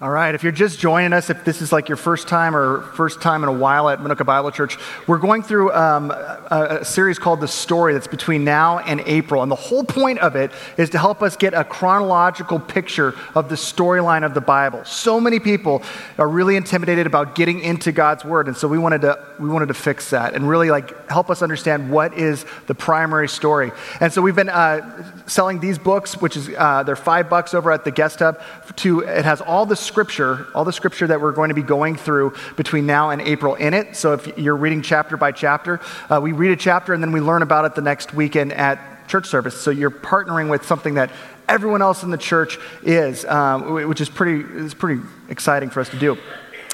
All 0.00 0.10
right, 0.10 0.32
if 0.32 0.44
you're 0.44 0.52
just 0.52 0.78
joining 0.78 1.12
us, 1.12 1.28
if 1.28 1.44
this 1.44 1.60
is 1.60 1.72
like 1.72 1.88
your 1.88 1.96
first 1.96 2.28
time 2.28 2.54
or 2.54 2.82
first 2.82 3.20
time 3.20 3.42
in 3.42 3.48
a 3.48 3.52
while 3.52 3.88
at 3.88 3.98
Minooka 3.98 4.24
Bible 4.24 4.52
Church, 4.52 4.78
we're 5.08 5.18
going 5.18 5.42
through 5.42 5.72
um, 5.72 6.12
a, 6.12 6.78
a, 6.82 6.84
series 6.84 7.18
called 7.18 7.40
The 7.40 7.48
Story 7.48 7.94
that's 7.94 8.06
between 8.06 8.44
now 8.44 8.78
and 8.78 9.00
April. 9.06 9.42
And 9.42 9.50
the 9.50 9.56
whole 9.56 9.82
point 9.82 10.20
of 10.20 10.36
it 10.36 10.52
is 10.76 10.90
to 10.90 11.00
help 11.00 11.20
us 11.20 11.36
get 11.36 11.52
a 11.52 11.64
chronological 11.64 12.60
picture 12.60 13.16
of 13.34 13.48
the 13.48 13.56
storyline 13.56 14.24
of 14.24 14.34
the 14.34 14.40
Bible. 14.40 14.84
So 14.84 15.18
many 15.18 15.40
people 15.40 15.82
are 16.16 16.28
really 16.28 16.54
intimidated 16.54 17.08
about 17.08 17.34
getting 17.34 17.58
into 17.58 17.90
God's 17.90 18.24
Word. 18.24 18.46
And 18.46 18.56
so 18.56 18.68
we 18.68 18.78
wanted 18.78 19.00
to, 19.00 19.18
we 19.40 19.48
wanted 19.48 19.66
to 19.66 19.74
fix 19.74 20.10
that 20.10 20.34
and 20.34 20.48
really 20.48 20.70
like 20.70 21.10
help 21.10 21.28
us 21.28 21.42
understand 21.42 21.90
what 21.90 22.16
is 22.16 22.46
the 22.68 22.74
primary 22.76 23.26
story. 23.26 23.72
And 24.00 24.12
so 24.12 24.22
we've 24.22 24.36
been 24.36 24.48
uh, 24.48 25.26
selling 25.26 25.58
these 25.58 25.76
books, 25.76 26.20
which 26.20 26.36
is, 26.36 26.48
uh, 26.56 26.84
they're 26.84 26.94
five 26.94 27.28
bucks 27.28 27.52
over 27.52 27.72
at 27.72 27.84
the 27.84 27.90
guest 27.90 28.20
hub. 28.20 28.40
To, 28.76 29.00
it 29.00 29.24
has 29.24 29.40
all 29.40 29.66
the 29.66 29.87
scripture, 29.88 30.46
all 30.54 30.64
the 30.64 30.72
scripture 30.72 31.06
that 31.08 31.20
we're 31.20 31.32
going 31.32 31.48
to 31.48 31.54
be 31.54 31.62
going 31.62 31.96
through 31.96 32.34
between 32.56 32.86
now 32.86 33.10
and 33.10 33.20
April 33.22 33.56
in 33.56 33.74
it. 33.74 33.96
So 33.96 34.12
if 34.12 34.38
you're 34.38 34.56
reading 34.56 34.82
chapter 34.82 35.16
by 35.16 35.32
chapter, 35.32 35.80
uh, 36.08 36.20
we 36.22 36.32
read 36.32 36.52
a 36.52 36.56
chapter 36.56 36.94
and 36.94 37.02
then 37.02 37.10
we 37.10 37.20
learn 37.20 37.42
about 37.42 37.64
it 37.64 37.74
the 37.74 37.82
next 37.82 38.14
weekend 38.14 38.52
at 38.52 39.08
church 39.08 39.26
service. 39.26 39.60
So 39.60 39.70
you're 39.70 39.90
partnering 39.90 40.48
with 40.50 40.64
something 40.66 40.94
that 40.94 41.10
everyone 41.48 41.82
else 41.82 42.02
in 42.02 42.10
the 42.10 42.18
church 42.18 42.58
is, 42.82 43.24
um, 43.24 43.72
which 43.88 44.00
is 44.00 44.08
pretty, 44.08 44.44
is 44.56 44.74
pretty 44.74 45.02
exciting 45.28 45.70
for 45.70 45.80
us 45.80 45.88
to 45.88 45.98
do. 45.98 46.16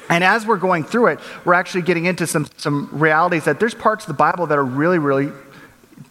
And 0.08 0.22
as 0.22 0.46
we're 0.46 0.58
going 0.58 0.84
through 0.84 1.06
it, 1.06 1.20
we're 1.44 1.54
actually 1.54 1.82
getting 1.82 2.04
into 2.04 2.26
some, 2.26 2.46
some 2.58 2.90
realities 2.92 3.44
that 3.44 3.58
there's 3.58 3.74
parts 3.74 4.04
of 4.04 4.08
the 4.08 4.14
Bible 4.14 4.46
that 4.48 4.58
are 4.58 4.64
really, 4.64 4.98
really 4.98 5.32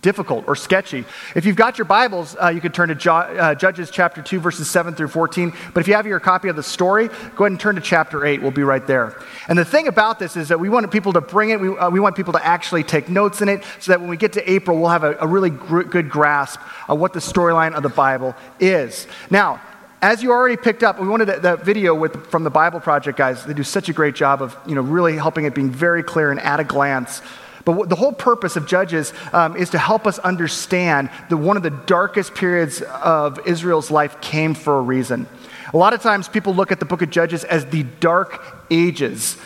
difficult 0.02 0.46
or 0.48 0.56
sketchy. 0.56 1.06
If 1.36 1.46
you've 1.46 1.56
got 1.56 1.78
your 1.78 1.86
Bibles, 1.86 2.36
uh, 2.42 2.50
you 2.50 2.62
could 2.62 2.74
turn 2.74 2.90
to 2.90 2.96
jo- 2.96 3.16
uh, 3.16 3.56
Judges 3.56 3.90
chapter 3.90 4.22
2, 4.22 4.40
verses 4.40 4.70
7 4.70 4.94
through 4.94 5.08
14. 5.08 5.54
But 5.74 5.82
if 5.82 5.88
you 5.88 5.96
have 5.96 6.06
your 6.06 6.20
copy 6.20 6.50
of 6.50 6.56
the 6.56 6.64
story, 6.64 7.08
go 7.36 7.46
ahead 7.46 7.52
and 7.52 7.60
turn 7.60 7.76
to 7.76 7.82
chapter 7.82 8.26
8. 8.26 8.42
We'll 8.42 8.52
be 8.52 8.64
right 8.64 8.86
there. 8.86 9.20
And 9.48 9.58
the 9.58 9.66
thing 9.66 9.88
about 9.88 10.20
this 10.20 10.36
is 10.38 10.50
that 10.50 10.60
we 10.60 10.70
want 10.70 10.90
people 10.92 11.14
to 11.14 11.22
bring 11.22 11.50
it, 11.50 11.60
we, 11.60 11.70
uh, 11.70 11.90
we 11.90 12.00
want 12.00 12.16
people 12.16 12.34
to 12.34 12.46
actually 12.46 12.84
take 12.84 13.10
notes 13.10 13.42
in 13.42 13.50
it 13.50 13.64
so 13.80 13.92
that 13.92 14.02
when 14.02 14.10
we 14.10 14.18
get 14.18 14.34
to 14.34 14.52
April, 14.52 14.80
we'll 14.80 14.90
have 14.90 15.04
a, 15.04 15.18
a 15.20 15.28
really 15.28 15.50
gr- 15.50 15.84
good 15.84 16.10
grasp 16.10 16.60
of 16.88 17.00
what 17.00 17.14
the 17.14 17.20
storyline 17.20 17.74
of 17.74 17.84
the 17.84 17.90
Bible 17.90 18.36
is. 18.60 19.08
Now, 19.30 19.62
as 20.02 20.22
you 20.22 20.32
already 20.32 20.58
picked 20.58 20.84
up, 20.84 21.00
we 21.00 21.08
wanted 21.08 21.28
that, 21.30 21.64
video 21.64 21.96
with, 21.96 22.28
from 22.28 22.44
the 22.44 22.50
Bible 22.50 22.82
Project 22.82 23.18
guys. 23.18 23.46
They 23.46 23.54
do 23.54 23.64
such 23.64 23.88
a 23.88 23.94
great 23.94 24.16
job 24.16 24.42
of 24.42 24.58
you 24.68 24.76
know, 24.76 24.82
really 24.82 25.16
helping 25.16 25.46
it 25.46 25.56
being 25.56 25.72
very 25.72 26.04
clear 26.04 26.30
and 26.30 26.42
at 26.42 26.60
a 26.60 26.66
glance 26.66 27.22
but 27.66 27.90
the 27.90 27.96
whole 27.96 28.12
purpose 28.12 28.56
of 28.56 28.68
Judges 28.68 29.14
um, 29.32 29.56
is 29.56 29.70
to 29.72 29.78
help 29.78 30.06
us 30.06 30.20
understand 30.20 31.10
that 31.30 31.38
one 31.38 31.58
of 31.58 31.64
the 31.64 31.70
darkest 31.70 32.36
periods 32.36 32.82
of 32.82 33.40
Israel's 33.48 33.90
life 33.90 34.20
came 34.22 34.54
for 34.54 34.78
a 34.78 34.82
reason. 34.82 35.28
A 35.74 35.78
lot 35.78 35.94
of 35.94 36.02
times 36.02 36.28
people 36.28 36.54
look 36.54 36.72
at 36.72 36.80
the 36.80 36.86
book 36.86 37.02
of 37.02 37.10
Judges 37.10 37.44
as 37.44 37.66
the 37.66 37.84
dark 37.84 38.66
ages 38.70 39.38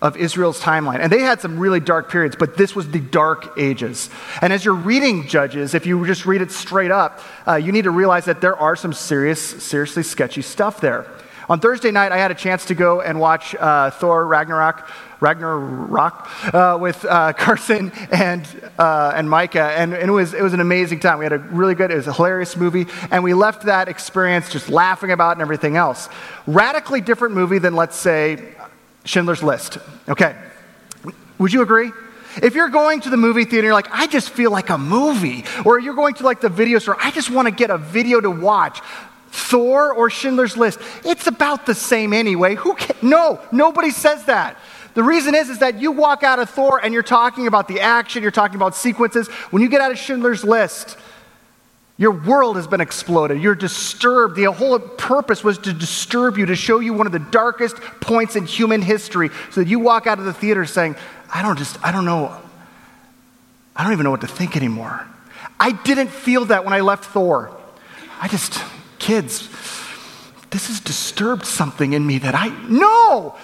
of 0.00 0.16
Israel's 0.16 0.60
timeline. 0.60 1.00
And 1.00 1.10
they 1.10 1.20
had 1.20 1.40
some 1.40 1.58
really 1.58 1.80
dark 1.80 2.10
periods, 2.10 2.36
but 2.38 2.56
this 2.56 2.76
was 2.76 2.90
the 2.90 3.00
dark 3.00 3.58
ages. 3.58 4.10
And 4.42 4.52
as 4.52 4.64
you're 4.64 4.74
reading 4.74 5.26
Judges, 5.26 5.74
if 5.74 5.86
you 5.86 6.06
just 6.06 6.26
read 6.26 6.42
it 6.42 6.50
straight 6.50 6.90
up, 6.90 7.20
uh, 7.48 7.54
you 7.54 7.72
need 7.72 7.84
to 7.84 7.90
realize 7.90 8.26
that 8.26 8.40
there 8.40 8.56
are 8.56 8.76
some 8.76 8.92
serious, 8.92 9.40
seriously 9.40 10.02
sketchy 10.02 10.42
stuff 10.42 10.80
there. 10.80 11.06
On 11.48 11.60
Thursday 11.60 11.90
night, 11.90 12.12
I 12.12 12.16
had 12.16 12.30
a 12.30 12.34
chance 12.34 12.64
to 12.66 12.74
go 12.74 13.02
and 13.02 13.20
watch 13.20 13.54
uh, 13.54 13.90
Thor 13.90 14.26
Ragnarok. 14.26 14.88
Ragnarok 15.24 16.28
uh, 16.52 16.76
with 16.78 17.02
uh, 17.06 17.32
Carson 17.32 17.90
and, 18.12 18.46
uh, 18.78 19.14
and 19.16 19.28
Micah, 19.28 19.72
and, 19.74 19.94
and, 19.94 20.10
it, 20.10 20.12
was, 20.12 20.34
it 20.34 20.42
was 20.42 20.52
an 20.52 20.60
amazing 20.60 21.00
time. 21.00 21.18
We 21.18 21.24
had 21.24 21.32
a 21.32 21.38
really 21.38 21.74
good, 21.74 21.90
it 21.90 21.96
was 21.96 22.06
a 22.06 22.12
hilarious 22.12 22.58
movie, 22.58 22.86
and 23.10 23.24
we 23.24 23.32
left 23.32 23.62
that 23.62 23.88
experience 23.88 24.50
just 24.50 24.68
laughing 24.68 25.12
about 25.12 25.32
and 25.32 25.40
everything 25.40 25.76
else. 25.76 26.10
Radically 26.46 27.00
different 27.00 27.34
movie 27.34 27.58
than, 27.58 27.74
let's 27.74 27.96
say, 27.96 28.54
Schindler's 29.06 29.42
List. 29.42 29.78
Okay. 30.10 30.36
Would 31.38 31.54
you 31.54 31.62
agree? 31.62 31.90
If 32.42 32.54
you're 32.54 32.68
going 32.68 33.00
to 33.00 33.10
the 33.10 33.16
movie 33.16 33.44
theater, 33.44 33.68
you're 33.68 33.74
like, 33.74 33.90
I 33.92 34.06
just 34.06 34.28
feel 34.28 34.50
like 34.50 34.68
a 34.68 34.76
movie. 34.76 35.44
Or 35.64 35.78
you're 35.78 35.94
going 35.94 36.14
to 36.16 36.24
like 36.24 36.42
the 36.42 36.50
video 36.50 36.78
store, 36.80 36.98
I 37.00 37.10
just 37.10 37.30
want 37.30 37.48
to 37.48 37.54
get 37.54 37.70
a 37.70 37.78
video 37.78 38.20
to 38.20 38.30
watch. 38.30 38.82
Thor 39.30 39.92
or 39.92 40.10
Schindler's 40.10 40.56
List, 40.56 40.78
it's 41.04 41.26
about 41.26 41.64
the 41.64 41.74
same 41.74 42.12
anyway. 42.12 42.54
Who 42.56 42.74
can? 42.74 42.94
No, 43.02 43.40
nobody 43.50 43.90
says 43.90 44.26
that. 44.26 44.58
The 44.94 45.02
reason 45.02 45.34
is, 45.34 45.50
is 45.50 45.58
that 45.58 45.80
you 45.80 45.92
walk 45.92 46.22
out 46.22 46.38
of 46.38 46.48
Thor 46.48 46.80
and 46.82 46.94
you're 46.94 47.02
talking 47.02 47.46
about 47.46 47.68
the 47.68 47.80
action, 47.80 48.22
you're 48.22 48.30
talking 48.30 48.56
about 48.56 48.74
sequences. 48.76 49.28
When 49.50 49.62
you 49.62 49.68
get 49.68 49.80
out 49.80 49.90
of 49.90 49.98
Schindler's 49.98 50.44
List, 50.44 50.96
your 51.96 52.10
world 52.10 52.56
has 52.56 52.66
been 52.66 52.80
exploded. 52.80 53.40
You're 53.40 53.54
disturbed. 53.54 54.36
The 54.36 54.50
whole 54.50 54.78
purpose 54.78 55.44
was 55.44 55.58
to 55.58 55.72
disturb 55.72 56.38
you, 56.38 56.46
to 56.46 56.56
show 56.56 56.80
you 56.80 56.92
one 56.92 57.06
of 57.06 57.12
the 57.12 57.18
darkest 57.20 57.76
points 58.00 58.34
in 58.34 58.46
human 58.46 58.82
history, 58.82 59.30
so 59.50 59.62
that 59.62 59.68
you 59.68 59.78
walk 59.78 60.06
out 60.06 60.18
of 60.18 60.24
the 60.24 60.32
theater 60.32 60.64
saying, 60.64 60.96
I 61.32 61.42
don't 61.42 61.58
just, 61.58 61.78
I 61.84 61.92
don't 61.92 62.04
know, 62.04 62.36
I 63.76 63.84
don't 63.84 63.92
even 63.92 64.04
know 64.04 64.10
what 64.10 64.22
to 64.22 64.26
think 64.26 64.56
anymore. 64.56 65.06
I 65.58 65.72
didn't 65.72 66.08
feel 66.08 66.46
that 66.46 66.64
when 66.64 66.74
I 66.74 66.80
left 66.80 67.04
Thor. 67.04 67.56
I 68.20 68.28
just, 68.28 68.60
kids, 68.98 69.48
this 70.50 70.68
has 70.68 70.80
disturbed 70.80 71.46
something 71.46 71.92
in 71.92 72.06
me 72.06 72.18
that 72.18 72.34
I, 72.34 72.48
no, 72.68 73.36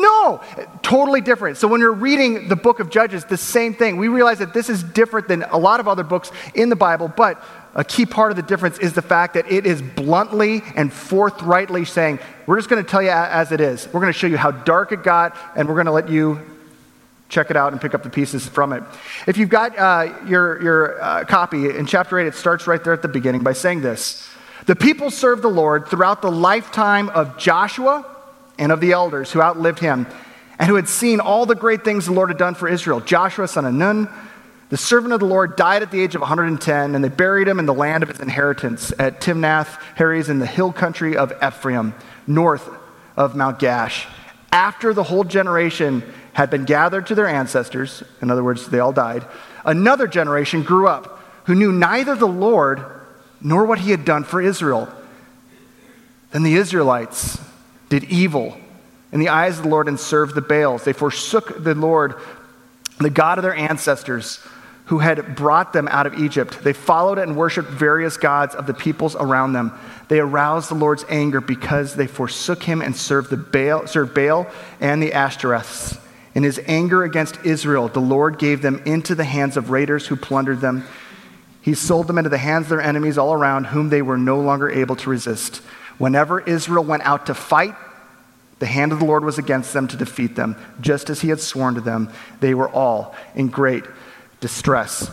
no, 0.00 0.40
totally 0.82 1.20
different. 1.20 1.56
So 1.56 1.68
when 1.68 1.80
you're 1.80 1.92
reading 1.92 2.48
the 2.48 2.56
book 2.56 2.80
of 2.80 2.90
Judges, 2.90 3.24
the 3.24 3.36
same 3.36 3.74
thing. 3.74 3.96
We 3.96 4.08
realize 4.08 4.38
that 4.38 4.54
this 4.54 4.68
is 4.68 4.82
different 4.82 5.28
than 5.28 5.42
a 5.42 5.58
lot 5.58 5.80
of 5.80 5.88
other 5.88 6.04
books 6.04 6.30
in 6.54 6.68
the 6.68 6.76
Bible, 6.76 7.08
but 7.08 7.42
a 7.74 7.84
key 7.84 8.06
part 8.06 8.32
of 8.32 8.36
the 8.36 8.42
difference 8.42 8.78
is 8.78 8.92
the 8.94 9.02
fact 9.02 9.34
that 9.34 9.50
it 9.50 9.66
is 9.66 9.82
bluntly 9.82 10.62
and 10.74 10.92
forthrightly 10.92 11.84
saying, 11.84 12.18
we're 12.46 12.56
just 12.56 12.68
going 12.68 12.82
to 12.82 12.90
tell 12.90 13.02
you 13.02 13.10
as 13.10 13.52
it 13.52 13.60
is. 13.60 13.86
We're 13.86 14.00
going 14.00 14.12
to 14.12 14.18
show 14.18 14.26
you 14.26 14.36
how 14.36 14.50
dark 14.50 14.92
it 14.92 15.02
got, 15.02 15.36
and 15.54 15.68
we're 15.68 15.74
going 15.74 15.86
to 15.86 15.92
let 15.92 16.08
you 16.08 16.40
check 17.28 17.50
it 17.50 17.56
out 17.56 17.72
and 17.72 17.80
pick 17.80 17.94
up 17.94 18.02
the 18.02 18.10
pieces 18.10 18.46
from 18.48 18.72
it. 18.72 18.82
If 19.26 19.36
you've 19.36 19.50
got 19.50 19.78
uh, 19.78 20.14
your, 20.26 20.62
your 20.62 21.02
uh, 21.02 21.24
copy 21.24 21.68
in 21.68 21.86
chapter 21.86 22.18
8, 22.18 22.26
it 22.26 22.34
starts 22.34 22.66
right 22.66 22.82
there 22.82 22.92
at 22.92 23.02
the 23.02 23.08
beginning 23.08 23.42
by 23.42 23.52
saying 23.52 23.82
this 23.82 24.28
The 24.66 24.74
people 24.74 25.10
served 25.10 25.42
the 25.42 25.48
Lord 25.48 25.88
throughout 25.88 26.22
the 26.22 26.32
lifetime 26.32 27.10
of 27.10 27.38
Joshua 27.38 28.17
and 28.58 28.72
of 28.72 28.80
the 28.80 28.92
elders 28.92 29.32
who 29.32 29.40
outlived 29.40 29.78
him 29.78 30.06
and 30.58 30.68
who 30.68 30.74
had 30.74 30.88
seen 30.88 31.20
all 31.20 31.46
the 31.46 31.54
great 31.54 31.84
things 31.84 32.06
the 32.06 32.12
Lord 32.12 32.30
had 32.30 32.38
done 32.38 32.54
for 32.54 32.68
Israel. 32.68 33.00
Joshua, 33.00 33.46
son 33.46 33.64
of 33.64 33.74
Nun, 33.74 34.08
the 34.70 34.76
servant 34.76 35.14
of 35.14 35.20
the 35.20 35.26
Lord, 35.26 35.56
died 35.56 35.82
at 35.82 35.90
the 35.90 36.00
age 36.00 36.14
of 36.14 36.20
110, 36.20 36.94
and 36.94 37.02
they 37.02 37.08
buried 37.08 37.48
him 37.48 37.58
in 37.58 37.66
the 37.66 37.74
land 37.74 38.02
of 38.02 38.08
his 38.08 38.20
inheritance 38.20 38.92
at 38.98 39.20
Timnath 39.20 39.78
Heres 39.96 40.28
in 40.28 40.40
the 40.40 40.46
hill 40.46 40.72
country 40.72 41.16
of 41.16 41.32
Ephraim, 41.42 41.94
north 42.26 42.68
of 43.16 43.34
Mount 43.34 43.58
Gaash. 43.58 44.06
After 44.52 44.92
the 44.92 45.04
whole 45.04 45.24
generation 45.24 46.02
had 46.32 46.50
been 46.50 46.64
gathered 46.64 47.06
to 47.06 47.14
their 47.14 47.28
ancestors, 47.28 48.02
in 48.20 48.30
other 48.30 48.44
words, 48.44 48.68
they 48.68 48.80
all 48.80 48.92
died, 48.92 49.24
another 49.64 50.06
generation 50.06 50.62
grew 50.62 50.86
up 50.86 51.20
who 51.44 51.54
knew 51.54 51.72
neither 51.72 52.14
the 52.14 52.26
Lord 52.26 52.84
nor 53.40 53.64
what 53.64 53.78
he 53.78 53.90
had 53.90 54.04
done 54.04 54.24
for 54.24 54.40
Israel. 54.40 54.88
Then 56.30 56.42
the 56.42 56.56
Israelites 56.56 57.38
did 57.88 58.04
evil 58.04 58.56
in 59.12 59.20
the 59.20 59.28
eyes 59.28 59.58
of 59.58 59.64
the 59.64 59.70
Lord 59.70 59.88
and 59.88 59.98
served 59.98 60.34
the 60.34 60.42
Baals. 60.42 60.84
They 60.84 60.92
forsook 60.92 61.62
the 61.62 61.74
Lord, 61.74 62.14
the 62.98 63.10
God 63.10 63.38
of 63.38 63.42
their 63.42 63.54
ancestors, 63.54 64.40
who 64.86 64.98
had 64.98 65.36
brought 65.36 65.72
them 65.72 65.88
out 65.88 66.06
of 66.06 66.14
Egypt. 66.14 66.62
They 66.62 66.72
followed 66.72 67.18
and 67.18 67.36
worshiped 67.36 67.68
various 67.68 68.16
gods 68.16 68.54
of 68.54 68.66
the 68.66 68.74
peoples 68.74 69.14
around 69.16 69.52
them. 69.52 69.72
They 70.08 70.18
aroused 70.18 70.70
the 70.70 70.74
Lord's 70.74 71.04
anger 71.10 71.40
because 71.42 71.94
they 71.94 72.06
forsook 72.06 72.62
him 72.62 72.80
and 72.80 72.96
served, 72.96 73.30
the 73.30 73.36
Baal, 73.36 73.86
served 73.86 74.14
Baal 74.14 74.46
and 74.80 75.02
the 75.02 75.10
Ashtoreths. 75.10 75.98
In 76.34 76.42
his 76.42 76.60
anger 76.66 77.02
against 77.04 77.44
Israel, 77.44 77.88
the 77.88 78.00
Lord 78.00 78.38
gave 78.38 78.62
them 78.62 78.82
into 78.86 79.14
the 79.14 79.24
hands 79.24 79.56
of 79.56 79.70
raiders 79.70 80.06
who 80.06 80.16
plundered 80.16 80.60
them. 80.60 80.84
He 81.60 81.74
sold 81.74 82.06
them 82.06 82.16
into 82.16 82.30
the 82.30 82.38
hands 82.38 82.66
of 82.66 82.70
their 82.70 82.80
enemies 82.80 83.18
all 83.18 83.34
around, 83.34 83.66
whom 83.66 83.90
they 83.90 84.00
were 84.00 84.16
no 84.16 84.40
longer 84.40 84.70
able 84.70 84.96
to 84.96 85.10
resist. 85.10 85.60
Whenever 85.98 86.40
Israel 86.40 86.84
went 86.84 87.02
out 87.02 87.26
to 87.26 87.34
fight, 87.34 87.74
the 88.58 88.66
hand 88.66 88.92
of 88.92 88.98
the 88.98 89.04
Lord 89.04 89.24
was 89.24 89.38
against 89.38 89.72
them 89.72 89.86
to 89.88 89.96
defeat 89.96 90.34
them, 90.34 90.56
just 90.80 91.10
as 91.10 91.20
he 91.20 91.28
had 91.28 91.40
sworn 91.40 91.74
to 91.74 91.80
them. 91.80 92.10
They 92.40 92.54
were 92.54 92.68
all 92.68 93.14
in 93.34 93.48
great 93.48 93.84
distress. 94.40 95.10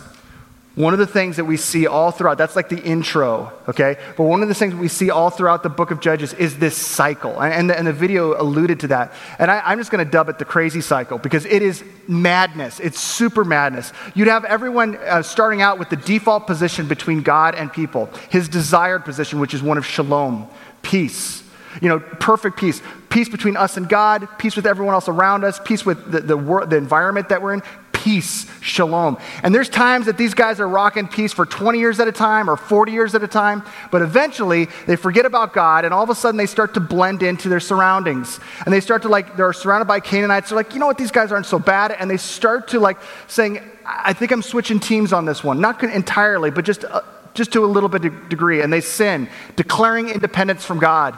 One 0.76 0.92
of 0.92 0.98
the 0.98 1.06
things 1.06 1.36
that 1.36 1.46
we 1.46 1.56
see 1.56 1.86
all 1.86 2.10
throughout, 2.10 2.36
that's 2.36 2.54
like 2.54 2.68
the 2.68 2.82
intro, 2.82 3.50
okay? 3.66 3.96
But 4.14 4.24
one 4.24 4.42
of 4.42 4.48
the 4.48 4.54
things 4.54 4.74
we 4.74 4.88
see 4.88 5.08
all 5.08 5.30
throughout 5.30 5.62
the 5.62 5.70
book 5.70 5.90
of 5.90 6.00
Judges 6.00 6.34
is 6.34 6.58
this 6.58 6.76
cycle. 6.76 7.40
And, 7.42 7.70
the, 7.70 7.78
and 7.78 7.86
the 7.86 7.94
video 7.94 8.38
alluded 8.38 8.80
to 8.80 8.88
that. 8.88 9.14
And 9.38 9.50
I, 9.50 9.62
I'm 9.64 9.78
just 9.78 9.90
going 9.90 10.04
to 10.04 10.10
dub 10.10 10.28
it 10.28 10.38
the 10.38 10.44
crazy 10.44 10.82
cycle 10.82 11.16
because 11.16 11.46
it 11.46 11.62
is 11.62 11.82
madness. 12.06 12.78
It's 12.78 13.00
super 13.00 13.42
madness. 13.42 13.90
You'd 14.14 14.28
have 14.28 14.44
everyone 14.44 14.96
uh, 14.96 15.22
starting 15.22 15.62
out 15.62 15.78
with 15.78 15.88
the 15.88 15.96
default 15.96 16.46
position 16.46 16.88
between 16.88 17.22
God 17.22 17.54
and 17.54 17.72
people, 17.72 18.10
his 18.28 18.46
desired 18.46 19.06
position, 19.06 19.40
which 19.40 19.54
is 19.54 19.62
one 19.62 19.78
of 19.78 19.86
shalom 19.86 20.46
peace. 20.82 21.42
You 21.80 21.88
know, 21.88 21.98
perfect 21.98 22.58
peace. 22.58 22.80
Peace 23.10 23.28
between 23.28 23.56
us 23.56 23.76
and 23.76 23.88
God, 23.88 24.28
peace 24.38 24.56
with 24.56 24.66
everyone 24.66 24.94
else 24.94 25.08
around 25.08 25.44
us, 25.44 25.60
peace 25.62 25.84
with 25.84 26.10
the, 26.10 26.20
the, 26.20 26.36
the 26.66 26.76
environment 26.76 27.28
that 27.28 27.42
we're 27.42 27.54
in, 27.54 27.62
peace, 28.06 28.46
shalom. 28.60 29.18
And 29.42 29.52
there's 29.52 29.68
times 29.68 30.06
that 30.06 30.16
these 30.16 30.32
guys 30.32 30.60
are 30.60 30.68
rocking 30.68 31.08
peace 31.08 31.32
for 31.32 31.44
20 31.44 31.80
years 31.80 31.98
at 31.98 32.06
a 32.06 32.12
time 32.12 32.48
or 32.48 32.56
40 32.56 32.92
years 32.92 33.16
at 33.16 33.24
a 33.24 33.26
time, 33.26 33.64
but 33.90 34.00
eventually 34.00 34.68
they 34.86 34.94
forget 34.94 35.26
about 35.26 35.52
God 35.52 35.84
and 35.84 35.92
all 35.92 36.04
of 36.04 36.10
a 36.10 36.14
sudden 36.14 36.36
they 36.36 36.46
start 36.46 36.74
to 36.74 36.80
blend 36.80 37.24
into 37.24 37.48
their 37.48 37.58
surroundings. 37.58 38.38
And 38.64 38.72
they 38.72 38.78
start 38.78 39.02
to 39.02 39.08
like, 39.08 39.36
they're 39.36 39.52
surrounded 39.52 39.86
by 39.86 39.98
Canaanites. 39.98 40.50
They're 40.50 40.56
like, 40.56 40.72
you 40.72 40.78
know 40.78 40.86
what, 40.86 40.98
these 40.98 41.10
guys 41.10 41.32
aren't 41.32 41.46
so 41.46 41.58
bad. 41.58 41.90
And 41.90 42.08
they 42.08 42.16
start 42.16 42.68
to 42.68 42.78
like 42.78 42.98
saying, 43.26 43.58
I 43.84 44.12
think 44.12 44.30
I'm 44.30 44.42
switching 44.42 44.78
teams 44.78 45.12
on 45.12 45.24
this 45.24 45.42
one. 45.42 45.60
Not 45.60 45.82
entirely, 45.82 46.52
but 46.52 46.64
just, 46.64 46.84
uh, 46.84 47.00
just 47.36 47.52
to 47.52 47.64
a 47.64 47.66
little 47.66 47.88
bit 47.88 48.04
of 48.04 48.28
degree. 48.28 48.62
And 48.62 48.72
they 48.72 48.80
sin, 48.80 49.28
declaring 49.54 50.08
independence 50.08 50.64
from 50.64 50.78
God. 50.78 51.16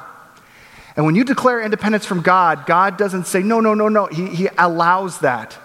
And 0.96 1.06
when 1.06 1.14
you 1.14 1.24
declare 1.24 1.62
independence 1.62 2.04
from 2.04 2.22
God, 2.22 2.66
God 2.66 2.96
doesn't 2.96 3.26
say, 3.26 3.42
no, 3.42 3.60
no, 3.60 3.72
no, 3.72 3.88
no. 3.88 4.06
He, 4.06 4.26
he 4.26 4.48
allows 4.58 5.20
that. 5.20 5.56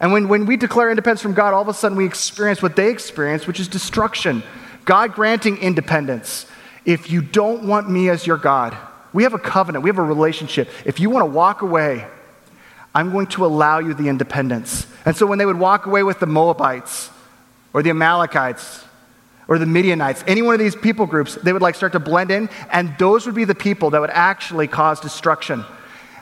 And 0.00 0.12
when, 0.12 0.28
when 0.28 0.46
we 0.46 0.56
declare 0.56 0.88
independence 0.88 1.20
from 1.20 1.34
God, 1.34 1.52
all 1.52 1.60
of 1.60 1.68
a 1.68 1.74
sudden 1.74 1.98
we 1.98 2.06
experience 2.06 2.62
what 2.62 2.74
they 2.76 2.90
experience, 2.90 3.46
which 3.46 3.60
is 3.60 3.68
destruction. 3.68 4.42
God 4.86 5.12
granting 5.12 5.58
independence. 5.58 6.46
If 6.86 7.10
you 7.10 7.20
don't 7.20 7.64
want 7.64 7.90
me 7.90 8.08
as 8.08 8.26
your 8.26 8.38
God, 8.38 8.76
we 9.12 9.24
have 9.24 9.34
a 9.34 9.38
covenant, 9.38 9.84
we 9.84 9.90
have 9.90 9.98
a 9.98 10.02
relationship. 10.02 10.70
If 10.86 10.98
you 10.98 11.10
want 11.10 11.26
to 11.26 11.30
walk 11.30 11.60
away, 11.60 12.06
I'm 12.94 13.12
going 13.12 13.26
to 13.28 13.44
allow 13.44 13.78
you 13.78 13.92
the 13.92 14.08
independence. 14.08 14.86
And 15.04 15.14
so 15.14 15.26
when 15.26 15.38
they 15.38 15.46
would 15.46 15.58
walk 15.58 15.86
away 15.86 16.02
with 16.02 16.20
the 16.20 16.26
Moabites 16.26 17.10
or 17.72 17.82
the 17.82 17.90
Amalekites 17.90 18.84
or 19.50 19.58
the 19.58 19.66
Midianites, 19.66 20.22
any 20.28 20.42
one 20.42 20.54
of 20.54 20.60
these 20.60 20.76
people 20.76 21.06
groups, 21.06 21.34
they 21.34 21.52
would 21.52 21.60
like 21.60 21.74
start 21.74 21.92
to 21.92 21.98
blend 21.98 22.30
in, 22.30 22.48
and 22.70 22.96
those 22.98 23.26
would 23.26 23.34
be 23.34 23.44
the 23.44 23.54
people 23.54 23.90
that 23.90 24.00
would 24.00 24.10
actually 24.10 24.68
cause 24.68 25.00
destruction. 25.00 25.64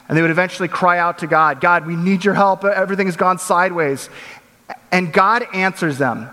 And 0.09 0.17
they 0.17 0.23
would 0.23 0.31
eventually 0.31 0.69
cry 0.69 0.99
out 0.99 1.19
to 1.19 1.27
God, 1.27 1.61
God, 1.61 1.87
we 1.87 1.95
need 1.95 2.25
your 2.25 2.33
help. 2.33 2.65
Everything 2.65 3.07
has 3.07 3.17
gone 3.17 3.39
sideways. 3.39 4.09
And 4.91 5.13
God 5.13 5.45
answers 5.53 5.99
them. 5.99 6.31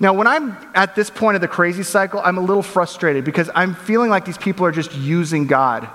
Now, 0.00 0.14
when 0.14 0.26
I'm 0.26 0.56
at 0.74 0.94
this 0.94 1.10
point 1.10 1.34
of 1.34 1.42
the 1.42 1.48
crazy 1.48 1.82
cycle, 1.82 2.20
I'm 2.24 2.38
a 2.38 2.40
little 2.40 2.62
frustrated 2.62 3.24
because 3.24 3.50
I'm 3.54 3.74
feeling 3.74 4.08
like 4.08 4.24
these 4.24 4.38
people 4.38 4.64
are 4.64 4.72
just 4.72 4.94
using 4.94 5.46
God. 5.46 5.86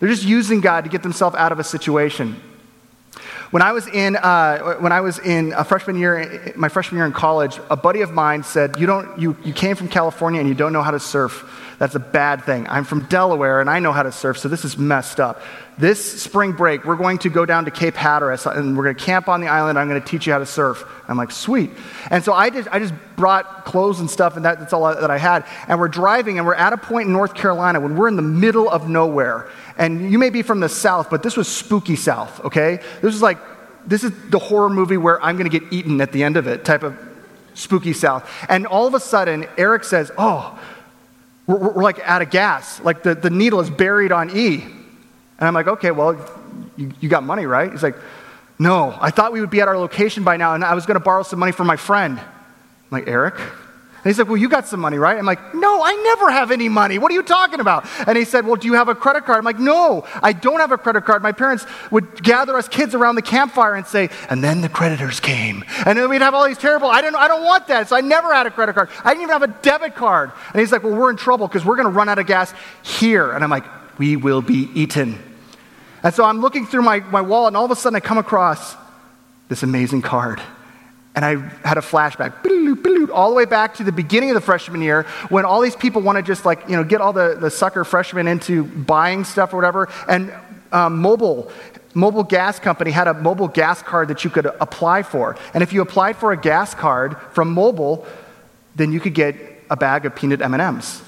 They're 0.00 0.08
just 0.08 0.24
using 0.24 0.60
God 0.60 0.82
to 0.82 0.90
get 0.90 1.04
themselves 1.04 1.36
out 1.36 1.52
of 1.52 1.60
a 1.60 1.64
situation. 1.64 2.40
When 3.50 3.62
I 3.62 3.72
was 3.72 3.86
in, 3.86 4.16
uh, 4.16 4.74
when 4.80 4.90
I 4.90 5.00
was 5.00 5.20
in 5.20 5.52
a 5.52 5.62
freshman 5.62 5.96
year, 5.96 6.52
my 6.56 6.68
freshman 6.68 6.98
year 6.98 7.06
in 7.06 7.12
college, 7.12 7.60
a 7.70 7.76
buddy 7.76 8.00
of 8.00 8.10
mine 8.10 8.42
said, 8.42 8.80
you, 8.80 8.86
don't, 8.86 9.20
you, 9.20 9.36
you 9.44 9.52
came 9.52 9.76
from 9.76 9.88
California 9.88 10.40
and 10.40 10.48
you 10.48 10.54
don't 10.54 10.72
know 10.72 10.82
how 10.82 10.90
to 10.90 10.98
surf. 10.98 11.62
That's 11.78 11.94
a 11.94 12.00
bad 12.00 12.44
thing. 12.44 12.66
I'm 12.68 12.84
from 12.84 13.04
Delaware 13.04 13.60
and 13.60 13.70
I 13.70 13.78
know 13.78 13.92
how 13.92 14.02
to 14.02 14.10
surf, 14.10 14.38
so 14.38 14.48
this 14.48 14.64
is 14.64 14.76
messed 14.78 15.20
up. 15.20 15.42
This 15.78 16.22
spring 16.22 16.52
break, 16.52 16.84
we're 16.84 16.96
going 16.96 17.18
to 17.18 17.28
go 17.28 17.44
down 17.44 17.66
to 17.66 17.70
Cape 17.70 17.94
Hatteras 17.94 18.46
and 18.46 18.76
we're 18.76 18.84
going 18.84 18.96
to 18.96 19.04
camp 19.04 19.28
on 19.28 19.42
the 19.42 19.48
island. 19.48 19.78
I'm 19.78 19.88
going 19.88 20.00
to 20.00 20.06
teach 20.06 20.26
you 20.26 20.32
how 20.32 20.38
to 20.38 20.46
surf. 20.46 20.84
I'm 21.06 21.18
like, 21.18 21.30
sweet. 21.30 21.70
And 22.10 22.24
so 22.24 22.32
I 22.32 22.50
just, 22.50 22.68
I 22.72 22.78
just 22.78 22.94
brought 23.16 23.64
clothes 23.64 24.00
and 24.00 24.10
stuff, 24.10 24.36
and 24.36 24.44
that, 24.44 24.58
that's 24.58 24.72
all 24.72 24.94
that 24.94 25.10
I 25.10 25.18
had. 25.18 25.44
And 25.68 25.78
we're 25.78 25.88
driving, 25.88 26.38
and 26.38 26.46
we're 26.46 26.54
at 26.54 26.72
a 26.72 26.78
point 26.78 27.06
in 27.06 27.12
North 27.12 27.34
Carolina 27.34 27.80
when 27.80 27.96
we're 27.96 28.08
in 28.08 28.16
the 28.16 28.22
middle 28.22 28.70
of 28.70 28.88
nowhere. 28.88 29.48
And 29.78 30.10
you 30.10 30.18
may 30.18 30.30
be 30.30 30.42
from 30.42 30.60
the 30.60 30.68
South, 30.68 31.10
but 31.10 31.22
this 31.22 31.36
was 31.36 31.48
spooky 31.48 31.96
South, 31.96 32.44
okay? 32.44 32.80
This 33.02 33.14
is 33.14 33.22
like, 33.22 33.38
this 33.86 34.02
is 34.02 34.12
the 34.30 34.38
horror 34.38 34.70
movie 34.70 34.96
where 34.96 35.22
I'm 35.22 35.36
going 35.36 35.50
to 35.50 35.60
get 35.60 35.72
eaten 35.72 36.00
at 36.00 36.12
the 36.12 36.22
end 36.22 36.36
of 36.36 36.46
it 36.46 36.64
type 36.64 36.82
of 36.82 36.98
spooky 37.54 37.92
South. 37.92 38.28
And 38.48 38.66
all 38.66 38.86
of 38.86 38.94
a 38.94 39.00
sudden, 39.00 39.46
Eric 39.56 39.84
says, 39.84 40.10
Oh, 40.18 40.58
we're, 41.46 41.58
we're 41.58 41.82
like 41.82 42.00
out 42.00 42.22
of 42.22 42.30
gas. 42.30 42.80
Like 42.80 43.02
the, 43.02 43.14
the 43.14 43.30
needle 43.30 43.60
is 43.60 43.70
buried 43.70 44.12
on 44.12 44.36
E. 44.36 44.62
And 44.62 45.48
I'm 45.48 45.54
like, 45.54 45.68
Okay, 45.68 45.90
well, 45.90 46.14
you, 46.76 46.92
you 47.00 47.08
got 47.08 47.22
money, 47.22 47.46
right? 47.46 47.70
He's 47.70 47.82
like, 47.82 47.96
No, 48.58 48.96
I 49.00 49.10
thought 49.10 49.32
we 49.32 49.40
would 49.40 49.50
be 49.50 49.60
at 49.60 49.68
our 49.68 49.78
location 49.78 50.24
by 50.24 50.36
now, 50.36 50.54
and 50.54 50.64
I 50.64 50.74
was 50.74 50.86
going 50.86 50.98
to 50.98 51.04
borrow 51.04 51.22
some 51.22 51.38
money 51.38 51.52
from 51.52 51.66
my 51.66 51.76
friend. 51.76 52.18
I'm 52.18 52.26
like, 52.90 53.08
Eric? 53.08 53.34
He's 54.08 54.18
like, 54.18 54.28
Well, 54.28 54.36
you 54.36 54.48
got 54.48 54.66
some 54.66 54.80
money, 54.80 54.98
right? 54.98 55.18
I'm 55.18 55.26
like, 55.26 55.54
No, 55.54 55.82
I 55.82 55.94
never 55.94 56.30
have 56.30 56.50
any 56.50 56.68
money. 56.68 56.98
What 56.98 57.10
are 57.10 57.14
you 57.14 57.22
talking 57.22 57.60
about? 57.60 57.86
And 58.06 58.16
he 58.16 58.24
said, 58.24 58.46
Well, 58.46 58.56
do 58.56 58.66
you 58.66 58.74
have 58.74 58.88
a 58.88 58.94
credit 58.94 59.24
card? 59.24 59.38
I'm 59.38 59.44
like, 59.44 59.58
No, 59.58 60.04
I 60.22 60.32
don't 60.32 60.60
have 60.60 60.72
a 60.72 60.78
credit 60.78 61.04
card. 61.04 61.22
My 61.22 61.32
parents 61.32 61.66
would 61.90 62.22
gather 62.22 62.56
us 62.56 62.68
kids 62.68 62.94
around 62.94 63.16
the 63.16 63.22
campfire 63.22 63.74
and 63.74 63.86
say, 63.86 64.10
And 64.28 64.42
then 64.42 64.60
the 64.60 64.68
creditors 64.68 65.20
came. 65.20 65.64
And 65.84 65.98
then 65.98 66.08
we'd 66.08 66.22
have 66.22 66.34
all 66.34 66.46
these 66.46 66.58
terrible, 66.58 66.88
I 66.88 67.00
don't, 67.00 67.16
I 67.16 67.28
don't 67.28 67.44
want 67.44 67.66
that. 67.68 67.88
So 67.88 67.96
I 67.96 68.00
never 68.00 68.32
had 68.32 68.46
a 68.46 68.50
credit 68.50 68.74
card. 68.74 68.90
I 69.04 69.10
didn't 69.10 69.22
even 69.22 69.32
have 69.32 69.42
a 69.42 69.60
debit 69.62 69.94
card. 69.94 70.32
And 70.52 70.60
he's 70.60 70.72
like, 70.72 70.82
Well, 70.82 70.94
we're 70.94 71.10
in 71.10 71.16
trouble 71.16 71.48
because 71.48 71.64
we're 71.64 71.76
going 71.76 71.88
to 71.88 71.94
run 71.94 72.08
out 72.08 72.18
of 72.18 72.26
gas 72.26 72.52
here. 72.82 73.32
And 73.32 73.42
I'm 73.42 73.50
like, 73.50 73.64
We 73.98 74.16
will 74.16 74.42
be 74.42 74.70
eaten. 74.74 75.18
And 76.02 76.14
so 76.14 76.24
I'm 76.24 76.40
looking 76.40 76.66
through 76.66 76.82
my, 76.82 77.00
my 77.00 77.20
wallet, 77.20 77.48
and 77.48 77.56
all 77.56 77.64
of 77.64 77.70
a 77.70 77.76
sudden 77.76 77.96
I 77.96 78.00
come 78.00 78.18
across 78.18 78.76
this 79.48 79.62
amazing 79.62 80.02
card. 80.02 80.40
And 81.16 81.24
I 81.24 81.36
had 81.66 81.78
a 81.78 81.80
flashback, 81.80 83.10
all 83.10 83.30
the 83.30 83.34
way 83.34 83.46
back 83.46 83.76
to 83.76 83.84
the 83.84 83.90
beginning 83.90 84.30
of 84.30 84.34
the 84.34 84.40
freshman 84.42 84.82
year 84.82 85.04
when 85.30 85.46
all 85.46 85.62
these 85.62 85.74
people 85.74 86.02
want 86.02 86.16
to 86.16 86.22
just 86.22 86.44
like, 86.44 86.68
you 86.68 86.76
know, 86.76 86.84
get 86.84 87.00
all 87.00 87.14
the, 87.14 87.36
the 87.40 87.50
sucker 87.50 87.84
freshmen 87.84 88.28
into 88.28 88.64
buying 88.64 89.24
stuff 89.24 89.54
or 89.54 89.56
whatever. 89.56 89.88
And 90.08 90.30
um, 90.72 91.02
Mobil, 91.02 91.50
Mobil 91.94 92.28
Gas 92.28 92.60
Company 92.60 92.90
had 92.90 93.08
a 93.08 93.14
Mobil 93.14 93.52
gas 93.52 93.82
card 93.82 94.08
that 94.08 94.24
you 94.24 94.30
could 94.30 94.44
apply 94.44 95.02
for. 95.02 95.36
And 95.54 95.62
if 95.62 95.72
you 95.72 95.80
applied 95.80 96.16
for 96.16 96.32
a 96.32 96.36
gas 96.36 96.74
card 96.74 97.16
from 97.32 97.54
Mobil, 97.54 98.04
then 98.74 98.92
you 98.92 99.00
could 99.00 99.14
get 99.14 99.36
a 99.70 99.76
bag 99.76 100.04
of 100.04 100.14
peanut 100.14 100.42
M&Ms. 100.42 101.00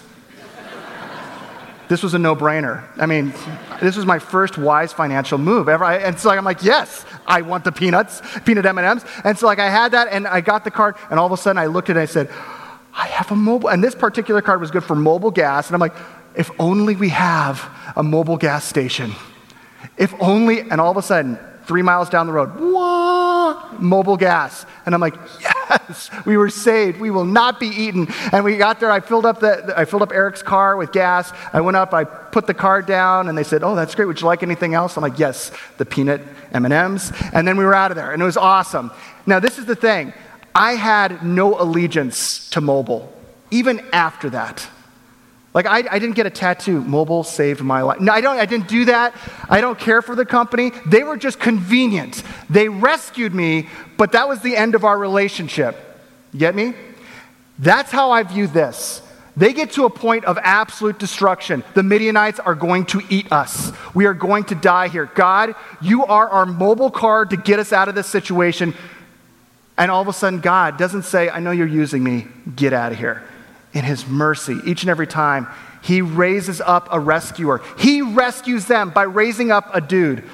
This 1.88 2.02
was 2.02 2.12
a 2.14 2.18
no-brainer. 2.18 2.84
I 2.98 3.06
mean, 3.06 3.32
this 3.80 3.96
was 3.96 4.04
my 4.04 4.18
first 4.18 4.58
wise 4.58 4.92
financial 4.92 5.38
move 5.38 5.68
ever. 5.68 5.84
And 5.84 6.18
so 6.18 6.30
I'm 6.30 6.44
like, 6.44 6.62
yes, 6.62 7.06
I 7.26 7.42
want 7.42 7.64
the 7.64 7.72
peanuts, 7.72 8.20
peanut 8.44 8.66
M&Ms. 8.66 9.04
And 9.24 9.38
so 9.38 9.46
like 9.46 9.58
I 9.58 9.70
had 9.70 9.92
that 9.92 10.08
and 10.08 10.26
I 10.26 10.42
got 10.42 10.64
the 10.64 10.70
card 10.70 10.96
and 11.10 11.18
all 11.18 11.26
of 11.26 11.32
a 11.32 11.36
sudden 11.36 11.58
I 11.58 11.66
looked 11.66 11.88
at 11.88 11.96
it 11.96 12.00
and 12.00 12.08
I 12.08 12.12
said, 12.12 12.30
I 12.92 13.06
have 13.06 13.30
a 13.30 13.34
Mobil. 13.34 13.72
And 13.72 13.82
this 13.82 13.94
particular 13.94 14.42
card 14.42 14.60
was 14.60 14.70
good 14.70 14.84
for 14.84 14.96
Mobil 14.96 15.32
gas. 15.32 15.68
And 15.68 15.74
I'm 15.74 15.80
like, 15.80 15.94
if 16.34 16.50
only 16.58 16.94
we 16.94 17.08
have 17.08 17.60
a 17.96 18.02
Mobil 18.02 18.38
gas 18.38 18.64
station. 18.64 19.12
If 19.96 20.14
only, 20.20 20.60
and 20.60 20.80
all 20.80 20.90
of 20.90 20.96
a 20.96 21.02
sudden, 21.02 21.38
three 21.64 21.82
miles 21.82 22.08
down 22.08 22.26
the 22.26 22.32
road, 22.32 22.54
wah, 22.58 23.62
Mobil 23.78 24.18
gas. 24.18 24.66
And 24.84 24.94
I'm 24.94 25.00
like, 25.00 25.14
yes, 25.40 25.54
we 26.24 26.36
were 26.36 26.50
saved. 26.50 27.00
We 27.00 27.10
will 27.10 27.24
not 27.24 27.60
be 27.60 27.66
eaten. 27.66 28.08
And 28.32 28.44
we 28.44 28.56
got 28.56 28.80
there. 28.80 28.90
I 28.90 29.00
filled 29.00 29.26
up 29.26 29.40
the, 29.40 29.74
I 29.76 29.84
filled 29.84 30.02
up 30.02 30.12
Eric's 30.12 30.42
car 30.42 30.76
with 30.76 30.92
gas. 30.92 31.32
I 31.52 31.60
went 31.60 31.76
up. 31.76 31.92
I 31.94 32.04
put 32.04 32.46
the 32.46 32.54
car 32.54 32.82
down, 32.82 33.28
and 33.28 33.36
they 33.36 33.44
said, 33.44 33.62
"Oh, 33.62 33.74
that's 33.74 33.94
great. 33.94 34.06
Would 34.06 34.20
you 34.20 34.26
like 34.26 34.42
anything 34.42 34.74
else?" 34.74 34.96
I'm 34.96 35.02
like, 35.02 35.18
"Yes, 35.18 35.50
the 35.76 35.84
peanut 35.84 36.20
M&Ms." 36.52 37.12
And 37.32 37.46
then 37.46 37.56
we 37.56 37.64
were 37.64 37.74
out 37.74 37.90
of 37.90 37.96
there, 37.96 38.12
and 38.12 38.22
it 38.22 38.24
was 38.24 38.36
awesome. 38.36 38.90
Now, 39.26 39.40
this 39.40 39.58
is 39.58 39.66
the 39.66 39.76
thing. 39.76 40.12
I 40.54 40.72
had 40.72 41.22
no 41.24 41.60
allegiance 41.60 42.48
to 42.50 42.60
Mobil, 42.60 43.08
even 43.50 43.80
after 43.92 44.30
that. 44.30 44.66
Like, 45.58 45.66
I, 45.66 45.78
I, 45.90 45.98
didn't 45.98 46.14
get 46.14 46.24
a 46.24 46.30
tattoo. 46.30 46.82
Mobil 46.82 47.26
saved 47.26 47.62
my 47.62 47.82
life. 47.82 47.98
No, 47.98 48.12
I, 48.12 48.20
don't, 48.20 48.38
I 48.38 48.46
didn't 48.46 48.68
do 48.68 48.84
that. 48.84 49.12
I 49.50 49.60
don't 49.60 49.76
care 49.76 50.02
for 50.02 50.14
the 50.14 50.24
company. 50.24 50.70
They 50.86 51.02
were 51.02 51.16
just 51.16 51.40
convenient. 51.40 52.22
They 52.48 52.68
rescued 52.68 53.34
me, 53.34 53.68
but 53.96 54.12
that 54.12 54.28
was 54.28 54.40
the 54.40 54.54
end 54.54 54.76
of 54.76 54.84
our 54.84 54.96
relationship. 54.96 55.76
Get 56.36 56.54
me? 56.54 56.74
That's 57.58 57.90
how 57.90 58.12
I 58.12 58.22
view 58.22 58.46
this. 58.46 59.02
They 59.36 59.52
get 59.52 59.72
to 59.72 59.84
a 59.84 59.90
point 59.90 60.26
of 60.26 60.38
absolute 60.40 61.00
destruction. 61.00 61.64
The 61.74 61.82
Midianites 61.82 62.38
are 62.38 62.54
going 62.54 62.86
to 62.86 63.02
eat 63.10 63.32
us. 63.32 63.72
We 63.94 64.06
are 64.06 64.14
going 64.14 64.44
to 64.44 64.54
die 64.54 64.86
here. 64.86 65.10
God, 65.12 65.56
you 65.82 66.04
are 66.04 66.28
our 66.28 66.46
Mobil 66.46 66.92
card 66.92 67.30
to 67.30 67.36
get 67.36 67.58
us 67.58 67.72
out 67.72 67.88
of 67.88 67.96
this 67.96 68.06
situation. 68.06 68.74
And 69.76 69.90
all 69.90 70.02
of 70.02 70.06
a 70.06 70.12
sudden, 70.12 70.38
God 70.38 70.78
doesn't 70.78 71.02
say, 71.02 71.28
I 71.28 71.40
know 71.40 71.50
you're 71.50 71.66
using 71.66 72.04
me, 72.04 72.28
get 72.54 72.72
out 72.72 72.92
of 72.92 72.98
here 72.98 73.24
in 73.78 73.84
his 73.84 74.06
mercy, 74.06 74.60
each 74.64 74.82
and 74.82 74.90
every 74.90 75.06
time, 75.06 75.46
he 75.82 76.02
raises 76.02 76.60
up 76.60 76.88
a 76.90 76.98
rescuer. 76.98 77.62
He 77.78 78.02
rescues 78.02 78.66
them 78.66 78.90
by 78.90 79.04
raising 79.04 79.52
up 79.52 79.70
a 79.72 79.80
dude 79.80 80.24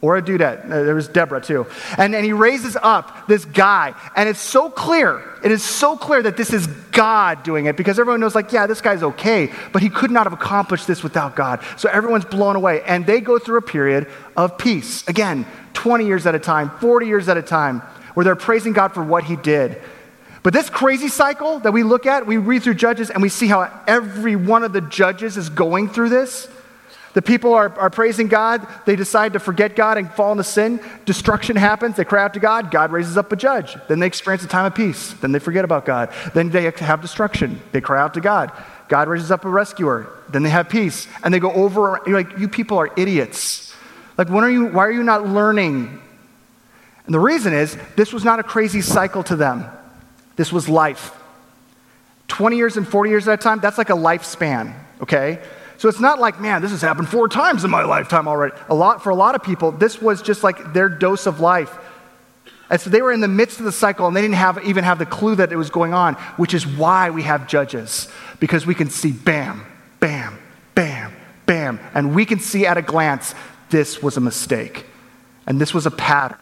or 0.00 0.16
a 0.16 0.22
dudette. 0.22 0.64
Uh, 0.64 0.84
there 0.84 0.94
was 0.94 1.08
Deborah 1.08 1.40
too. 1.40 1.66
And, 1.98 2.14
and 2.14 2.24
he 2.24 2.32
raises 2.32 2.76
up 2.80 3.26
this 3.26 3.44
guy. 3.44 3.94
And 4.14 4.28
it's 4.28 4.40
so 4.40 4.70
clear, 4.70 5.20
it 5.42 5.50
is 5.50 5.64
so 5.64 5.96
clear 5.96 6.22
that 6.22 6.36
this 6.36 6.52
is 6.52 6.68
God 6.92 7.42
doing 7.42 7.66
it 7.66 7.76
because 7.76 7.98
everyone 7.98 8.20
knows, 8.20 8.36
like, 8.36 8.52
yeah, 8.52 8.68
this 8.68 8.80
guy's 8.80 9.02
okay, 9.02 9.52
but 9.72 9.82
he 9.82 9.88
could 9.88 10.12
not 10.12 10.24
have 10.26 10.32
accomplished 10.32 10.86
this 10.86 11.02
without 11.02 11.34
God. 11.34 11.60
So 11.76 11.88
everyone's 11.88 12.24
blown 12.24 12.54
away. 12.54 12.82
And 12.82 13.04
they 13.04 13.20
go 13.20 13.40
through 13.40 13.58
a 13.58 13.62
period 13.62 14.06
of 14.36 14.58
peace. 14.58 15.06
Again, 15.08 15.44
20 15.72 16.06
years 16.06 16.24
at 16.24 16.36
a 16.36 16.38
time, 16.38 16.70
40 16.78 17.06
years 17.06 17.28
at 17.28 17.36
a 17.36 17.42
time, 17.42 17.80
where 18.14 18.22
they're 18.22 18.36
praising 18.36 18.72
God 18.72 18.94
for 18.94 19.02
what 19.02 19.24
he 19.24 19.34
did. 19.34 19.82
But 20.46 20.52
this 20.52 20.70
crazy 20.70 21.08
cycle 21.08 21.58
that 21.58 21.72
we 21.72 21.82
look 21.82 22.06
at, 22.06 22.24
we 22.24 22.36
read 22.36 22.62
through 22.62 22.74
Judges 22.74 23.10
and 23.10 23.20
we 23.20 23.28
see 23.28 23.48
how 23.48 23.68
every 23.88 24.36
one 24.36 24.62
of 24.62 24.72
the 24.72 24.80
judges 24.80 25.36
is 25.36 25.48
going 25.48 25.88
through 25.88 26.10
this. 26.10 26.48
The 27.14 27.22
people 27.22 27.52
are, 27.52 27.76
are 27.76 27.90
praising 27.90 28.28
God. 28.28 28.64
They 28.84 28.94
decide 28.94 29.32
to 29.32 29.40
forget 29.40 29.74
God 29.74 29.98
and 29.98 30.08
fall 30.08 30.30
into 30.30 30.44
sin. 30.44 30.78
Destruction 31.04 31.56
happens. 31.56 31.96
They 31.96 32.04
cry 32.04 32.22
out 32.22 32.34
to 32.34 32.38
God. 32.38 32.70
God 32.70 32.92
raises 32.92 33.16
up 33.16 33.32
a 33.32 33.36
judge. 33.36 33.76
Then 33.88 33.98
they 33.98 34.06
experience 34.06 34.44
a 34.44 34.46
time 34.46 34.66
of 34.66 34.74
peace. 34.76 35.14
Then 35.14 35.32
they 35.32 35.40
forget 35.40 35.64
about 35.64 35.84
God. 35.84 36.12
Then 36.32 36.50
they 36.50 36.70
have 36.70 37.02
destruction. 37.02 37.60
They 37.72 37.80
cry 37.80 38.00
out 38.00 38.14
to 38.14 38.20
God. 38.20 38.52
God 38.86 39.08
raises 39.08 39.32
up 39.32 39.44
a 39.44 39.50
rescuer. 39.50 40.06
Then 40.28 40.44
they 40.44 40.50
have 40.50 40.68
peace. 40.68 41.08
And 41.24 41.34
they 41.34 41.40
go 41.40 41.50
over. 41.54 42.00
You're 42.06 42.22
like, 42.22 42.38
you 42.38 42.48
people 42.48 42.78
are 42.78 42.92
idiots. 42.96 43.74
Like, 44.16 44.28
when 44.28 44.44
are 44.44 44.50
you, 44.50 44.66
why 44.66 44.86
are 44.86 44.92
you 44.92 45.02
not 45.02 45.26
learning 45.26 46.00
And 47.06 47.12
the 47.12 47.18
reason 47.18 47.52
is 47.52 47.76
this 47.96 48.12
was 48.12 48.24
not 48.24 48.38
a 48.38 48.44
crazy 48.44 48.80
cycle 48.80 49.24
to 49.24 49.34
them, 49.34 49.64
this 50.36 50.52
was 50.52 50.68
life. 50.68 51.12
20 52.28 52.56
years 52.56 52.76
and 52.76 52.86
40 52.86 53.10
years 53.10 53.28
at 53.28 53.38
a 53.38 53.42
time, 53.42 53.60
that's 53.60 53.78
like 53.78 53.90
a 53.90 53.94
lifespan, 53.94 54.74
okay? 55.00 55.40
So 55.78 55.88
it's 55.88 56.00
not 56.00 56.18
like, 56.18 56.40
man, 56.40 56.62
this 56.62 56.70
has 56.70 56.82
happened 56.82 57.08
four 57.08 57.28
times 57.28 57.64
in 57.64 57.70
my 57.70 57.84
lifetime 57.84 58.28
already. 58.28 58.54
A 58.68 58.74
lot, 58.74 59.02
for 59.02 59.10
a 59.10 59.14
lot 59.14 59.34
of 59.34 59.42
people, 59.42 59.72
this 59.72 60.00
was 60.00 60.22
just 60.22 60.42
like 60.42 60.72
their 60.72 60.88
dose 60.88 61.26
of 61.26 61.40
life. 61.40 61.76
And 62.68 62.80
so 62.80 62.90
they 62.90 63.02
were 63.02 63.12
in 63.12 63.20
the 63.20 63.28
midst 63.28 63.58
of 63.58 63.64
the 63.64 63.72
cycle 63.72 64.06
and 64.06 64.16
they 64.16 64.22
didn't 64.22 64.34
have, 64.34 64.64
even 64.64 64.82
have 64.84 64.98
the 64.98 65.06
clue 65.06 65.36
that 65.36 65.52
it 65.52 65.56
was 65.56 65.70
going 65.70 65.94
on, 65.94 66.14
which 66.36 66.52
is 66.52 66.66
why 66.66 67.10
we 67.10 67.22
have 67.22 67.46
judges, 67.46 68.08
because 68.40 68.66
we 68.66 68.74
can 68.74 68.90
see 68.90 69.12
bam, 69.12 69.64
bam, 70.00 70.38
bam, 70.74 71.12
bam. 71.44 71.78
And 71.94 72.14
we 72.14 72.24
can 72.24 72.40
see 72.40 72.66
at 72.66 72.76
a 72.76 72.82
glance 72.82 73.34
this 73.70 74.02
was 74.02 74.16
a 74.16 74.20
mistake 74.20 74.86
and 75.46 75.60
this 75.60 75.72
was 75.72 75.86
a 75.86 75.90
pattern. 75.90 76.38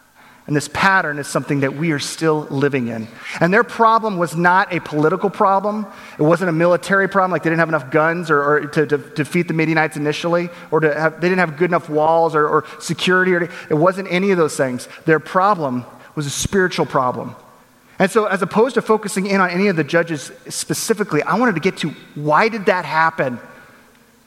And 0.46 0.54
this 0.54 0.68
pattern 0.68 1.18
is 1.18 1.26
something 1.26 1.60
that 1.60 1.74
we 1.74 1.92
are 1.92 1.98
still 1.98 2.42
living 2.50 2.88
in. 2.88 3.08
And 3.40 3.52
their 3.52 3.64
problem 3.64 4.18
was 4.18 4.36
not 4.36 4.74
a 4.74 4.80
political 4.80 5.30
problem. 5.30 5.86
It 6.18 6.22
wasn't 6.22 6.50
a 6.50 6.52
military 6.52 7.08
problem, 7.08 7.30
like 7.30 7.42
they 7.42 7.48
didn't 7.48 7.60
have 7.60 7.70
enough 7.70 7.90
guns 7.90 8.30
or, 8.30 8.42
or 8.42 8.66
to, 8.66 8.86
to, 8.86 8.98
defeat 8.98 9.48
the 9.48 9.54
Midianites 9.54 9.96
initially, 9.96 10.50
or 10.70 10.80
to 10.80 10.94
have, 10.94 11.20
they 11.22 11.30
didn't 11.30 11.38
have 11.38 11.56
good 11.56 11.70
enough 11.70 11.88
walls 11.88 12.34
or, 12.34 12.46
or 12.46 12.64
security. 12.78 13.32
Or, 13.32 13.44
it 13.70 13.74
wasn't 13.74 14.08
any 14.10 14.32
of 14.32 14.36
those 14.36 14.54
things. 14.54 14.86
Their 15.06 15.18
problem 15.18 15.86
was 16.14 16.26
a 16.26 16.30
spiritual 16.30 16.84
problem. 16.84 17.34
And 17.98 18.10
so, 18.10 18.26
as 18.26 18.42
opposed 18.42 18.74
to 18.74 18.82
focusing 18.82 19.26
in 19.26 19.40
on 19.40 19.48
any 19.48 19.68
of 19.68 19.76
the 19.76 19.84
judges 19.84 20.30
specifically, 20.48 21.22
I 21.22 21.38
wanted 21.38 21.54
to 21.54 21.60
get 21.60 21.78
to 21.78 21.90
why 22.14 22.50
did 22.50 22.66
that 22.66 22.84
happen? 22.84 23.38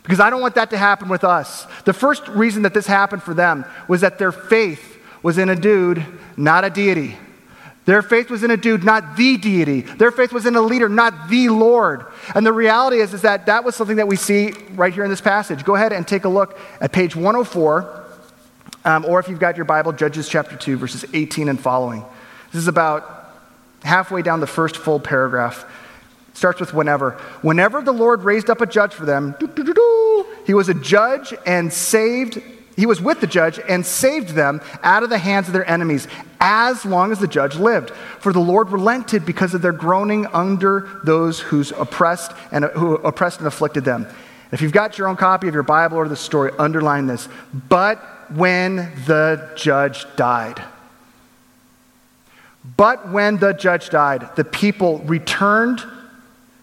Because 0.01 0.19
I 0.19 0.29
don't 0.29 0.41
want 0.41 0.55
that 0.55 0.69
to 0.71 0.77
happen 0.77 1.09
with 1.09 1.23
us. 1.23 1.67
The 1.83 1.93
first 1.93 2.27
reason 2.29 2.63
that 2.63 2.73
this 2.73 2.87
happened 2.87 3.21
for 3.21 3.33
them 3.33 3.65
was 3.87 4.01
that 4.01 4.17
their 4.17 4.31
faith 4.31 4.96
was 5.23 5.37
in 5.37 5.49
a 5.49 5.55
dude, 5.55 6.05
not 6.35 6.63
a 6.63 6.69
deity. 6.69 7.17
Their 7.87 8.01
faith 8.01 8.29
was 8.29 8.43
in 8.43 8.51
a 8.51 8.57
dude, 8.57 8.83
not 8.83 9.15
the 9.15 9.37
deity. 9.37 9.79
Their 9.79 10.11
faith 10.11 10.33
was 10.33 10.45
in 10.45 10.57
a 10.57 10.61
leader, 10.61 10.89
not 10.89 11.29
the 11.29 11.47
Lord. 11.47 12.05
And 12.35 12.45
the 12.45 12.51
reality 12.51 12.97
is, 12.97 13.13
is 13.13 13.21
that 13.21 13.45
that 13.45 13.63
was 13.63 13.75
something 13.75 13.95
that 13.95 14.09
we 14.09 14.17
see 14.17 14.51
right 14.73 14.93
here 14.93 15.05
in 15.05 15.09
this 15.09 15.21
passage. 15.21 15.63
Go 15.63 15.75
ahead 15.75 15.93
and 15.93 16.05
take 16.05 16.25
a 16.25 16.29
look 16.29 16.59
at 16.81 16.91
page 16.91 17.15
104, 17.15 18.03
um, 18.83 19.05
or 19.05 19.21
if 19.21 19.29
you've 19.29 19.39
got 19.39 19.55
your 19.55 19.63
Bible, 19.63 19.93
Judges 19.93 20.27
chapter 20.27 20.57
2, 20.57 20.75
verses 20.75 21.05
18 21.13 21.47
and 21.47 21.57
following. 21.57 22.03
This 22.51 22.61
is 22.61 22.67
about 22.67 23.31
halfway 23.83 24.21
down 24.21 24.41
the 24.41 24.47
first 24.47 24.75
full 24.75 24.99
paragraph. 24.99 25.63
It 26.31 26.37
starts 26.37 26.59
with 26.59 26.73
whenever. 26.73 27.11
Whenever 27.41 27.81
the 27.81 27.93
Lord 27.93 28.25
raised 28.25 28.49
up 28.49 28.59
a 28.59 28.65
judge 28.65 28.93
for 28.93 29.05
them, 29.05 29.33
he 30.45 30.53
was 30.53 30.67
a 30.67 30.73
judge 30.73 31.33
and 31.45 31.71
saved 31.71 32.41
he 32.77 32.85
was 32.85 33.01
with 33.01 33.19
the 33.19 33.27
judge 33.27 33.59
and 33.67 33.83
saved 33.83 34.29
them 34.29 34.61
out 34.83 35.01
of 35.01 35.09
the 35.09 35.17
hands 35.17 35.47
of 35.47 35.53
their 35.53 35.67
enemies 35.69 36.07
as 36.39 36.85
long 36.85 37.11
as 37.11 37.19
the 37.19 37.27
judge 37.27 37.55
lived. 37.55 37.89
For 38.19 38.31
the 38.31 38.39
Lord 38.39 38.69
relented 38.69 39.25
because 39.25 39.55
of 39.55 39.63
their 39.63 39.71
groaning 39.71 40.27
under 40.27 40.87
those 41.03 41.39
who's 41.39 41.71
oppressed 41.71 42.33
and 42.51 42.65
who 42.65 42.93
oppressed 42.97 43.39
and 43.39 43.47
afflicted 43.47 43.83
them. 43.83 44.07
If 44.51 44.61
you've 44.61 44.71
got 44.71 44.99
your 44.99 45.07
own 45.07 45.17
copy 45.17 45.47
of 45.47 45.55
your 45.55 45.63
Bible 45.63 45.97
or 45.97 46.07
the 46.07 46.15
story, 46.15 46.51
underline 46.59 47.07
this. 47.07 47.27
But 47.67 48.31
when 48.31 48.75
the 49.05 49.49
judge 49.55 50.05
died, 50.15 50.63
but 52.75 53.09
when 53.09 53.37
the 53.37 53.53
judge 53.53 53.89
died, 53.89 54.35
the 54.35 54.43
people 54.43 54.99
returned 54.99 55.83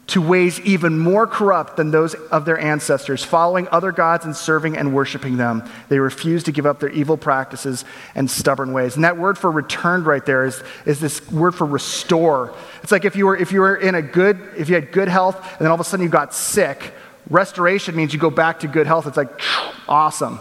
to 0.06 0.20
ways 0.20 0.60
even 0.60 0.98
more 0.98 1.26
corrupt 1.26 1.76
than 1.76 1.90
those 1.90 2.14
of 2.14 2.44
their 2.44 2.58
ancestors, 2.58 3.24
following 3.24 3.66
other 3.70 3.90
gods 3.90 4.26
and 4.26 4.36
serving 4.36 4.76
and 4.76 4.94
worshiping 4.94 5.38
them. 5.38 5.62
They 5.88 5.98
refused 5.98 6.46
to 6.46 6.52
give 6.52 6.66
up 6.66 6.78
their 6.78 6.90
evil 6.90 7.16
practices 7.16 7.86
and 8.14 8.30
stubborn 8.30 8.72
ways. 8.74 8.96
And 8.96 9.04
that 9.04 9.16
word 9.16 9.38
for 9.38 9.50
returned 9.50 10.04
right 10.04 10.24
there 10.24 10.44
is, 10.44 10.62
is 10.84 11.00
this 11.00 11.30
word 11.32 11.54
for 11.54 11.66
restore. 11.66 12.54
It's 12.82 12.92
like 12.92 13.06
if 13.06 13.16
you 13.16 13.26
were 13.26 13.36
if 13.36 13.50
you 13.50 13.60
were 13.60 13.76
in 13.76 13.94
a 13.94 14.02
good, 14.02 14.40
if 14.58 14.68
you 14.68 14.74
had 14.74 14.92
good 14.92 15.08
health 15.08 15.36
and 15.36 15.60
then 15.60 15.68
all 15.68 15.74
of 15.74 15.80
a 15.80 15.84
sudden 15.84 16.04
you 16.04 16.10
got 16.10 16.34
sick, 16.34 16.92
restoration 17.30 17.96
means 17.96 18.12
you 18.12 18.18
go 18.18 18.30
back 18.30 18.60
to 18.60 18.68
good 18.68 18.86
health. 18.86 19.06
It's 19.06 19.16
like 19.16 19.40
awesome. 19.88 20.38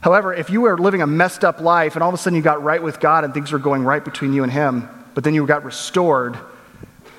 However, 0.00 0.32
if 0.34 0.50
you 0.50 0.62
were 0.62 0.78
living 0.78 1.02
a 1.02 1.06
messed 1.06 1.44
up 1.44 1.60
life 1.60 1.94
and 1.94 2.02
all 2.02 2.08
of 2.08 2.14
a 2.14 2.18
sudden 2.18 2.36
you 2.36 2.42
got 2.42 2.62
right 2.62 2.82
with 2.82 2.98
God 2.98 3.24
and 3.24 3.34
things 3.34 3.52
were 3.52 3.58
going 3.58 3.84
right 3.84 4.04
between 4.04 4.32
you 4.32 4.42
and 4.42 4.52
Him, 4.52 4.88
but 5.14 5.24
then 5.24 5.34
you 5.34 5.46
got 5.46 5.64
restored, 5.64 6.38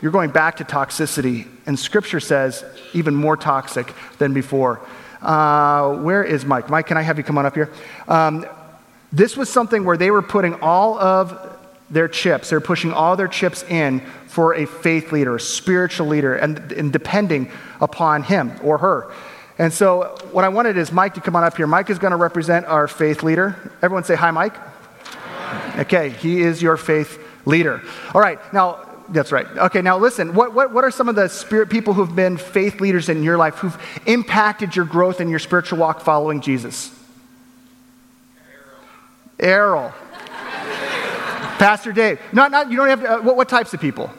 you're 0.02 0.12
going 0.12 0.32
back 0.32 0.58
to 0.58 0.64
toxicity. 0.64 1.48
And 1.66 1.78
scripture 1.78 2.20
says 2.20 2.64
even 2.94 3.16
more 3.16 3.38
toxic 3.38 3.94
than 4.18 4.34
before. 4.34 4.82
Uh, 5.22 5.96
where 5.98 6.24
is 6.24 6.46
Mike? 6.46 6.70
Mike, 6.70 6.88
can 6.88 6.98
I 6.98 7.02
have 7.02 7.18
you 7.18 7.24
come 7.24 7.38
on 7.38 7.46
up 7.46 7.56
here? 7.56 7.72
Um, 8.08 8.46
this 9.12 9.36
was 9.36 9.50
something 9.50 9.84
where 9.84 9.98
they 9.98 10.12
were 10.12 10.22
putting 10.22 10.56
all 10.62 11.00
of 11.00 11.58
their 11.90 12.08
chips, 12.08 12.52
they're 12.52 12.62
pushing 12.62 12.94
all 12.94 13.16
their 13.16 13.28
chips 13.28 13.64
in 13.64 14.02
for 14.28 14.54
a 14.54 14.68
faith 14.68 15.12
leader, 15.12 15.36
a 15.36 15.40
spiritual 15.40 16.06
leader, 16.06 16.36
and, 16.36 16.72
and 16.72 16.94
depending 16.94 17.52
upon 17.82 18.22
him 18.22 18.52
or 18.64 18.78
her. 18.78 19.12
And 19.58 19.74
so, 19.74 20.16
what 20.32 20.46
I 20.46 20.50
wanted 20.50 20.78
is 20.78 20.92
Mike 20.92 21.16
to 21.16 21.22
come 21.22 21.36
on 21.36 21.44
up 21.44 21.58
here. 21.58 21.66
Mike 21.66 21.90
is 21.90 21.98
going 21.98 22.12
to 22.12 22.18
represent 22.18 22.68
our 22.68 22.88
faith 22.88 23.24
leader. 23.24 23.56
Everyone 23.82 24.04
say 24.04 24.16
hi, 24.16 24.30
Mike. 24.30 24.56
Okay, 25.80 26.10
he 26.10 26.42
is 26.42 26.62
your 26.62 26.78
faith 26.78 27.20
leader. 27.46 27.82
All 28.14 28.22
right, 28.22 28.40
now 28.54 28.89
that's 29.12 29.32
right. 29.32 29.48
Okay, 29.58 29.82
now 29.82 29.98
listen. 29.98 30.34
What, 30.34 30.54
what, 30.54 30.74
what 30.74 30.84
are 30.84 30.92
some 30.92 31.10
of 31.10 31.16
the 31.16 31.28
spirit 31.28 31.70
people 31.70 31.94
who've 31.94 32.16
been 32.16 32.38
faith 32.38 32.80
leaders 32.80 33.10
in 33.10 33.24
your 33.24 33.38
life 33.38 33.56
who've 33.56 33.78
impacted 34.06 34.76
your 34.76 34.86
growth 34.86 35.22
in 35.22 35.30
your 35.30 35.40
spiritual 35.40 35.80
walk 35.80 36.02
following 36.02 36.42
Jesus? 36.42 36.96
Errol. 39.40 39.92
Errol. 39.92 39.94
pastor 41.58 41.92
Dave. 41.92 42.20
Not, 42.32 42.52
not, 42.52 42.72
you 42.72 42.78
don't 42.78 42.90
have 42.90 43.02
to, 43.02 43.12
uh, 43.12 43.22
what, 43.22 43.36
what 43.36 43.50
types 43.50 43.74
of 43.74 43.82
people? 43.82 44.12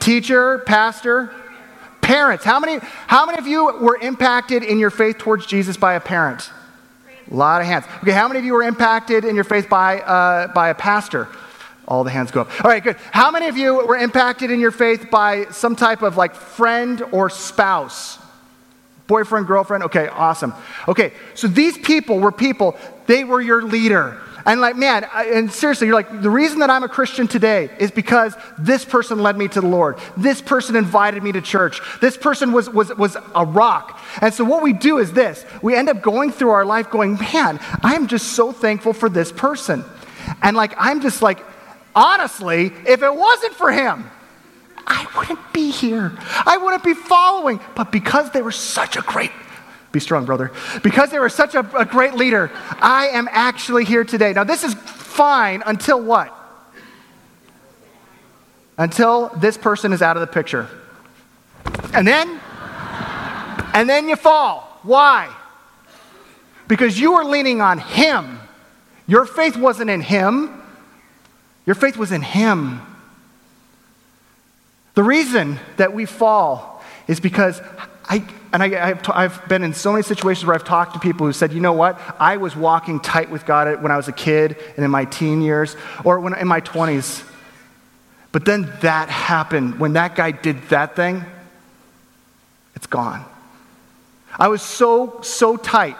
Teacher, 0.00 0.58
pastor, 0.66 1.32
parents. 2.00 2.44
How 2.44 2.58
many, 2.58 2.78
how 3.06 3.24
many 3.24 3.38
of 3.38 3.46
you 3.46 3.78
were 3.78 3.98
impacted 4.02 4.64
in 4.64 4.78
your 4.78 4.90
faith 4.90 5.18
towards 5.18 5.46
Jesus 5.46 5.76
by 5.76 5.94
a 5.94 6.00
parent? 6.00 6.50
A 7.30 7.34
lot 7.34 7.60
of 7.60 7.66
hands. 7.66 7.84
Okay, 8.02 8.10
how 8.10 8.26
many 8.26 8.40
of 8.40 8.44
you 8.44 8.52
were 8.52 8.64
impacted 8.64 9.24
in 9.24 9.36
your 9.36 9.44
faith 9.44 9.68
by, 9.68 10.00
uh, 10.00 10.52
by 10.52 10.70
a 10.70 10.74
pastor? 10.74 11.28
All 11.92 12.04
the 12.04 12.10
hands 12.10 12.30
go 12.30 12.40
up. 12.40 12.64
All 12.64 12.70
right, 12.70 12.82
good. 12.82 12.96
How 13.10 13.30
many 13.30 13.48
of 13.48 13.58
you 13.58 13.86
were 13.86 13.98
impacted 13.98 14.50
in 14.50 14.60
your 14.60 14.70
faith 14.70 15.10
by 15.10 15.44
some 15.50 15.76
type 15.76 16.00
of 16.00 16.16
like 16.16 16.34
friend 16.34 17.02
or 17.12 17.28
spouse? 17.28 18.18
Boyfriend, 19.08 19.46
girlfriend? 19.46 19.84
Okay, 19.84 20.08
awesome. 20.08 20.54
Okay, 20.88 21.12
so 21.34 21.48
these 21.48 21.76
people 21.76 22.18
were 22.18 22.32
people, 22.32 22.78
they 23.06 23.24
were 23.24 23.42
your 23.42 23.62
leader. 23.62 24.18
And 24.46 24.58
like, 24.58 24.74
man, 24.74 25.06
and 25.14 25.52
seriously, 25.52 25.86
you're 25.86 25.94
like, 25.94 26.22
the 26.22 26.30
reason 26.30 26.60
that 26.60 26.70
I'm 26.70 26.82
a 26.82 26.88
Christian 26.88 27.28
today 27.28 27.68
is 27.78 27.90
because 27.90 28.34
this 28.58 28.86
person 28.86 29.18
led 29.18 29.36
me 29.36 29.48
to 29.48 29.60
the 29.60 29.66
Lord. 29.66 29.98
This 30.16 30.40
person 30.40 30.76
invited 30.76 31.22
me 31.22 31.32
to 31.32 31.42
church. 31.42 31.82
This 32.00 32.16
person 32.16 32.52
was, 32.52 32.70
was, 32.70 32.88
was 32.96 33.18
a 33.34 33.44
rock. 33.44 34.00
And 34.22 34.32
so 34.32 34.44
what 34.44 34.62
we 34.62 34.72
do 34.72 34.96
is 34.96 35.12
this 35.12 35.44
we 35.60 35.74
end 35.74 35.90
up 35.90 36.00
going 36.00 36.32
through 36.32 36.52
our 36.52 36.64
life 36.64 36.88
going, 36.88 37.18
man, 37.18 37.60
I'm 37.82 38.06
just 38.06 38.32
so 38.32 38.50
thankful 38.50 38.94
for 38.94 39.10
this 39.10 39.30
person. 39.30 39.84
And 40.40 40.56
like, 40.56 40.72
I'm 40.78 41.02
just 41.02 41.20
like, 41.20 41.44
Honestly, 41.94 42.72
if 42.86 43.02
it 43.02 43.14
wasn't 43.14 43.54
for 43.54 43.70
him, 43.70 44.10
I 44.86 45.06
wouldn't 45.16 45.52
be 45.52 45.70
here. 45.70 46.12
I 46.46 46.56
wouldn't 46.56 46.84
be 46.84 46.94
following. 46.94 47.60
But 47.74 47.92
because 47.92 48.30
they 48.30 48.42
were 48.42 48.52
such 48.52 48.96
a 48.96 49.02
great, 49.02 49.30
be 49.92 50.00
strong, 50.00 50.24
brother. 50.24 50.50
Because 50.82 51.10
they 51.10 51.18
were 51.18 51.28
such 51.28 51.54
a, 51.54 51.60
a 51.76 51.84
great 51.84 52.14
leader, 52.14 52.50
I 52.80 53.08
am 53.08 53.28
actually 53.30 53.84
here 53.84 54.04
today. 54.04 54.32
Now, 54.32 54.44
this 54.44 54.64
is 54.64 54.74
fine 54.74 55.62
until 55.66 56.00
what? 56.00 56.34
Until 58.78 59.28
this 59.36 59.58
person 59.58 59.92
is 59.92 60.00
out 60.00 60.16
of 60.16 60.22
the 60.22 60.26
picture. 60.26 60.68
And 61.92 62.06
then, 62.06 62.40
and 63.74 63.88
then 63.88 64.08
you 64.08 64.16
fall. 64.16 64.80
Why? 64.82 65.32
Because 66.68 66.98
you 66.98 67.12
were 67.12 67.24
leaning 67.24 67.60
on 67.60 67.78
him. 67.78 68.40
Your 69.06 69.26
faith 69.26 69.56
wasn't 69.56 69.90
in 69.90 70.00
him. 70.00 70.61
Your 71.66 71.74
faith 71.74 71.96
was 71.96 72.12
in 72.12 72.22
Him. 72.22 72.80
The 74.94 75.02
reason 75.02 75.58
that 75.76 75.94
we 75.94 76.04
fall 76.04 76.82
is 77.08 77.20
because 77.20 77.60
I, 78.04 78.24
and 78.52 78.62
I, 78.62 78.68
have 78.68 79.08
I've 79.08 79.48
been 79.48 79.62
in 79.62 79.72
so 79.72 79.92
many 79.92 80.02
situations 80.02 80.44
where 80.44 80.54
I've 80.54 80.64
talked 80.64 80.94
to 80.94 81.00
people 81.00 81.26
who 81.26 81.32
said, 81.32 81.52
you 81.52 81.60
know 81.60 81.72
what, 81.72 82.00
I 82.20 82.36
was 82.36 82.54
walking 82.54 83.00
tight 83.00 83.30
with 83.30 83.46
God 83.46 83.82
when 83.82 83.92
I 83.92 83.96
was 83.96 84.08
a 84.08 84.12
kid 84.12 84.56
and 84.76 84.84
in 84.84 84.90
my 84.90 85.04
teen 85.04 85.40
years 85.40 85.76
or 86.04 86.20
when, 86.20 86.34
in 86.34 86.48
my 86.48 86.60
20s. 86.60 87.26
But 88.32 88.44
then 88.44 88.72
that 88.80 89.08
happened. 89.08 89.78
When 89.78 89.94
that 89.94 90.16
guy 90.16 90.30
did 90.30 90.60
that 90.68 90.96
thing, 90.96 91.24
it's 92.74 92.86
gone. 92.86 93.24
I 94.38 94.48
was 94.48 94.62
so, 94.62 95.20
so 95.22 95.56
tight 95.56 95.96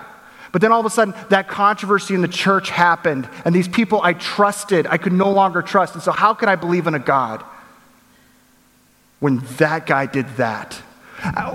but 0.53 0.61
then 0.61 0.71
all 0.71 0.81
of 0.81 0.87
a 0.87 0.91
sudden, 0.91 1.15
that 1.31 1.49
controversy 1.49 2.15
in 2.15 2.21
the 2.21 2.29
church 2.29 2.69
happened, 2.69 3.29
and 3.45 3.55
these 3.55 3.69
people 3.69 4.01
I 4.03 4.13
trusted, 4.13 4.87
I 4.87 4.99
could 4.99 5.15
no 5.15 5.31
longer 5.31 5.63
trust. 5.63 5.95
And 5.95 6.03
so, 6.03 6.13
how 6.13 6.35
could 6.35 6.49
I 6.49 6.57
believe 6.57 6.87
in 6.87 6.95
a 6.95 6.99
God 6.99 7.43
when 9.19 9.39
that 9.57 9.87
guy 9.87 10.07
did 10.07 10.29
that? 10.37 10.81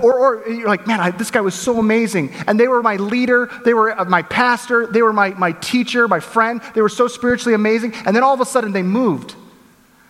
Or, 0.02 0.18
or 0.18 0.48
you're 0.48 0.66
like, 0.66 0.86
man, 0.86 0.98
I, 0.98 1.10
this 1.10 1.30
guy 1.30 1.42
was 1.42 1.54
so 1.54 1.78
amazing. 1.78 2.32
And 2.46 2.58
they 2.58 2.68
were 2.68 2.82
my 2.82 2.96
leader, 2.96 3.50
they 3.64 3.74
were 3.74 3.98
uh, 3.98 4.04
my 4.06 4.22
pastor, 4.22 4.86
they 4.86 5.02
were 5.02 5.12
my, 5.12 5.30
my 5.30 5.52
teacher, 5.52 6.08
my 6.08 6.20
friend. 6.20 6.60
They 6.74 6.80
were 6.80 6.88
so 6.88 7.06
spiritually 7.06 7.54
amazing. 7.54 7.92
And 8.06 8.16
then 8.16 8.22
all 8.22 8.34
of 8.34 8.40
a 8.40 8.46
sudden 8.46 8.72
they 8.72 8.82
moved. 8.82 9.34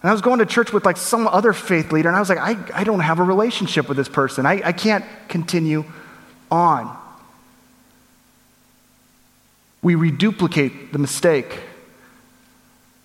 And 0.03 0.09
I 0.09 0.13
was 0.13 0.23
going 0.23 0.39
to 0.39 0.47
church 0.47 0.73
with 0.73 0.87
like 0.87 0.97
some 0.97 1.27
other 1.27 1.53
faith 1.53 1.91
leader, 1.91 2.09
and 2.09 2.17
I 2.17 2.21
was 2.21 2.29
like, 2.29 2.39
I, 2.39 2.57
I 2.73 2.85
don't 2.85 3.01
have 3.01 3.19
a 3.19 3.25
relationship 3.25 3.89
with 3.89 3.97
this 3.97 4.09
person. 4.09 4.47
I, 4.47 4.63
I 4.65 4.73
can't 4.73 5.05
continue 5.29 5.85
on. 6.51 6.97
We 9.83 9.95
reduplicate 9.95 10.93
the 10.93 10.99
mistake 10.99 11.61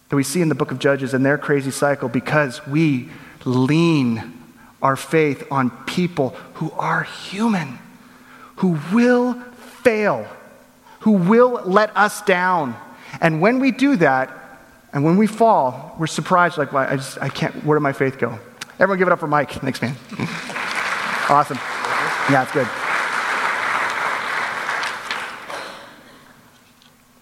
that 0.10 0.16
we 0.16 0.24
see 0.24 0.42
in 0.42 0.50
the 0.50 0.56
book 0.56 0.72
of 0.72 0.80
Judges 0.80 1.14
and 1.14 1.26
their 1.26 1.38
crazy 1.38 1.72
cycle 1.72 2.10
because 2.10 2.66
we 2.68 3.10
lean 3.46 4.42
our 4.82 4.96
faith 4.96 5.48
on 5.50 5.70
people 5.86 6.30
who 6.56 6.72
are 6.72 7.04
human, 7.04 7.80
who 8.58 8.80
will 8.92 9.34
fail, 9.84 10.28
who 11.00 11.12
will 11.14 11.62
let 11.66 11.96
us 11.96 12.22
down. 12.24 12.76
And 13.22 13.42
when 13.42 13.60
we 13.60 13.72
do 13.72 13.96
that, 13.98 14.40
and 14.92 15.04
when 15.04 15.18
we 15.18 15.26
fall, 15.26 15.96
we're 15.98 16.08
surprised, 16.08 16.58
like, 16.58 16.74
I 16.74 16.96
just, 16.96 17.20
I 17.20 17.30
can't, 17.30 17.66
where 17.66 17.78
did 17.78 17.82
my 17.82 17.94
faith 17.94 18.20
go? 18.20 18.38
Everyone 18.80 19.00
give 19.00 19.08
it 19.08 19.12
up 19.12 19.20
for 19.20 19.28
Mike. 19.28 19.52
Thanks, 19.52 19.82
man. 19.82 19.96
awesome. 21.30 21.58
Yeah, 22.30 22.44
it's 22.44 22.52
good. 22.52 22.83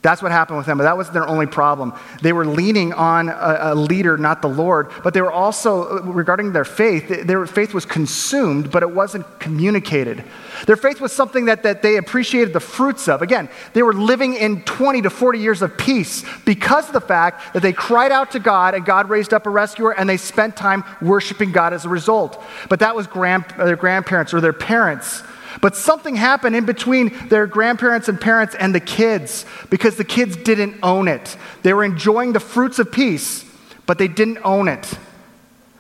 That's 0.02 0.24
what 0.24 0.32
happened 0.32 0.58
with 0.58 0.66
them, 0.66 0.80
but 0.80 0.86
that 0.86 0.98
wasn't 0.98 1.14
their 1.14 1.28
only 1.28 1.46
problem. 1.46 1.94
They 2.24 2.34
were 2.34 2.46
leaning 2.46 2.92
on 2.92 3.30
a, 3.30 3.58
a, 3.60 3.76
leader, 3.76 4.18
not 4.18 4.42
the 4.42 4.50
Lord, 4.50 4.90
but 5.04 5.14
they 5.14 5.22
were 5.22 5.32
also, 5.32 6.02
regarding 6.02 6.54
their 6.54 6.66
faith, 6.66 7.28
their 7.28 7.46
faith 7.46 7.76
was 7.76 7.86
consumed, 7.86 8.72
but 8.72 8.82
it 8.82 8.90
wasn't 8.90 9.28
communicated. 9.40 10.24
Their 10.66 10.76
faith 10.76 11.02
was 11.02 11.12
something 11.12 11.46
that, 11.46 11.62
that 11.64 11.84
they 11.84 11.98
appreciated 11.98 12.52
the 12.52 12.60
fruits 12.60 13.08
of. 13.08 13.22
Again, 13.22 13.48
they 13.74 13.84
were 13.84 13.94
living 13.94 14.34
in 14.34 14.64
20 14.64 15.04
to 15.04 15.12
40 15.12 15.38
years 15.38 15.62
of 15.62 15.78
peace 15.78 16.26
because 16.46 16.88
of 16.88 16.94
the 16.94 17.02
fact 17.02 17.54
that 17.54 17.62
they 17.62 17.74
cried 17.74 18.12
out 18.12 18.32
to 18.32 18.40
God 18.40 18.74
and 18.74 18.84
God 18.84 19.08
raised 19.08 19.36
up 19.36 19.46
a 19.46 19.52
rescuer 19.52 19.92
and 19.92 20.10
they 20.10 20.18
spent 20.18 20.58
time 20.58 20.84
worshiping 21.00 21.52
God 21.52 21.74
as 21.74 21.86
a 21.86 21.90
result. 21.90 22.44
But 22.70 22.80
that 22.80 22.96
was 22.96 23.06
grand, 23.06 23.46
their 23.56 23.76
grandparents 23.76 24.34
or 24.34 24.42
their 24.42 24.52
parents. 24.52 25.22
But 25.60 25.76
something 25.76 26.16
happened 26.16 26.56
in 26.56 26.66
between 26.66 27.28
their 27.28 27.48
grandparents 27.48 28.08
and 28.08 28.20
parents 28.20 28.56
and 28.56 28.74
the 28.74 28.80
kids 28.80 29.46
because 29.70 29.98
the 29.98 30.06
kids 30.06 30.38
didn't 30.38 30.78
own 30.82 31.08
it. 31.08 31.36
They 31.64 31.74
were 31.74 31.84
enjoying 31.84 32.34
the 32.34 32.40
fruits 32.40 32.80
of 32.80 32.92
peace, 32.92 33.44
but 33.86 33.98
they 33.98 34.08
didn't 34.08 34.40
own 34.44 34.68
it. 34.68 34.94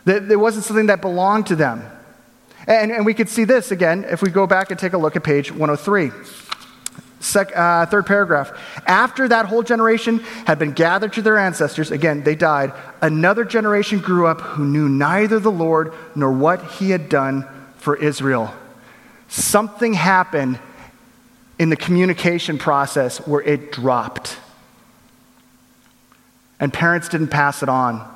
There 0.03 0.39
wasn't 0.39 0.65
something 0.65 0.87
that 0.87 1.01
belonged 1.01 1.47
to 1.47 1.55
them. 1.55 1.83
And, 2.67 2.91
and 2.91 3.05
we 3.05 3.13
could 3.13 3.29
see 3.29 3.43
this 3.43 3.71
again 3.71 4.05
if 4.09 4.21
we 4.21 4.29
go 4.29 4.45
back 4.45 4.71
and 4.71 4.79
take 4.79 4.93
a 4.93 4.97
look 4.97 5.15
at 5.15 5.23
page 5.23 5.51
103. 5.51 6.11
Sec, 7.19 7.55
uh, 7.55 7.85
third 7.85 8.07
paragraph. 8.07 8.51
After 8.87 9.27
that 9.27 9.45
whole 9.45 9.61
generation 9.61 10.19
had 10.47 10.57
been 10.57 10.71
gathered 10.71 11.13
to 11.13 11.21
their 11.21 11.37
ancestors, 11.37 11.91
again, 11.91 12.23
they 12.23 12.35
died, 12.35 12.73
another 12.99 13.45
generation 13.45 13.99
grew 13.99 14.25
up 14.25 14.41
who 14.41 14.65
knew 14.65 14.89
neither 14.89 15.39
the 15.39 15.51
Lord 15.51 15.93
nor 16.15 16.31
what 16.31 16.63
he 16.63 16.89
had 16.89 17.09
done 17.09 17.47
for 17.77 17.95
Israel 17.95 18.53
something 19.31 19.93
happened 19.93 20.59
in 21.57 21.69
the 21.69 21.75
communication 21.75 22.57
process 22.57 23.25
where 23.25 23.41
it 23.41 23.71
dropped. 23.71 24.38
And 26.59 26.71
parents 26.71 27.09
didn't 27.09 27.29
pass 27.29 27.63
it 27.63 27.69
on. 27.69 28.07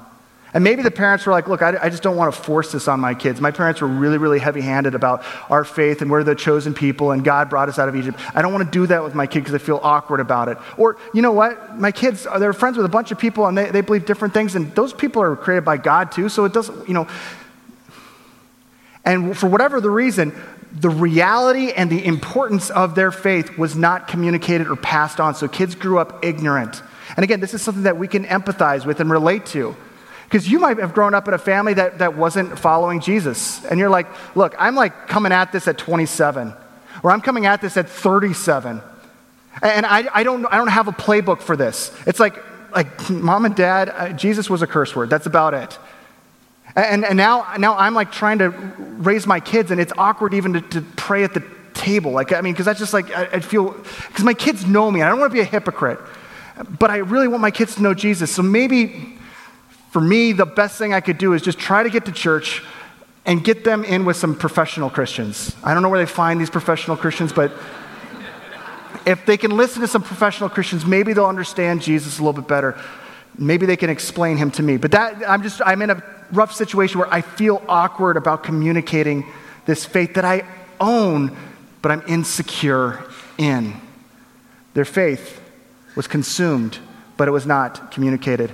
And 0.54 0.64
maybe 0.64 0.84
the 0.84 0.92
parents 0.92 1.26
were 1.26 1.32
like, 1.32 1.48
look, 1.48 1.62
I, 1.62 1.78
I 1.82 1.90
just 1.90 2.04
don't 2.04 2.16
want 2.16 2.34
to 2.34 2.42
force 2.42 2.72
this 2.72 2.88
on 2.88 3.00
my 3.00 3.14
kids. 3.14 3.42
My 3.42 3.52
parents 3.52 3.82
were 3.82 3.88
really, 3.88 4.18
really 4.18 4.40
heavy 4.40 4.62
handed 4.62 4.96
about 4.96 5.24
our 5.50 5.64
faith 5.64 6.02
and 6.02 6.10
we're 6.12 6.24
the 6.24 6.36
chosen 6.36 6.74
people 6.74 7.12
and 7.12 7.24
God 7.24 7.50
brought 7.50 7.68
us 7.70 7.80
out 7.80 7.90
of 7.90 7.96
Egypt. 7.96 8.20
I 8.34 8.42
don't 8.42 8.54
want 8.54 8.66
to 8.66 8.72
do 8.72 8.88
that 8.88 9.04
with 9.04 9.16
my 9.16 9.28
kid 9.28 9.42
because 9.42 9.54
I 9.54 9.58
feel 9.58 9.80
awkward 9.84 10.20
about 10.20 10.48
it. 10.48 10.58
Or, 10.78 10.98
you 11.14 11.22
know 11.22 11.34
what? 11.34 11.78
My 11.78 11.92
kids, 11.92 12.26
uh, 12.26 12.40
they're 12.40 12.54
friends 12.54 12.78
with 12.78 12.86
a 12.86 12.90
bunch 12.90 13.12
of 13.12 13.20
people 13.20 13.48
and 13.48 13.58
they, 13.58 13.70
they 13.70 13.82
believe 13.82 14.06
different 14.06 14.34
things 14.34 14.56
and 14.56 14.74
those 14.76 14.94
people 14.94 15.22
are 15.22 15.36
created 15.36 15.66
by 15.66 15.78
God 15.78 16.12
too. 16.12 16.30
So 16.30 16.46
it 16.46 16.54
doesn't, 16.54 16.88
you 16.88 16.94
know. 16.94 17.08
And 19.04 19.38
for 19.38 19.48
whatever 19.48 19.80
the 19.80 19.92
reason, 19.92 20.34
the 20.76 20.90
reality 20.90 21.72
and 21.72 21.90
the 21.90 22.06
importance 22.06 22.70
of 22.70 22.96
their 22.96 23.12
faith 23.12 23.58
was 23.58 23.76
not 23.76 24.08
communicated 24.08 24.68
or 24.68 24.76
passed 24.76 25.20
on. 25.20 25.34
So 25.34 25.48
kids 25.48 25.74
grew 25.74 26.00
up 26.00 26.26
ignorant. 26.26 26.84
And 27.16 27.24
again, 27.24 27.40
this 27.40 27.54
is 27.54 27.62
something 27.62 27.84
that 27.84 27.98
we 27.98 28.08
can 28.08 28.26
empathize 28.26 28.86
with 28.86 29.00
and 29.00 29.10
relate 29.10 29.46
to. 29.48 29.76
Because 30.26 30.50
you 30.50 30.60
might 30.60 30.78
have 30.80 30.94
grown 30.94 31.14
up 31.14 31.28
in 31.28 31.34
a 31.34 31.38
family 31.38 31.76
that, 31.76 32.00
that 32.00 32.18
wasn't 32.18 32.60
following 32.60 33.00
Jesus. 33.00 33.64
And 33.66 33.80
you're 33.80 33.90
like, 33.90 34.08
look, 34.36 34.54
I'm 34.58 34.76
like 34.76 35.08
coming 35.08 35.32
at 35.32 35.52
this 35.52 35.68
at 35.68 35.78
27, 35.78 36.54
or 37.04 37.12
I'm 37.12 37.22
coming 37.22 37.46
at 37.46 37.62
this 37.62 37.78
at 37.78 37.88
37. 37.88 38.82
And 39.62 39.86
I, 39.86 40.10
I, 40.14 40.24
don't, 40.24 40.46
I 40.48 40.58
don't 40.58 40.68
have 40.68 40.90
a 40.90 40.92
playbook 40.92 41.42
for 41.42 41.56
this. 41.56 41.96
It's 42.06 42.20
like, 42.20 42.44
like 42.74 43.10
mom 43.10 43.46
and 43.46 43.56
dad, 43.56 44.18
Jesus 44.18 44.50
was 44.50 44.62
a 44.62 44.68
curse 44.68 44.94
word. 44.94 45.10
That's 45.10 45.28
about 45.28 45.54
it. 45.54 45.80
And, 46.76 47.06
and 47.06 47.16
now, 47.16 47.56
now 47.58 47.78
I'm 47.78 47.94
like 47.94 48.12
trying 48.12 48.40
to 48.40 48.50
raise 48.50 49.26
my 49.26 49.40
kids, 49.40 49.72
and 49.72 49.80
it's 49.80 49.94
awkward 49.98 50.34
even 50.34 50.54
to, 50.54 50.62
to 50.62 50.82
pray 50.82 51.24
at 51.24 51.34
the 51.34 51.44
table. 51.74 52.12
Like, 52.12 52.34
I 52.34 52.42
mean, 52.42 52.54
because 52.54 52.66
that's 52.66 52.80
just 52.80 52.94
like, 52.94 53.10
I, 53.16 53.26
I 53.26 53.40
feel, 53.40 53.72
because 53.72 54.24
my 54.24 54.34
kids 54.34 54.66
know 54.66 54.92
me, 54.92 55.02
I 55.02 55.10
don't 55.10 55.20
want 55.20 55.32
to 55.32 55.34
be 55.34 55.42
a 55.42 55.46
hypocrite, 55.46 56.00
but 56.80 56.92
I 56.92 56.98
really 56.98 57.28
want 57.28 57.42
my 57.42 57.52
kids 57.52 57.76
to 57.76 57.82
know 57.82 57.94
Jesus. 57.94 58.34
So 58.34 58.42
maybe 58.42 59.18
for 59.92 60.02
me, 60.02 60.34
the 60.34 60.46
best 60.46 60.78
thing 60.78 60.94
I 60.94 61.00
could 61.00 61.18
do 61.18 61.34
is 61.34 61.42
just 61.42 61.58
try 61.58 61.84
to 61.84 61.90
get 61.90 62.06
to 62.06 62.12
church 62.12 62.62
and 63.26 63.44
get 63.44 63.64
them 63.64 63.86
in 63.86 64.04
with 64.04 64.18
some 64.18 64.36
professional 64.36 64.90
Christians. 64.90 65.56
I 65.64 65.74
don't 65.74 65.82
know 65.82 65.90
where 65.90 66.00
they 66.00 66.12
find 66.12 66.40
these 66.40 66.50
professional 66.50 66.98
Christians, 66.98 67.32
but 67.32 67.52
if 69.06 69.26
they 69.26 69.38
can 69.38 69.56
listen 69.56 69.82
to 69.82 69.88
some 69.88 70.04
professional 70.04 70.50
Christians, 70.50 70.86
maybe 70.86 71.14
they'll 71.14 71.26
understand 71.26 71.82
Jesus 71.82 72.20
a 72.20 72.24
little 72.24 72.40
bit 72.42 72.48
better. 72.48 72.78
Maybe 73.38 73.66
they 73.66 73.78
can 73.78 73.90
explain 73.90 74.38
him 74.38 74.52
to 74.52 74.64
me. 74.64 74.78
But 74.78 74.92
that, 74.92 75.28
I'm 75.28 75.44
just, 75.44 75.62
I'm 75.66 75.82
in 75.82 75.90
a 75.90 76.04
rough 76.32 76.54
situation 76.54 77.00
where 77.00 77.14
I 77.14 77.22
feel 77.22 77.62
awkward 77.68 78.18
about 78.18 78.44
communicating 78.44 79.26
this 79.66 79.86
faith 79.86 80.14
that 80.16 80.26
I 80.26 80.46
own, 80.80 81.36
but 81.82 81.92
I'm 81.92 82.04
insecure 82.08 83.04
in. 83.38 83.74
Their 84.74 84.86
faith 84.86 85.42
was 85.96 86.08
consumed, 86.08 86.80
but 87.18 87.28
it 87.28 87.32
was 87.32 87.46
not 87.46 87.92
communicated. 87.92 88.52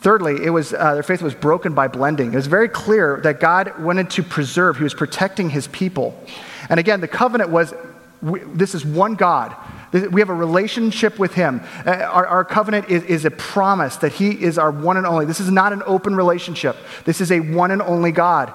Thirdly, 0.00 0.44
it 0.44 0.50
was, 0.50 0.74
uh, 0.74 0.94
their 0.94 1.02
faith 1.02 1.22
was 1.22 1.34
broken 1.34 1.74
by 1.74 1.88
blending. 1.88 2.32
It 2.32 2.36
was 2.36 2.48
very 2.48 2.68
clear 2.68 3.20
that 3.22 3.38
God 3.38 3.78
wanted 3.78 4.10
to 4.10 4.22
preserve, 4.22 4.76
He 4.76 4.82
was 4.82 4.94
protecting 4.94 5.50
His 5.50 5.68
people. 5.68 6.18
And 6.68 6.80
again, 6.80 7.00
the 7.00 7.08
covenant 7.08 7.50
was 7.50 7.72
we, 8.22 8.40
this 8.40 8.74
is 8.74 8.84
one 8.84 9.14
God. 9.14 9.54
We 9.92 10.20
have 10.22 10.30
a 10.30 10.34
relationship 10.34 11.18
with 11.18 11.34
Him. 11.34 11.60
Uh, 11.86 11.90
our, 11.90 12.26
our 12.26 12.44
covenant 12.44 12.88
is, 12.88 13.02
is, 13.04 13.24
a 13.26 13.30
promise 13.30 13.96
that 13.96 14.12
He 14.12 14.30
is 14.30 14.56
our 14.58 14.70
one 14.70 14.96
and 14.96 15.06
only. 15.06 15.26
This 15.26 15.40
is 15.40 15.50
not 15.50 15.72
an 15.72 15.82
open 15.84 16.16
relationship, 16.16 16.76
this 17.04 17.20
is 17.20 17.30
a 17.30 17.40
one 17.40 17.70
and 17.70 17.82
only 17.82 18.12
God. 18.12 18.52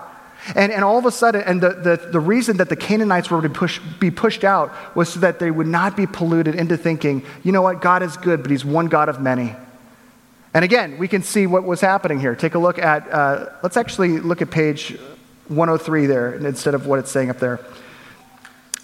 And, 0.56 0.72
and 0.72 0.84
all 0.84 0.98
of 0.98 1.06
a 1.06 1.12
sudden, 1.12 1.42
and 1.42 1.62
the, 1.62 1.70
the, 1.70 2.10
the 2.12 2.20
reason 2.20 2.58
that 2.58 2.70
the 2.70 2.76
Canaanites 2.76 3.30
were 3.30 3.42
to 3.42 3.50
push, 3.50 3.80
be 4.00 4.10
pushed 4.10 4.44
out 4.44 4.74
was 4.96 5.10
so 5.10 5.20
that 5.20 5.40
they 5.40 5.52
would 5.52 5.68
not 5.68 5.98
be 5.98 6.08
polluted 6.08 6.56
into 6.56 6.78
thinking, 6.78 7.24
you 7.44 7.52
know 7.52 7.62
what, 7.62 7.82
God 7.82 8.02
is 8.02 8.16
good, 8.18 8.42
but 8.42 8.50
He's 8.50 8.64
one 8.64 8.88
God 8.88 9.10
of 9.10 9.20
many. 9.20 9.56
And 10.54 10.64
again, 10.64 10.98
we 10.98 11.08
can 11.08 11.22
see 11.22 11.46
what 11.46 11.64
was 11.64 11.82
happening 11.82 12.20
here. 12.20 12.36
Take 12.36 12.56
a 12.56 12.60
look 12.60 12.80
at, 12.80 13.12
uh, 13.12 13.50
let's 13.62 13.78
actually 13.78 14.20
look 14.20 14.42
at 14.42 14.50
page 14.50 14.98
103 15.50 16.06
there 16.08 16.34
instead 16.34 16.74
of 16.74 16.88
what 16.88 17.00
it's 17.00 17.12
saying 17.12 17.30
up 17.30 17.40
there. 17.40 17.60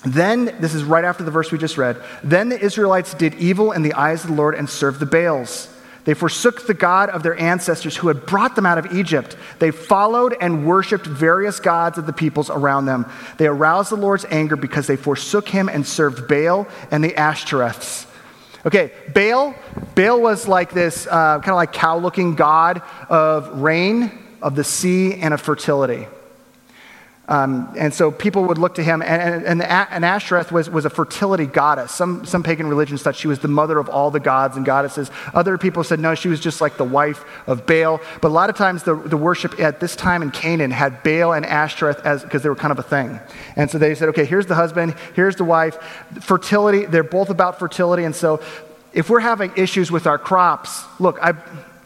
Then, 0.05 0.55
this 0.59 0.73
is 0.73 0.83
right 0.83 1.05
after 1.05 1.23
the 1.23 1.31
verse 1.31 1.51
we 1.51 1.57
just 1.57 1.77
read, 1.77 2.01
then 2.23 2.49
the 2.49 2.59
Israelites 2.59 3.13
did 3.13 3.35
evil 3.35 3.71
in 3.71 3.83
the 3.83 3.93
eyes 3.93 4.23
of 4.23 4.31
the 4.31 4.35
Lord 4.35 4.55
and 4.55 4.69
served 4.69 4.99
the 4.99 5.05
Baals. 5.05 5.69
They 6.05 6.13
forsook 6.13 6.67
the 6.67 6.73
God 6.73 7.09
of 7.09 7.23
their 7.23 7.39
ancestors 7.39 7.95
who 7.95 8.09
had 8.09 8.25
brought 8.25 8.55
them 8.55 8.65
out 8.65 8.77
of 8.77 8.93
Egypt. 8.93 9.37
They 9.59 9.71
followed 9.71 10.35
and 10.39 10.67
worshiped 10.67 11.05
various 11.05 11.61
gods 11.61 11.97
of 11.97 12.05
the 12.05 12.11
peoples 12.11 12.49
around 12.49 12.85
them. 12.85 13.05
They 13.37 13.47
aroused 13.47 13.91
the 13.91 13.95
Lord's 13.95 14.25
anger 14.29 14.57
because 14.57 14.87
they 14.87 14.97
forsook 14.97 15.47
him 15.47 15.69
and 15.69 15.87
served 15.87 16.27
Baal 16.27 16.67
and 16.91 17.01
the 17.01 17.11
Ashtoreths. 17.11 18.05
Okay, 18.65 18.91
Baal, 19.13 19.55
Baal 19.95 20.21
was 20.21 20.47
like 20.47 20.71
this 20.71 21.07
uh, 21.07 21.39
kind 21.39 21.49
of 21.49 21.55
like 21.55 21.73
cow 21.73 21.97
looking 21.97 22.35
god 22.35 22.81
of 23.09 23.61
rain, 23.61 24.11
of 24.41 24.55
the 24.55 24.63
sea, 24.63 25.15
and 25.15 25.33
of 25.33 25.41
fertility. 25.41 26.07
Um, 27.25 27.73
and 27.77 27.93
so 27.93 28.11
people 28.11 28.43
would 28.45 28.57
look 28.57 28.75
to 28.75 28.83
him, 28.83 29.01
and, 29.01 29.45
and, 29.45 29.61
and 29.61 30.03
Ashtoreth 30.03 30.51
was, 30.51 30.69
was 30.69 30.83
a 30.83 30.89
fertility 30.89 31.45
goddess. 31.45 31.93
Some, 31.93 32.25
some 32.25 32.43
pagan 32.43 32.67
religions 32.67 33.01
thought 33.01 33.15
she 33.15 33.29
was 33.29 33.39
the 33.39 33.47
mother 33.47 33.79
of 33.79 33.87
all 33.87 34.11
the 34.11 34.19
gods 34.19 34.57
and 34.57 34.65
goddesses. 34.65 35.09
Other 35.33 35.57
people 35.57 35.85
said, 35.85 36.01
no, 36.01 36.15
she 36.15 36.27
was 36.27 36.41
just 36.41 36.59
like 36.59 36.75
the 36.75 36.83
wife 36.83 37.23
of 37.47 37.65
Baal. 37.65 38.01
But 38.21 38.27
a 38.27 38.35
lot 38.35 38.49
of 38.49 38.57
times 38.57 38.83
the, 38.83 38.95
the 38.95 39.15
worship 39.15 39.57
at 39.57 39.79
this 39.79 39.95
time 39.95 40.21
in 40.21 40.31
Canaan 40.31 40.71
had 40.71 41.01
Baal 41.01 41.31
and 41.31 41.45
Ashtoreth 41.45 42.05
as 42.05 42.23
because 42.23 42.43
they 42.43 42.49
were 42.49 42.57
kind 42.57 42.73
of 42.73 42.79
a 42.79 42.83
thing. 42.83 43.21
And 43.55 43.71
so 43.71 43.77
they 43.77 43.95
said, 43.95 44.09
okay, 44.09 44.25
here's 44.25 44.47
the 44.47 44.55
husband, 44.55 44.93
here's 45.15 45.37
the 45.37 45.45
wife. 45.45 45.77
Fertility, 46.19 46.85
they're 46.85 47.03
both 47.03 47.29
about 47.29 47.57
fertility. 47.57 48.03
And 48.03 48.15
so 48.15 48.41
if 48.91 49.09
we're 49.09 49.21
having 49.21 49.53
issues 49.55 49.89
with 49.89 50.07
our 50.07 50.17
crops, 50.17 50.83
look, 50.99 51.19
I 51.21 51.33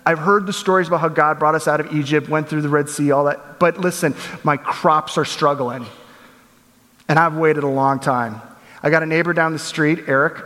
I've 0.08 0.20
heard 0.20 0.46
the 0.46 0.54
stories 0.54 0.88
about 0.88 1.02
how 1.02 1.10
God 1.10 1.38
brought 1.38 1.54
us 1.54 1.68
out 1.68 1.82
of 1.82 1.94
Egypt, 1.94 2.30
went 2.30 2.48
through 2.48 2.62
the 2.62 2.70
Red 2.70 2.88
Sea, 2.88 3.12
all 3.12 3.26
that. 3.26 3.60
But 3.60 3.78
listen, 3.78 4.16
my 4.42 4.56
crops 4.56 5.18
are 5.18 5.26
struggling. 5.26 5.86
And 7.10 7.20
I've 7.20 7.36
waited 7.36 7.66
a 7.66 7.68
long 7.68 8.00
time. 8.00 8.42
I 8.82 8.90
got 8.90 9.04
a 9.04 9.06
neighbor 9.06 9.34
down 9.34 9.52
the 9.52 9.60
street, 9.60 10.06
Eric. 10.08 10.42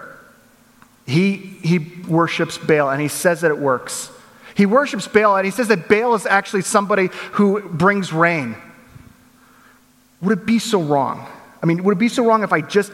He, 1.05 1.35
he 1.35 1.77
worships 1.77 2.57
Baal 2.57 2.89
and 2.89 2.99
he 2.99 3.07
says 3.07 3.41
that 3.41 3.51
it 3.51 3.59
works. 3.59 4.09
He 4.55 4.65
worships 4.65 5.07
Baal 5.07 5.37
and 5.37 5.45
he 5.45 5.51
says 5.51 5.67
that 5.67 5.87
Baal 5.87 6.15
is 6.15 6.25
actually 6.25 6.63
somebody 6.63 7.09
who 7.33 7.61
brings 7.61 8.11
rain. 8.11 8.55
Would 10.23 10.39
it 10.39 10.45
be 10.47 10.57
so 10.57 10.81
wrong? 10.81 11.27
I 11.61 11.67
mean, 11.67 11.83
would 11.83 11.97
it 11.97 11.99
be 11.99 12.09
so 12.09 12.25
wrong 12.25 12.41
if 12.41 12.51
I 12.51 12.61
just. 12.61 12.91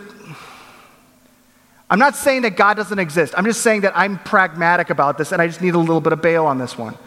I'm 1.89 1.99
not 1.99 2.15
saying 2.15 2.41
that 2.41 2.57
God 2.57 2.75
doesn't 2.75 2.99
exist. 2.99 3.33
I'm 3.37 3.45
just 3.45 3.61
saying 3.61 3.81
that 3.81 3.93
I'm 3.95 4.19
pragmatic 4.19 4.89
about 4.89 5.17
this 5.17 5.31
and 5.31 5.41
I 5.41 5.47
just 5.47 5.61
need 5.61 5.73
a 5.73 5.79
little 5.79 6.01
bit 6.01 6.13
of 6.13 6.21
Baal 6.21 6.45
on 6.45 6.57
this 6.57 6.77
one. 6.77 6.97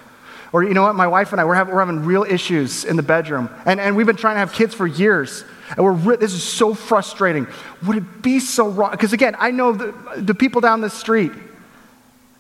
Or, 0.53 0.65
you 0.65 0.75
know 0.75 0.83
what, 0.83 0.97
my 0.97 1.07
wife 1.07 1.33
and 1.33 1.41
I, 1.41 1.45
we're, 1.45 1.55
having, 1.55 1.75
we're 1.75 1.81
having 1.81 2.05
real 2.05 2.25
issues 2.25 2.85
in 2.85 2.97
the 2.97 3.03
bedroom. 3.03 3.51
And, 3.67 3.79
and 3.79 3.95
we've 3.95 4.07
been 4.07 4.17
trying 4.17 4.35
to 4.35 4.41
have 4.41 4.53
kids 4.53 4.75
for 4.75 4.87
years. 4.87 5.45
And 5.77 5.85
we're 5.85 5.93
re- 5.93 6.17
this 6.17 6.33
is 6.33 6.43
so 6.43 6.75
frustrating. 6.75 7.47
Would 7.87 7.99
it 7.99 8.23
be 8.23 8.41
so 8.41 8.69
wrong? 8.69 8.91
Because 8.91 9.13
again, 9.13 9.37
I 9.39 9.53
know 9.53 9.73
the, 9.73 9.95
the 10.17 10.35
people 10.35 10.61
down 10.61 10.81
the 10.81 10.91
street, 10.91 11.31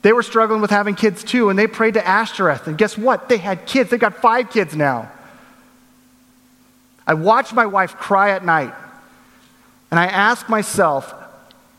they 0.02 0.12
were 0.12 0.22
struggling 0.22 0.60
with 0.60 0.70
having 0.70 0.94
kids 0.94 1.22
too, 1.22 1.50
and 1.50 1.58
they 1.58 1.66
prayed 1.66 1.94
to 1.94 2.06
Ashtoreth. 2.06 2.66
And 2.66 2.76
guess 2.76 2.98
what? 2.98 3.28
They 3.28 3.36
had 3.36 3.66
kids. 3.66 3.90
They've 3.90 4.00
got 4.00 4.16
five 4.16 4.50
kids 4.50 4.74
now. 4.74 5.12
I 7.06 7.14
watched 7.14 7.52
my 7.52 7.66
wife 7.66 7.96
cry 7.96 8.30
at 8.30 8.44
night, 8.44 8.72
and 9.90 10.00
I 10.00 10.06
asked 10.06 10.48
myself, 10.48 11.14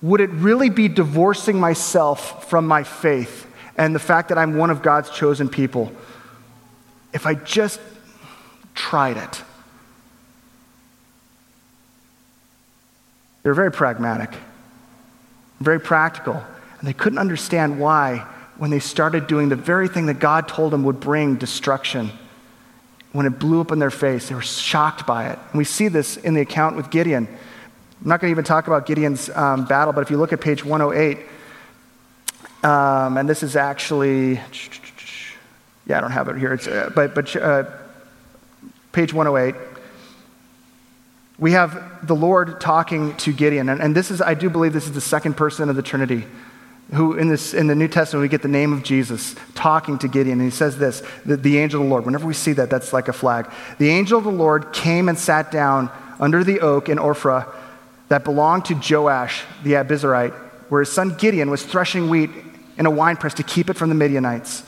would 0.02 0.22
it 0.22 0.30
really 0.32 0.70
be 0.70 0.88
divorcing 0.88 1.60
myself 1.60 2.50
from 2.50 2.68
my 2.68 2.84
faith 2.84 3.48
and 3.78 3.94
the 3.94 4.00
fact 4.00 4.30
that 4.30 4.38
I'm 4.38 4.58
one 4.58 4.70
of 4.70 4.82
God's 4.82 5.10
chosen 5.10 5.48
people? 5.50 5.92
if 7.14 7.26
I 7.26 7.34
just 7.34 7.80
tried 8.74 9.18
it. 9.18 9.42
They 13.44 13.50
were 13.50 13.56
very 13.56 13.72
pragmatic, 13.72 14.30
very 15.60 15.80
practical, 15.80 16.36
and 16.80 16.88
they 16.88 16.94
couldn't 16.94 17.20
understand 17.20 17.80
why, 17.80 18.28
when 18.58 18.70
they 18.70 18.80
started 18.80 19.26
doing 19.28 19.50
the 19.50 19.56
very 19.56 19.88
thing 19.88 20.06
that 20.06 20.20
God 20.20 20.48
told 20.48 20.72
them 20.72 20.84
would 20.84 21.00
bring 21.00 21.36
destruction, 21.36 22.12
when 23.14 23.26
it 23.26 23.40
blew 23.40 23.60
up 23.60 23.72
in 23.72 23.80
their 23.80 23.92
face, 23.92 24.30
they 24.30 24.36
were 24.36 24.42
shocked 24.42 25.06
by 25.08 25.30
it. 25.30 25.40
And 25.50 25.58
we 25.58 25.64
see 25.64 25.88
this 25.88 26.18
in 26.18 26.34
the 26.34 26.42
account 26.42 26.76
with 26.76 26.92
Gideon. 26.92 27.28
I'm 28.02 28.08
not 28.08 28.20
going 28.20 28.30
to 28.30 28.32
even 28.32 28.44
talk 28.44 28.66
about 28.66 28.88
Gideon's 28.88 29.30
um, 29.30 29.66
battle, 29.66 29.94
but 29.94 30.02
if 30.02 30.10
you 30.10 30.18
look 30.18 30.34
at 30.34 30.42
page 30.42 30.66
108, 30.66 31.20
um, 32.64 33.18
and 33.18 33.30
this 33.30 33.44
is 33.44 33.56
actually 33.56 34.40
yeah, 35.86 35.98
I 35.98 36.02
don't 36.02 36.12
have 36.12 36.28
it 36.30 36.38
here. 36.38 36.54
Uh, 36.54 36.90
but 36.90 37.14
but 37.14 37.36
uh, 37.36 37.64
page 38.92 39.14
108. 39.14 39.60
We 41.38 41.52
have 41.54 42.06
the 42.06 42.16
Lord 42.16 42.62
talking 42.62 43.16
to 43.18 43.34
Gideon, 43.34 43.70
and, 43.70 43.82
and 43.82 43.96
this 43.96 44.12
is, 44.12 44.22
I 44.22 44.36
do 44.36 44.48
believe, 44.50 44.74
this 44.74 44.86
is 44.86 44.94
the 44.94 45.02
second 45.02 45.38
person 45.38 45.70
of 45.70 45.76
the 45.76 45.82
Trinity 45.82 46.26
who 46.94 47.14
in, 47.14 47.30
this, 47.30 47.54
in 47.54 47.68
the 47.68 47.76
New 47.76 47.88
Testament 47.88 48.22
we 48.22 48.28
get 48.28 48.42
the 48.42 48.50
name 48.50 48.74
of 48.74 48.84
Jesus 48.84 49.36
talking 49.56 49.98
to 50.00 50.08
Gideon, 50.08 50.40
and 50.40 50.52
he 50.52 50.56
says 50.56 50.78
this 50.78 51.02
the, 51.26 51.38
the, 51.38 51.58
angel 51.58 51.82
of 51.82 51.88
the 51.88 51.90
Lord. 51.90 52.06
Whenever 52.06 52.28
we 52.28 52.34
see 52.34 52.54
that, 52.54 52.70
that's 52.70 52.92
like 52.94 53.08
a 53.08 53.14
flag. 53.14 53.50
The 53.78 53.90
angel 53.90 54.18
of 54.18 54.26
the 54.26 54.32
Lord 54.32 54.74
came 54.74 55.08
and 55.08 55.18
sat 55.18 55.52
down 55.52 55.90
under 56.20 56.44
the 56.44 56.60
oak 56.60 56.90
in 56.90 56.98
Ophrah 56.98 57.48
that 58.12 58.26
belonged 58.26 58.65
to 58.65 58.74
Joash 58.74 59.45
the 59.63 59.71
Abiezrite, 59.76 60.34
where 60.67 60.82
his 60.82 60.91
son 60.91 61.15
Gideon 61.17 61.50
was 61.50 61.63
threshing 61.63 62.10
wheat 62.10 62.30
in 62.78 62.86
a 62.86 62.91
winepress 62.91 63.36
to 63.36 63.43
keep 63.43 63.69
it 63.69 63.78
from 63.78 63.88
the 63.88 63.95
Midianites. 63.95 64.63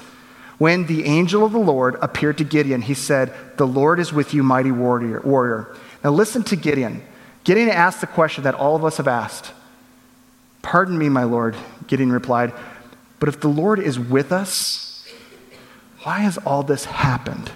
When 0.60 0.86
the 0.86 1.04
angel 1.04 1.44
of 1.44 1.52
the 1.52 1.60
Lord 1.60 1.98
appeared 2.02 2.38
to 2.38 2.46
Gideon, 2.46 2.82
he 2.82 2.94
said, 2.94 3.34
The 3.58 3.68
Lord 3.68 4.00
is 4.00 4.14
with 4.14 4.34
you, 4.34 4.44
mighty 4.44 4.72
warrior. 4.72 5.20
warrior. 5.26 5.76
Now 6.06 6.12
listen 6.12 6.44
to 6.44 6.56
Gideon. 6.56 7.04
Gideon 7.44 7.68
asked 7.68 8.00
the 8.00 8.08
question 8.08 8.46
that 8.46 8.56
all 8.56 8.78
of 8.78 8.86
us 8.86 8.96
have 8.96 9.10
asked. 9.10 9.52
Pardon 10.62 10.98
me, 10.98 11.10
my 11.10 11.26
Lord, 11.26 11.58
Gideon 11.88 12.14
replied, 12.14 12.54
but 13.20 13.28
if 13.28 13.42
the 13.42 13.50
Lord 13.50 13.78
is 13.78 14.00
with 14.00 14.32
us, 14.32 15.06
why 16.04 16.20
has 16.20 16.38
all 16.38 16.64
this 16.64 16.86
happened? 16.86 17.52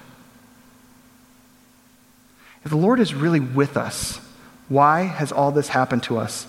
If 2.66 2.72
the 2.72 2.78
Lord 2.78 3.00
is 3.00 3.14
really 3.14 3.40
with 3.40 3.78
us, 3.78 4.20
why 4.70 5.04
has 5.04 5.32
all 5.32 5.52
this 5.52 5.70
happened 5.70 6.04
to 6.04 6.18
us? 6.18 6.48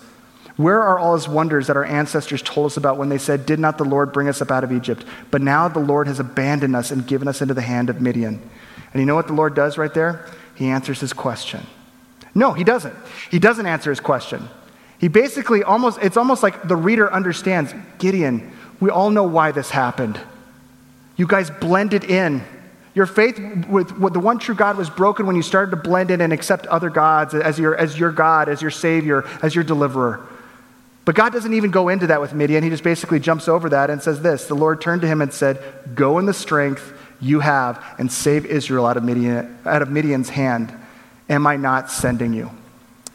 Where 0.56 0.82
are 0.82 0.98
all 0.98 1.14
his 1.14 1.28
wonders 1.28 1.68
that 1.68 1.76
our 1.76 1.84
ancestors 1.84 2.42
told 2.42 2.66
us 2.66 2.76
about 2.76 2.96
when 2.96 3.08
they 3.08 3.18
said, 3.18 3.46
Did 3.46 3.60
not 3.60 3.78
the 3.78 3.84
Lord 3.84 4.12
bring 4.12 4.28
us 4.28 4.42
up 4.42 4.50
out 4.50 4.64
of 4.64 4.72
Egypt? 4.72 5.04
But 5.30 5.40
now 5.40 5.68
the 5.68 5.78
Lord 5.78 6.08
has 6.08 6.18
abandoned 6.18 6.74
us 6.74 6.90
and 6.90 7.06
given 7.06 7.28
us 7.28 7.40
into 7.40 7.54
the 7.54 7.62
hand 7.62 7.88
of 7.88 8.00
Midian. 8.00 8.42
And 8.92 9.00
you 9.00 9.06
know 9.06 9.14
what 9.14 9.28
the 9.28 9.34
Lord 9.34 9.54
does 9.54 9.78
right 9.78 9.94
there? 9.94 10.26
He 10.56 10.66
answers 10.66 10.98
his 10.98 11.12
question. 11.12 11.64
No, 12.34 12.52
he 12.52 12.64
doesn't. 12.64 12.94
He 13.30 13.38
doesn't 13.38 13.66
answer 13.66 13.90
his 13.90 14.00
question. 14.00 14.48
He 14.98 15.06
basically 15.06 15.62
almost, 15.62 16.00
it's 16.02 16.16
almost 16.16 16.42
like 16.42 16.66
the 16.66 16.74
reader 16.74 17.12
understands 17.12 17.72
Gideon, 17.98 18.52
we 18.80 18.90
all 18.90 19.10
know 19.10 19.22
why 19.22 19.52
this 19.52 19.70
happened. 19.70 20.20
You 21.16 21.26
guys 21.26 21.50
blended 21.50 22.04
in. 22.04 22.42
Your 22.98 23.06
faith 23.06 23.38
with, 23.68 23.96
with, 23.96 24.12
the 24.12 24.18
one 24.18 24.40
true 24.40 24.56
God 24.56 24.76
was 24.76 24.90
broken 24.90 25.28
when 25.28 25.36
you 25.36 25.42
started 25.42 25.70
to 25.70 25.76
blend 25.76 26.10
in 26.10 26.20
and 26.20 26.32
accept 26.32 26.66
other 26.66 26.90
gods 26.90 27.32
as 27.32 27.56
your, 27.56 27.76
as 27.76 27.96
your 27.96 28.10
God, 28.10 28.48
as 28.48 28.60
your 28.60 28.72
Savior, 28.72 29.24
as 29.40 29.54
your 29.54 29.62
deliverer. 29.62 30.26
But 31.04 31.14
God 31.14 31.32
doesn't 31.32 31.54
even 31.54 31.70
go 31.70 31.90
into 31.90 32.08
that 32.08 32.20
with 32.20 32.32
Midian. 32.32 32.64
He 32.64 32.70
just 32.70 32.82
basically 32.82 33.20
jumps 33.20 33.46
over 33.46 33.68
that 33.68 33.88
and 33.88 34.02
says 34.02 34.20
this 34.20 34.46
The 34.46 34.56
Lord 34.56 34.80
turned 34.80 35.02
to 35.02 35.06
him 35.06 35.22
and 35.22 35.32
said, 35.32 35.62
Go 35.94 36.18
in 36.18 36.26
the 36.26 36.34
strength 36.34 36.92
you 37.20 37.38
have 37.38 37.80
and 37.98 38.10
save 38.10 38.44
Israel 38.44 38.84
out 38.84 38.96
of, 38.96 39.04
Midian, 39.04 39.56
out 39.64 39.80
of 39.80 39.92
Midian's 39.92 40.30
hand. 40.30 40.74
Am 41.28 41.46
I 41.46 41.54
not 41.54 41.92
sending 41.92 42.32
you? 42.32 42.50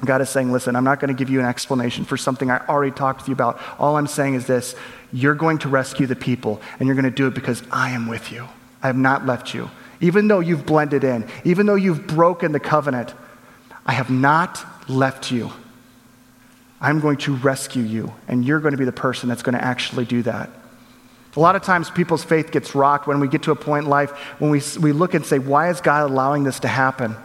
God 0.06 0.22
is 0.22 0.30
saying, 0.30 0.54
Listen, 0.54 0.78
I'm 0.78 0.86
not 0.86 1.02
going 1.02 1.14
to 1.14 1.14
give 1.14 1.30
you 1.30 1.42
an 1.42 1.46
explanation 1.46 2.06
for 2.06 2.16
something 2.16 2.50
I 2.50 2.66
already 2.68 2.96
talked 2.96 3.26
to 3.26 3.28
you 3.28 3.34
about. 3.34 3.60
All 3.78 3.98
I'm 3.98 4.08
saying 4.08 4.36
is 4.36 4.48
this 4.48 4.76
you're 5.12 5.36
going 5.36 5.58
to 5.58 5.68
rescue 5.68 6.08
the 6.08 6.16
people, 6.16 6.62
and 6.80 6.88
you're 6.88 6.96
going 6.96 7.04
to 7.04 7.12
do 7.12 7.28
it 7.28 7.34
because 7.34 7.62
I 7.70 7.90
am 7.90 8.08
with 8.08 8.32
you. 8.32 8.48
I 8.84 8.88
have 8.88 8.98
not 8.98 9.26
left 9.26 9.54
you. 9.54 9.72
Even 10.02 10.28
though 10.28 10.42
you've 10.42 10.66
blended 10.66 11.04
in, 11.04 11.28
even 11.46 11.66
though 11.66 11.76
you've 11.76 12.06
broken 12.06 12.52
the 12.52 12.60
covenant, 12.60 13.14
I 13.86 13.94
have 13.94 14.10
not 14.10 14.64
left 14.90 15.32
you. 15.32 15.52
I'm 16.82 17.00
going 17.00 17.18
to 17.20 17.36
rescue 17.36 17.84
you, 17.84 18.14
and 18.28 18.44
you're 18.44 18.60
going 18.60 18.74
to 18.74 18.78
be 18.78 18.84
the 18.84 18.92
person 18.92 19.30
that's 19.30 19.42
going 19.42 19.56
to 19.56 19.64
actually 19.64 20.04
do 20.04 20.22
that. 20.24 20.50
A 21.36 21.40
lot 21.40 21.56
of 21.56 21.64
times, 21.64 21.90
people's 21.90 22.24
faith 22.24 22.52
gets 22.52 22.76
rocked 22.76 23.08
when 23.08 23.20
we 23.20 23.28
get 23.28 23.44
to 23.44 23.52
a 23.52 23.56
point 23.56 23.86
in 23.86 23.90
life 23.90 24.12
when 24.38 24.52
we, 24.52 24.62
we 24.80 24.92
look 24.92 25.14
and 25.14 25.26
say, 25.26 25.40
Why 25.40 25.70
is 25.70 25.82
God 25.82 26.10
allowing 26.12 26.44
this 26.44 26.60
to 26.60 26.68
happen? 26.68 27.16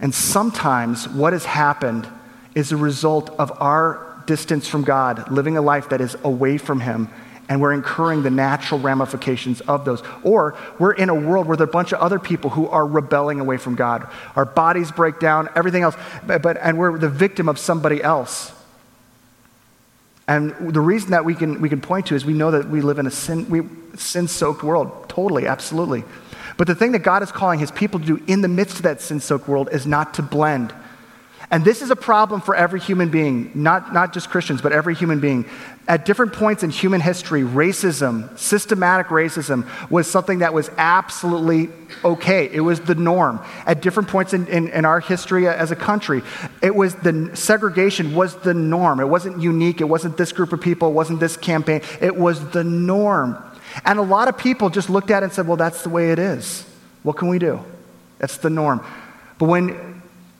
And 0.00 0.14
sometimes 0.14 1.08
what 1.08 1.32
has 1.32 1.44
happened 1.44 2.08
is 2.54 2.72
a 2.72 2.76
result 2.76 3.30
of 3.38 3.52
our 3.60 4.22
distance 4.26 4.66
from 4.68 4.82
God, 4.82 5.30
living 5.30 5.56
a 5.56 5.62
life 5.62 5.90
that 5.90 6.00
is 6.00 6.16
away 6.24 6.56
from 6.56 6.80
Him, 6.80 7.10
and 7.48 7.60
we're 7.60 7.72
incurring 7.72 8.22
the 8.22 8.30
natural 8.30 8.80
ramifications 8.80 9.60
of 9.62 9.84
those. 9.84 10.02
Or 10.22 10.56
we're 10.78 10.92
in 10.92 11.08
a 11.08 11.14
world 11.14 11.46
where 11.46 11.56
there 11.56 11.66
are 11.66 11.70
a 11.70 11.72
bunch 11.72 11.92
of 11.92 12.00
other 12.00 12.18
people 12.18 12.50
who 12.50 12.68
are 12.68 12.86
rebelling 12.86 13.40
away 13.40 13.56
from 13.56 13.74
God. 13.74 14.08
Our 14.34 14.44
bodies 14.44 14.90
break 14.90 15.20
down, 15.20 15.48
everything 15.54 15.82
else, 15.82 15.96
but, 16.26 16.42
but 16.42 16.56
and 16.56 16.78
we're 16.78 16.98
the 16.98 17.08
victim 17.08 17.48
of 17.48 17.58
somebody 17.58 18.02
else. 18.02 18.52
And 20.26 20.54
the 20.72 20.80
reason 20.80 21.10
that 21.10 21.24
we 21.24 21.34
can, 21.34 21.60
we 21.60 21.68
can 21.68 21.80
point 21.80 22.06
to 22.06 22.14
is 22.14 22.24
we 22.24 22.32
know 22.32 22.50
that 22.50 22.68
we 22.68 22.80
live 22.80 22.98
in 22.98 23.06
a 23.06 23.10
sin, 23.10 23.92
sin 23.96 24.26
soaked 24.26 24.62
world. 24.62 25.08
Totally, 25.08 25.46
absolutely. 25.46 26.04
But 26.56 26.66
the 26.66 26.74
thing 26.74 26.92
that 26.92 27.00
God 27.00 27.22
is 27.22 27.30
calling 27.30 27.58
his 27.58 27.70
people 27.70 28.00
to 28.00 28.06
do 28.06 28.22
in 28.26 28.40
the 28.40 28.48
midst 28.48 28.76
of 28.76 28.82
that 28.84 29.02
sin 29.02 29.20
soaked 29.20 29.48
world 29.48 29.68
is 29.70 29.86
not 29.86 30.14
to 30.14 30.22
blend, 30.22 30.74
and 31.54 31.64
this 31.64 31.82
is 31.82 31.92
a 31.92 31.96
problem 31.96 32.40
for 32.40 32.56
every 32.56 32.80
human 32.80 33.10
being, 33.10 33.52
not, 33.54 33.92
not 33.92 34.12
just 34.12 34.28
Christians, 34.28 34.60
but 34.60 34.72
every 34.72 34.92
human 34.96 35.20
being. 35.20 35.44
At 35.86 36.04
different 36.04 36.32
points 36.32 36.64
in 36.64 36.70
human 36.70 37.00
history, 37.00 37.42
racism, 37.42 38.36
systematic 38.36 39.06
racism, 39.06 39.64
was 39.88 40.10
something 40.10 40.40
that 40.40 40.52
was 40.52 40.68
absolutely 40.76 41.68
okay. 42.04 42.50
It 42.52 42.58
was 42.58 42.80
the 42.80 42.96
norm. 42.96 43.40
At 43.66 43.82
different 43.82 44.08
points 44.08 44.34
in, 44.34 44.48
in, 44.48 44.66
in 44.66 44.84
our 44.84 44.98
history 44.98 45.46
uh, 45.46 45.52
as 45.52 45.70
a 45.70 45.76
country, 45.76 46.22
it 46.60 46.74
was 46.74 46.96
the 46.96 47.30
segregation 47.34 48.16
was 48.16 48.34
the 48.38 48.52
norm. 48.52 48.98
It 48.98 49.08
wasn't 49.08 49.40
unique. 49.40 49.80
It 49.80 49.88
wasn't 49.88 50.16
this 50.16 50.32
group 50.32 50.52
of 50.52 50.60
people. 50.60 50.88
It 50.88 50.94
wasn't 50.94 51.20
this 51.20 51.36
campaign. 51.36 51.82
It 52.00 52.16
was 52.16 52.50
the 52.50 52.64
norm. 52.64 53.40
And 53.84 54.00
a 54.00 54.02
lot 54.02 54.26
of 54.26 54.36
people 54.36 54.70
just 54.70 54.90
looked 54.90 55.12
at 55.12 55.22
it 55.22 55.26
and 55.26 55.32
said, 55.32 55.46
well, 55.46 55.56
that's 55.56 55.84
the 55.84 55.88
way 55.88 56.10
it 56.10 56.18
is. 56.18 56.68
What 57.04 57.16
can 57.16 57.28
we 57.28 57.38
do? 57.38 57.64
That's 58.18 58.38
the 58.38 58.50
norm. 58.50 58.84
But 59.38 59.46
when 59.46 59.93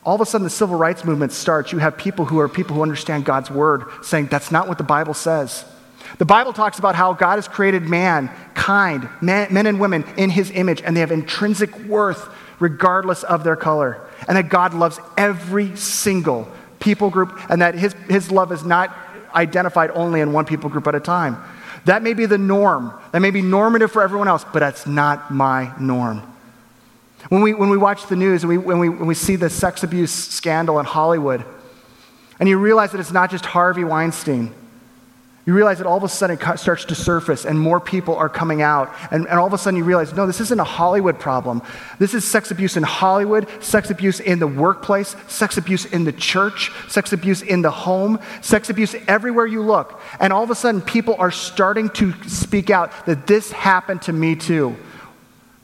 all 0.05 0.15
of 0.15 0.21
a 0.21 0.25
sudden 0.25 0.43
the 0.43 0.51
civil 0.51 0.77
rights 0.77 1.03
movement 1.03 1.31
starts, 1.31 1.71
you 1.71 1.79
have 1.79 1.97
people 1.97 2.25
who 2.25 2.39
are 2.39 2.47
people 2.47 2.75
who 2.75 2.83
understand 2.83 3.25
God's 3.25 3.49
word 3.49 3.85
saying 4.03 4.27
that's 4.27 4.51
not 4.51 4.67
what 4.67 4.77
the 4.77 4.83
Bible 4.83 5.15
says. 5.15 5.65
The 6.19 6.25
Bible 6.25 6.53
talks 6.53 6.77
about 6.77 6.95
how 6.95 7.13
God 7.13 7.35
has 7.35 7.47
created 7.47 7.83
man, 7.83 8.29
kind, 8.53 9.09
men, 9.19 9.51
men 9.51 9.65
and 9.65 9.79
women 9.79 10.05
in 10.15 10.29
his 10.29 10.51
image, 10.51 10.81
and 10.81 10.95
they 10.95 11.01
have 11.01 11.11
intrinsic 11.11 11.75
worth 11.85 12.29
regardless 12.59 13.23
of 13.23 13.43
their 13.43 13.55
color. 13.55 13.99
And 14.27 14.37
that 14.37 14.49
God 14.49 14.73
loves 14.73 14.99
every 15.17 15.75
single 15.75 16.47
people 16.79 17.09
group, 17.09 17.37
and 17.49 17.61
that 17.61 17.73
his, 17.73 17.93
his 18.07 18.31
love 18.31 18.51
is 18.51 18.63
not 18.63 18.95
identified 19.33 19.89
only 19.91 20.21
in 20.21 20.31
one 20.31 20.45
people 20.45 20.69
group 20.69 20.87
at 20.87 20.95
a 20.95 20.99
time. 20.99 21.43
That 21.85 22.03
may 22.03 22.13
be 22.13 22.27
the 22.27 22.37
norm. 22.37 22.93
That 23.11 23.19
may 23.19 23.31
be 23.31 23.41
normative 23.41 23.91
for 23.91 24.03
everyone 24.03 24.27
else, 24.27 24.45
but 24.45 24.59
that's 24.59 24.85
not 24.85 25.31
my 25.31 25.73
norm. 25.79 26.21
When 27.29 27.41
we, 27.41 27.53
when 27.53 27.69
we 27.69 27.77
watch 27.77 28.07
the 28.07 28.15
news 28.15 28.43
and 28.43 28.49
we, 28.49 28.57
when, 28.57 28.79
we, 28.79 28.89
when 28.89 29.07
we 29.07 29.15
see 29.15 29.35
the 29.35 29.49
sex 29.49 29.83
abuse 29.83 30.11
scandal 30.11 30.79
in 30.79 30.85
Hollywood, 30.85 31.43
And 32.39 32.49
you 32.49 32.57
realize 32.57 32.91
that 32.91 32.99
it's 32.99 33.11
not 33.11 33.31
just 33.31 33.45
Harvey 33.45 33.83
Weinstein. 33.83 34.53
You 35.45 35.53
realize 35.53 35.77
that 35.77 35.85
all 35.85 35.95
of 35.95 36.03
a 36.03 36.09
sudden 36.09 36.39
it 36.39 36.57
starts 36.57 36.85
to 36.85 36.95
surface 36.95 37.45
and 37.45 37.59
more 37.59 37.79
people 37.79 38.15
are 38.15 38.29
coming 38.29 38.63
out. 38.63 38.91
And, 39.11 39.27
and 39.27 39.37
all 39.37 39.45
of 39.45 39.53
a 39.53 39.59
sudden 39.59 39.77
you 39.77 39.83
realize 39.83 40.11
no, 40.11 40.25
this 40.25 40.41
isn't 40.41 40.59
a 40.59 40.63
Hollywood 40.63 41.19
problem. 41.19 41.61
This 41.99 42.15
is 42.15 42.25
sex 42.25 42.49
abuse 42.49 42.77
in 42.77 42.83
Hollywood, 42.83 43.47
sex 43.63 43.91
abuse 43.91 44.19
in 44.19 44.39
the 44.39 44.47
workplace, 44.47 45.15
sex 45.27 45.57
abuse 45.57 45.85
in 45.85 46.03
the 46.03 46.11
church, 46.11 46.71
sex 46.89 47.13
abuse 47.13 47.43
in 47.43 47.61
the 47.61 47.69
home, 47.69 48.19
sex 48.41 48.71
abuse 48.71 48.95
everywhere 49.07 49.45
you 49.45 49.61
look. 49.61 50.01
And 50.19 50.33
all 50.33 50.43
of 50.43 50.49
a 50.49 50.55
sudden 50.55 50.81
people 50.81 51.15
are 51.19 51.31
starting 51.31 51.89
to 51.91 52.13
speak 52.27 52.71
out 52.71 52.91
that 53.05 53.27
this 53.27 53.51
happened 53.51 54.01
to 54.03 54.13
me 54.13 54.35
too. 54.35 54.75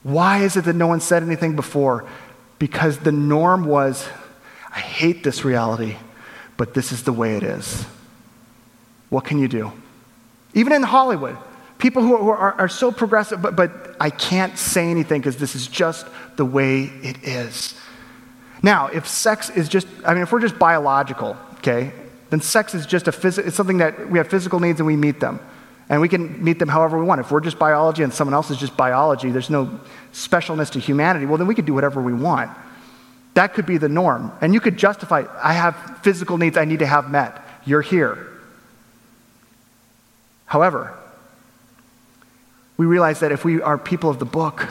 Why 0.03 0.43
is 0.43 0.57
it 0.57 0.65
that 0.65 0.75
no 0.75 0.87
one 0.87 1.01
said 1.01 1.23
anything 1.23 1.55
before? 1.55 2.05
Because 2.59 2.99
the 2.99 3.11
norm 3.11 3.65
was 3.65 4.07
I 4.73 4.79
hate 4.79 5.23
this 5.23 5.43
reality, 5.43 5.97
but 6.57 6.73
this 6.73 6.91
is 6.91 7.03
the 7.03 7.13
way 7.13 7.35
it 7.35 7.43
is. 7.43 7.85
What 9.09 9.25
can 9.25 9.37
you 9.39 9.47
do? 9.47 9.71
Even 10.53 10.73
in 10.73 10.83
Hollywood, 10.83 11.37
people 11.77 12.01
who 12.01 12.29
are, 12.29 12.53
are 12.53 12.69
so 12.69 12.91
progressive, 12.91 13.41
but, 13.41 13.55
but 13.55 13.95
I 13.99 14.09
can't 14.09 14.57
say 14.57 14.89
anything 14.89 15.19
because 15.19 15.37
this 15.37 15.55
is 15.55 15.67
just 15.67 16.07
the 16.37 16.45
way 16.45 16.83
it 16.83 17.23
is. 17.23 17.75
Now, 18.63 18.87
if 18.87 19.07
sex 19.07 19.49
is 19.49 19.67
just, 19.67 19.87
I 20.05 20.13
mean, 20.13 20.23
if 20.23 20.31
we're 20.31 20.39
just 20.39 20.57
biological, 20.57 21.35
okay, 21.55 21.91
then 22.29 22.39
sex 22.39 22.73
is 22.73 22.85
just 22.85 23.07
a 23.07 23.11
physical, 23.11 23.47
it's 23.47 23.57
something 23.57 23.79
that 23.79 24.09
we 24.09 24.19
have 24.19 24.29
physical 24.29 24.59
needs 24.59 24.79
and 24.79 24.87
we 24.87 24.95
meet 24.95 25.19
them. 25.19 25.39
And 25.91 25.99
we 25.99 26.07
can 26.07 26.41
meet 26.41 26.57
them 26.57 26.69
however 26.69 26.97
we 26.97 27.03
want. 27.03 27.19
If 27.19 27.31
we're 27.31 27.41
just 27.41 27.59
biology 27.59 28.01
and 28.01 28.13
someone 28.13 28.33
else 28.33 28.49
is 28.49 28.55
just 28.55 28.77
biology, 28.77 29.29
there's 29.29 29.49
no 29.49 29.77
specialness 30.13 30.71
to 30.71 30.79
humanity, 30.79 31.25
well, 31.25 31.37
then 31.37 31.47
we 31.47 31.53
can 31.53 31.65
do 31.65 31.73
whatever 31.73 32.01
we 32.01 32.13
want. 32.13 32.49
That 33.33 33.53
could 33.53 33.65
be 33.65 33.77
the 33.77 33.89
norm. 33.89 34.31
And 34.39 34.53
you 34.53 34.61
could 34.61 34.77
justify, 34.77 35.25
I 35.43 35.51
have 35.51 35.99
physical 36.01 36.37
needs 36.37 36.55
I 36.55 36.63
need 36.63 36.79
to 36.79 36.85
have 36.85 37.11
met. 37.11 37.45
You're 37.65 37.81
here. 37.81 38.25
However, 40.45 40.97
we 42.77 42.85
realize 42.85 43.19
that 43.19 43.33
if 43.33 43.43
we 43.43 43.61
are 43.61 43.77
people 43.77 44.09
of 44.09 44.17
the 44.17 44.25
book, 44.25 44.69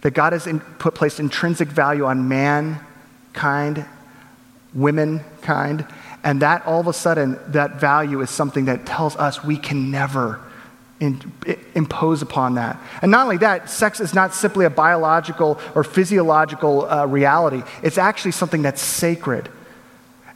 that 0.00 0.12
God 0.12 0.32
has 0.32 0.46
in, 0.46 0.60
put, 0.60 0.94
placed 0.94 1.20
intrinsic 1.20 1.68
value 1.68 2.06
on 2.06 2.28
mankind, 2.28 3.84
womankind, 4.72 5.86
and 6.24 6.42
that 6.42 6.66
all 6.66 6.80
of 6.80 6.86
a 6.86 6.92
sudden, 6.92 7.38
that 7.48 7.78
value 7.78 8.22
is 8.22 8.30
something 8.30 8.64
that 8.64 8.86
tells 8.86 9.14
us 9.16 9.44
we 9.44 9.58
can 9.58 9.90
never 9.90 10.40
in, 10.98 11.20
impose 11.74 12.22
upon 12.22 12.54
that. 12.54 12.80
And 13.02 13.10
not 13.10 13.24
only 13.24 13.36
that, 13.38 13.68
sex 13.68 14.00
is 14.00 14.14
not 14.14 14.34
simply 14.34 14.64
a 14.64 14.70
biological 14.70 15.60
or 15.74 15.84
physiological 15.84 16.90
uh, 16.90 17.06
reality, 17.06 17.62
it's 17.82 17.98
actually 17.98 18.32
something 18.32 18.62
that's 18.62 18.80
sacred. 18.80 19.50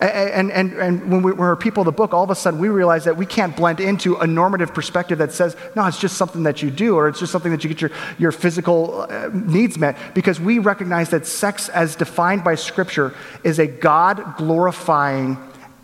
And, 0.00 0.52
and, 0.52 0.72
and 0.74 1.10
when, 1.10 1.22
we, 1.22 1.32
are 1.32 1.56
people 1.56 1.80
of 1.80 1.86
the 1.86 1.92
book, 1.92 2.14
all 2.14 2.22
of 2.22 2.30
a 2.30 2.34
sudden 2.36 2.60
we 2.60 2.68
realize 2.68 3.04
that 3.04 3.16
we 3.16 3.26
can't 3.26 3.56
blend 3.56 3.80
into 3.80 4.14
a 4.16 4.26
normative 4.28 4.72
perspective 4.72 5.18
that 5.18 5.32
says, 5.32 5.56
no, 5.74 5.84
it's 5.86 5.98
just 5.98 6.16
something 6.16 6.44
that 6.44 6.62
you 6.62 6.70
do, 6.70 6.94
or 6.94 7.08
it's 7.08 7.18
just 7.18 7.32
something 7.32 7.50
that 7.50 7.64
you 7.64 7.68
get 7.68 7.80
your, 7.80 7.90
your 8.16 8.30
physical 8.30 9.06
uh, 9.10 9.28
needs 9.32 9.76
met, 9.76 9.96
because 10.14 10.38
we 10.38 10.60
recognize 10.60 11.10
that 11.10 11.26
sex, 11.26 11.68
as 11.70 11.96
defined 11.96 12.44
by 12.44 12.54
Scripture, 12.54 13.12
is 13.42 13.58
a 13.58 13.66
God 13.66 14.36
glorifying 14.36 15.36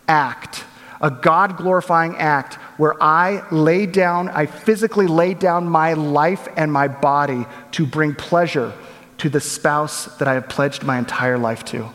act. 0.08 0.64
A 1.00 1.10
God 1.10 1.56
glorifying 1.56 2.16
act 2.16 2.54
where 2.78 3.00
I 3.02 3.46
lay 3.50 3.86
down, 3.86 4.28
I 4.28 4.46
physically 4.46 5.06
lay 5.06 5.34
down 5.34 5.68
my 5.68 5.92
life 5.92 6.48
and 6.56 6.72
my 6.72 6.88
body 6.88 7.46
to 7.72 7.86
bring 7.86 8.14
pleasure 8.14 8.72
to 9.18 9.28
the 9.28 9.40
spouse 9.40 10.06
that 10.16 10.28
I 10.28 10.34
have 10.34 10.48
pledged 10.48 10.82
my 10.82 10.98
entire 10.98 11.38
life 11.38 11.64
to. 11.66 11.90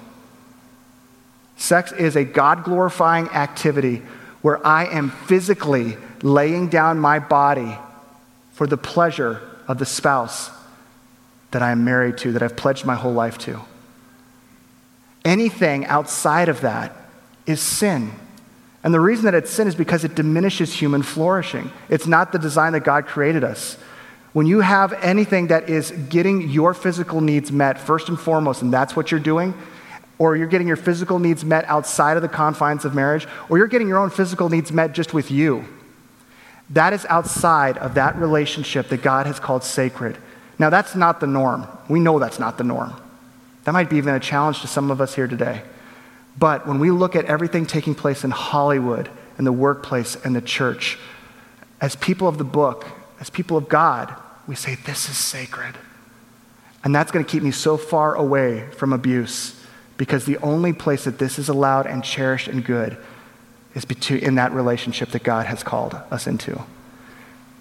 Sex 1.58 1.92
is 1.92 2.16
a 2.16 2.24
God 2.24 2.64
glorifying 2.64 3.28
activity 3.30 4.02
where 4.42 4.66
I 4.66 4.86
am 4.86 5.10
physically 5.10 5.98
laying 6.22 6.70
down 6.70 7.00
my 7.00 7.20
body 7.20 7.78
for 8.54 8.68
the 8.68 8.78
pleasure 8.78 9.42
of 9.68 9.78
the 9.78 9.86
spouse 9.86 10.52
that 11.52 11.62
I 11.62 11.72
am 11.72 11.84
married 11.84 12.18
to, 12.20 12.32
that 12.34 12.44
I've 12.44 12.56
pledged 12.56 12.86
my 12.86 12.96
whole 12.96 13.14
life 13.14 13.38
to. 13.40 13.62
Anything 15.26 15.86
outside 15.86 16.48
of 16.48 16.62
that 16.62 16.96
is 17.50 17.60
sin. 17.62 18.12
And 18.84 18.94
the 18.94 19.00
reason 19.00 19.26
that 19.26 19.34
it's 19.34 19.52
sin 19.52 19.68
is 19.68 19.76
because 19.76 20.04
it 20.04 20.16
diminishes 20.16 20.74
human 20.74 21.02
flourishing. 21.02 21.72
It's 21.90 22.08
not 22.08 22.32
the 22.32 22.40
design 22.40 22.74
that 22.74 22.82
God 22.82 23.08
created 23.08 23.44
us. 23.44 23.78
When 24.32 24.46
you 24.46 24.62
have 24.62 24.94
anything 25.04 25.48
that 25.48 25.70
is 25.70 25.92
getting 25.92 26.50
your 26.50 26.74
physical 26.74 27.20
needs 27.20 27.52
met 27.52 27.80
first 27.80 28.10
and 28.10 28.20
foremost, 28.20 28.62
and 28.62 28.72
that's 28.72 28.96
what 28.96 29.12
you're 29.12 29.20
doing, 29.20 29.54
or 30.18 30.36
you're 30.36 30.48
getting 30.48 30.68
your 30.68 30.78
physical 30.78 31.18
needs 31.18 31.44
met 31.44 31.66
outside 31.66 32.16
of 32.16 32.22
the 32.22 32.30
confines 32.30 32.86
of 32.86 32.94
marriage, 32.94 33.28
or 33.50 33.58
you're 33.58 33.68
getting 33.68 33.88
your 33.88 33.98
own 33.98 34.10
physical 34.12 34.50
needs 34.50 34.72
met 34.72 34.94
just 34.94 35.14
with 35.14 35.32
you. 35.32 35.66
That 36.70 36.94
is 36.94 37.06
outside 37.06 37.78
of 37.80 37.96
that 37.96 38.16
relationship 38.18 38.90
that 38.90 39.02
God 39.02 39.26
has 39.26 39.40
called 39.40 39.64
sacred. 39.64 40.18
Now, 40.60 40.70
that's 40.70 40.94
not 40.94 41.20
the 41.20 41.28
norm. 41.28 41.68
We 41.90 42.00
know 42.00 42.20
that's 42.20 42.40
not 42.40 42.58
the 42.58 42.64
norm. 42.64 42.94
That 43.64 43.72
might 43.72 43.90
be 43.90 43.98
even 43.98 44.14
a 44.14 44.20
challenge 44.20 44.62
to 44.62 44.68
some 44.68 44.92
of 44.92 45.02
us 45.02 45.16
here 45.16 45.28
today. 45.28 45.64
But 46.40 46.66
when 46.66 46.80
we 46.80 46.90
look 46.90 47.16
at 47.16 47.26
everything 47.26 47.66
taking 47.66 47.94
place 47.94 48.24
in 48.24 48.32
Hollywood 48.32 49.10
and 49.38 49.46
the 49.46 49.52
workplace 49.52 50.16
and 50.24 50.34
the 50.36 50.42
church, 50.42 50.98
as 51.82 51.96
people 51.98 52.28
of 52.28 52.38
the 52.38 52.46
book, 52.46 52.86
as 53.20 53.30
people 53.30 53.58
of 53.58 53.68
God, 53.68 54.16
we 54.48 54.56
say, 54.56 54.76
This 54.86 55.10
is 55.10 55.18
sacred. 55.18 55.76
And 56.84 56.96
that's 56.96 57.12
going 57.12 57.26
to 57.26 57.30
keep 57.30 57.44
me 57.44 57.52
so 57.52 57.76
far 57.76 58.16
away 58.16 58.68
from 58.72 58.94
abuse 58.94 59.62
because 59.98 60.24
the 60.24 60.38
only 60.38 60.72
place 60.72 61.04
that 61.04 61.20
this 61.20 61.38
is 61.38 61.50
allowed 61.50 61.86
and 61.86 62.02
cherished 62.04 62.48
and 62.48 62.64
good 62.64 62.98
is 63.76 63.86
in 64.10 64.36
that 64.36 64.54
relationship 64.54 65.10
that 65.10 65.24
God 65.24 65.46
has 65.46 65.62
called 65.62 65.94
us 66.10 66.26
into. 66.26 66.62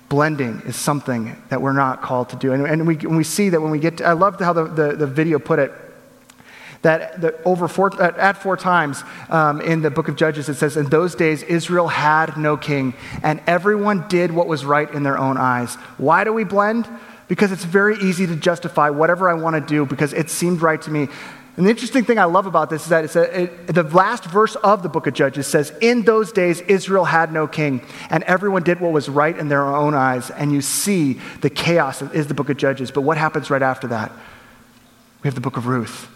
Blending 0.08 0.62
is 0.64 0.76
something 0.76 1.36
that 1.48 1.60
we're 1.60 1.72
not 1.72 2.00
called 2.00 2.28
to 2.30 2.36
do. 2.36 2.52
And, 2.52 2.64
and 2.64 2.86
we, 2.86 2.96
we 2.96 3.24
see 3.24 3.48
that 3.48 3.60
when 3.60 3.72
we 3.72 3.80
get 3.80 3.98
to, 3.98 4.06
I 4.06 4.12
love 4.12 4.38
how 4.40 4.52
the, 4.52 4.64
the, 4.64 4.96
the 4.96 5.06
video 5.06 5.40
put 5.40 5.58
it 5.58 5.72
that, 6.82 7.20
that 7.20 7.34
over 7.44 7.66
four, 7.68 8.00
at 8.00 8.38
four 8.38 8.56
times 8.56 9.02
um, 9.30 9.60
in 9.60 9.82
the 9.82 9.90
book 9.90 10.08
of 10.08 10.16
Judges, 10.16 10.48
it 10.48 10.54
says, 10.54 10.76
In 10.76 10.88
those 10.88 11.14
days, 11.14 11.42
Israel 11.42 11.88
had 11.88 12.36
no 12.36 12.56
king, 12.56 12.94
and 13.22 13.40
everyone 13.46 14.06
did 14.08 14.32
what 14.32 14.46
was 14.46 14.64
right 14.64 14.92
in 14.92 15.02
their 15.02 15.18
own 15.18 15.36
eyes. 15.36 15.74
Why 15.96 16.24
do 16.24 16.32
we 16.32 16.44
blend? 16.44 16.88
Because 17.26 17.52
it's 17.52 17.64
very 17.64 17.96
easy 17.98 18.26
to 18.26 18.36
justify 18.36 18.90
whatever 18.90 19.28
I 19.28 19.34
want 19.34 19.54
to 19.54 19.60
do 19.60 19.84
because 19.84 20.12
it 20.12 20.30
seemed 20.30 20.62
right 20.62 20.80
to 20.82 20.90
me. 20.90 21.08
And 21.58 21.66
the 21.66 21.70
interesting 21.70 22.04
thing 22.04 22.20
I 22.20 22.24
love 22.24 22.46
about 22.46 22.70
this 22.70 22.84
is 22.84 22.88
that 22.90 23.16
a, 23.16 23.42
it, 23.42 23.66
the 23.66 23.82
last 23.82 24.24
verse 24.24 24.54
of 24.54 24.84
the 24.84 24.88
book 24.88 25.08
of 25.08 25.14
Judges 25.14 25.48
says, 25.48 25.72
In 25.80 26.02
those 26.02 26.30
days, 26.30 26.60
Israel 26.60 27.04
had 27.04 27.32
no 27.32 27.48
king, 27.48 27.82
and 28.10 28.22
everyone 28.22 28.62
did 28.62 28.78
what 28.80 28.92
was 28.92 29.08
right 29.08 29.36
in 29.36 29.48
their 29.48 29.66
own 29.66 29.92
eyes. 29.92 30.30
And 30.30 30.52
you 30.52 30.62
see 30.62 31.14
the 31.40 31.50
chaos 31.50 32.00
is 32.00 32.28
the 32.28 32.34
book 32.34 32.48
of 32.48 32.56
Judges. 32.56 32.92
But 32.92 33.00
what 33.00 33.18
happens 33.18 33.50
right 33.50 33.60
after 33.60 33.88
that? 33.88 34.12
We 35.22 35.26
have 35.26 35.34
the 35.34 35.40
book 35.40 35.56
of 35.56 35.66
Ruth, 35.66 36.08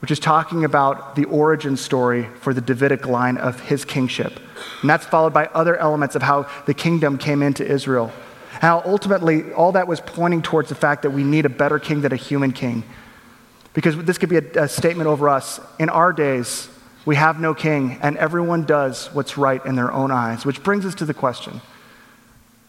which 0.00 0.10
is 0.10 0.18
talking 0.18 0.64
about 0.64 1.14
the 1.14 1.24
origin 1.26 1.76
story 1.76 2.26
for 2.40 2.54
the 2.54 2.60
Davidic 2.60 3.06
line 3.06 3.36
of 3.36 3.60
his 3.60 3.84
kingship. 3.84 4.38
And 4.80 4.90
that's 4.90 5.06
followed 5.06 5.32
by 5.32 5.46
other 5.46 5.76
elements 5.76 6.14
of 6.14 6.22
how 6.22 6.48
the 6.66 6.74
kingdom 6.74 7.18
came 7.18 7.42
into 7.42 7.66
Israel. 7.66 8.12
How 8.60 8.82
ultimately 8.84 9.52
all 9.52 9.72
that 9.72 9.86
was 9.86 10.00
pointing 10.00 10.42
towards 10.42 10.68
the 10.68 10.74
fact 10.74 11.02
that 11.02 11.10
we 11.10 11.22
need 11.22 11.46
a 11.46 11.50
better 11.50 11.78
king 11.78 12.00
than 12.00 12.12
a 12.12 12.16
human 12.16 12.52
king. 12.52 12.82
Because 13.74 13.96
this 13.98 14.18
could 14.18 14.28
be 14.28 14.38
a, 14.38 14.64
a 14.64 14.68
statement 14.68 15.06
over 15.06 15.28
us. 15.28 15.60
In 15.78 15.88
our 15.88 16.12
days, 16.12 16.68
we 17.04 17.16
have 17.16 17.40
no 17.40 17.54
king, 17.54 17.98
and 18.02 18.16
everyone 18.16 18.64
does 18.64 19.06
what's 19.14 19.38
right 19.38 19.64
in 19.64 19.76
their 19.76 19.92
own 19.92 20.10
eyes. 20.10 20.44
Which 20.44 20.62
brings 20.62 20.84
us 20.84 20.94
to 20.96 21.04
the 21.04 21.14
question 21.14 21.60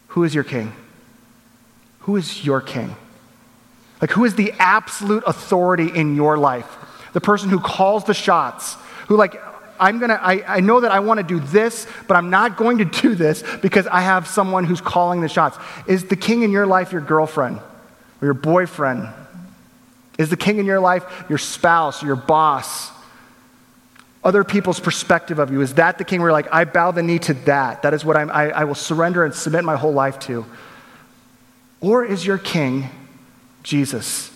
Who 0.08 0.24
is 0.24 0.34
your 0.34 0.44
king? 0.44 0.72
Who 2.00 2.16
is 2.16 2.44
your 2.44 2.60
king? 2.60 2.96
Like, 4.00 4.10
who 4.10 4.24
is 4.24 4.34
the 4.34 4.52
absolute 4.58 5.22
authority 5.26 5.86
in 5.86 6.16
your 6.16 6.36
life? 6.36 6.76
The 7.12 7.20
person 7.20 7.50
who 7.50 7.60
calls 7.60 8.04
the 8.04 8.14
shots, 8.14 8.74
who, 9.08 9.16
like, 9.16 9.40
I'm 9.80 9.98
gonna, 9.98 10.18
I, 10.22 10.56
I 10.56 10.60
know 10.60 10.80
that 10.80 10.92
I 10.92 11.00
wanna 11.00 11.24
do 11.24 11.40
this, 11.40 11.86
but 12.06 12.16
I'm 12.16 12.30
not 12.30 12.56
going 12.56 12.78
to 12.78 12.84
do 12.84 13.14
this 13.14 13.42
because 13.60 13.86
I 13.86 14.00
have 14.00 14.26
someone 14.26 14.64
who's 14.64 14.80
calling 14.80 15.20
the 15.20 15.28
shots. 15.28 15.58
Is 15.86 16.04
the 16.06 16.16
king 16.16 16.42
in 16.42 16.50
your 16.50 16.66
life 16.66 16.92
your 16.92 17.00
girlfriend 17.00 17.58
or 17.58 18.24
your 18.26 18.34
boyfriend 18.34 19.08
is 20.18 20.28
the 20.28 20.36
king 20.36 20.58
in 20.58 20.66
your 20.66 20.80
life 20.80 21.24
your 21.28 21.38
spouse, 21.38 22.02
your 22.02 22.16
boss? 22.16 22.90
Other 24.24 24.44
people's 24.44 24.78
perspective 24.78 25.40
of 25.40 25.50
you? 25.50 25.62
Is 25.62 25.74
that 25.74 25.98
the 25.98 26.04
king 26.04 26.20
where 26.20 26.28
you're 26.28 26.32
like, 26.32 26.52
I 26.52 26.64
bow 26.64 26.92
the 26.92 27.02
knee 27.02 27.18
to 27.20 27.34
that? 27.34 27.82
That 27.82 27.92
is 27.92 28.04
what 28.04 28.16
I'm, 28.16 28.30
I, 28.30 28.50
I 28.50 28.64
will 28.64 28.76
surrender 28.76 29.24
and 29.24 29.34
submit 29.34 29.64
my 29.64 29.76
whole 29.76 29.92
life 29.92 30.20
to. 30.20 30.46
Or 31.80 32.04
is 32.04 32.24
your 32.24 32.38
king 32.38 32.88
Jesus? 33.64 34.31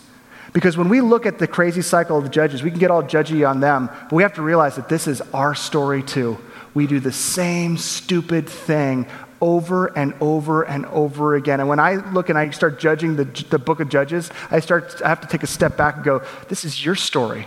Because 0.57 0.79
when 0.79 0.89
we 0.89 1.03
look 1.03 1.27
at 1.27 1.39
the 1.39 1.47
crazy 1.47 1.83
cycle 1.83 2.17
of 2.17 2.25
the 2.25 2.31
judges, 2.31 2.63
we 2.63 2.71
can 2.71 2.79
get 2.79 2.91
all 2.91 3.03
judgy 3.03 3.47
on 3.47 3.61
them, 3.61 3.91
but 4.05 4.13
we 4.13 4.23
have 4.23 4.33
to 4.37 4.43
realize 4.43 4.77
that 4.77 4.89
this 4.89 5.07
is 5.07 5.21
our 5.35 5.55
story 5.55 6.03
too. 6.03 6.39
We 6.73 6.87
do 6.87 6.99
the 6.99 7.13
same 7.13 7.77
stupid 7.77 8.49
thing 8.49 9.07
over 9.39 9.89
and 9.89 10.15
over 10.19 10.63
and 10.63 10.87
over 10.87 11.35
again. 11.35 11.61
And 11.61 11.69
when 11.69 11.79
I 11.79 11.97
look 11.97 12.31
and 12.31 12.39
I 12.39 12.49
start 12.53 12.81
judging 12.81 13.17
the, 13.17 13.27
the 13.51 13.59
book 13.59 13.81
of 13.81 13.91
Judges, 13.91 14.31
I 14.51 14.61
start 14.61 15.03
I 15.05 15.11
have 15.11 15.21
to 15.21 15.29
take 15.29 15.43
a 15.43 15.47
step 15.47 15.77
back 15.77 15.97
and 15.97 16.05
go, 16.07 16.23
this 16.49 16.65
is 16.65 16.83
your 16.83 16.95
story. 16.95 17.47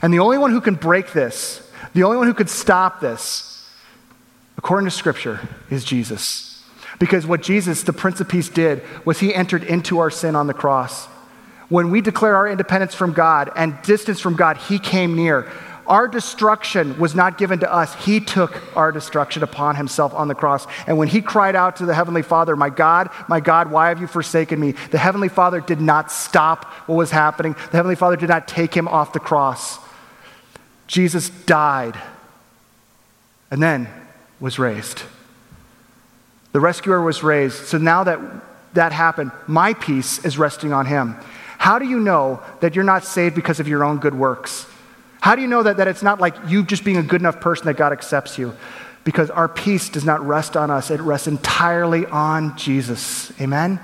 And 0.00 0.10
the 0.10 0.20
only 0.20 0.38
one 0.38 0.50
who 0.50 0.62
can 0.62 0.76
break 0.76 1.12
this, 1.12 1.60
The 1.92 2.04
only 2.04 2.16
one 2.16 2.26
who 2.26 2.32
could 2.32 2.48
stop 2.48 3.00
this, 3.00 3.70
according 4.56 4.86
to 4.86 4.90
Scripture, 4.90 5.46
is 5.68 5.84
Jesus. 5.84 6.64
Because 6.98 7.26
what 7.26 7.42
Jesus, 7.42 7.82
the 7.82 7.92
Prince 7.92 8.18
of 8.20 8.30
Peace, 8.30 8.48
did 8.48 8.82
was 9.04 9.20
he 9.20 9.34
entered 9.34 9.62
into 9.62 9.98
our 9.98 10.10
sin 10.10 10.34
on 10.34 10.46
the 10.46 10.54
cross. 10.54 11.06
When 11.68 11.90
we 11.90 12.00
declare 12.00 12.36
our 12.36 12.48
independence 12.48 12.94
from 12.94 13.12
God 13.12 13.50
and 13.56 13.80
distance 13.82 14.20
from 14.20 14.36
God, 14.36 14.56
he 14.56 14.78
came 14.78 15.16
near. 15.16 15.50
Our 15.86 16.08
destruction 16.08 16.98
was 16.98 17.14
not 17.14 17.36
given 17.36 17.58
to 17.60 17.72
us. 17.72 17.94
He 18.04 18.20
took 18.20 18.62
our 18.76 18.90
destruction 18.90 19.42
upon 19.42 19.76
himself 19.76 20.14
on 20.14 20.28
the 20.28 20.34
cross. 20.34 20.66
And 20.86 20.96
when 20.96 21.08
he 21.08 21.20
cried 21.20 21.54
out 21.54 21.76
to 21.76 21.86
the 21.86 21.94
Heavenly 21.94 22.22
Father, 22.22 22.56
My 22.56 22.70
God, 22.70 23.10
my 23.28 23.40
God, 23.40 23.70
why 23.70 23.88
have 23.88 24.00
you 24.00 24.06
forsaken 24.06 24.58
me? 24.58 24.72
The 24.90 24.98
Heavenly 24.98 25.28
Father 25.28 25.60
did 25.60 25.80
not 25.80 26.10
stop 26.10 26.64
what 26.86 26.96
was 26.96 27.10
happening. 27.10 27.52
The 27.52 27.76
Heavenly 27.76 27.96
Father 27.96 28.16
did 28.16 28.30
not 28.30 28.48
take 28.48 28.74
him 28.74 28.88
off 28.88 29.12
the 29.12 29.20
cross. 29.20 29.78
Jesus 30.86 31.28
died 31.28 32.00
and 33.50 33.62
then 33.62 33.88
was 34.40 34.58
raised. 34.58 35.02
The 36.52 36.60
rescuer 36.60 37.02
was 37.02 37.22
raised. 37.22 37.66
So 37.66 37.78
now 37.78 38.04
that 38.04 38.20
that 38.74 38.92
happened, 38.92 39.32
my 39.46 39.74
peace 39.74 40.24
is 40.24 40.38
resting 40.38 40.72
on 40.72 40.86
him. 40.86 41.16
How 41.64 41.78
do 41.78 41.86
you 41.86 41.98
know 41.98 42.42
that 42.60 42.74
you're 42.74 42.84
not 42.84 43.06
saved 43.06 43.34
because 43.34 43.58
of 43.58 43.66
your 43.66 43.84
own 43.84 43.96
good 43.96 44.14
works? 44.14 44.66
How 45.22 45.34
do 45.34 45.40
you 45.40 45.48
know 45.48 45.62
that, 45.62 45.78
that 45.78 45.88
it's 45.88 46.02
not 46.02 46.20
like 46.20 46.34
you 46.46 46.62
just 46.62 46.84
being 46.84 46.98
a 46.98 47.02
good 47.02 47.22
enough 47.22 47.40
person 47.40 47.64
that 47.64 47.78
God 47.78 47.90
accepts 47.90 48.36
you? 48.36 48.54
Because 49.02 49.30
our 49.30 49.48
peace 49.48 49.88
does 49.88 50.04
not 50.04 50.20
rest 50.26 50.58
on 50.58 50.70
us, 50.70 50.90
it 50.90 51.00
rests 51.00 51.26
entirely 51.26 52.04
on 52.04 52.54
Jesus. 52.58 53.32
Amen? 53.40 53.80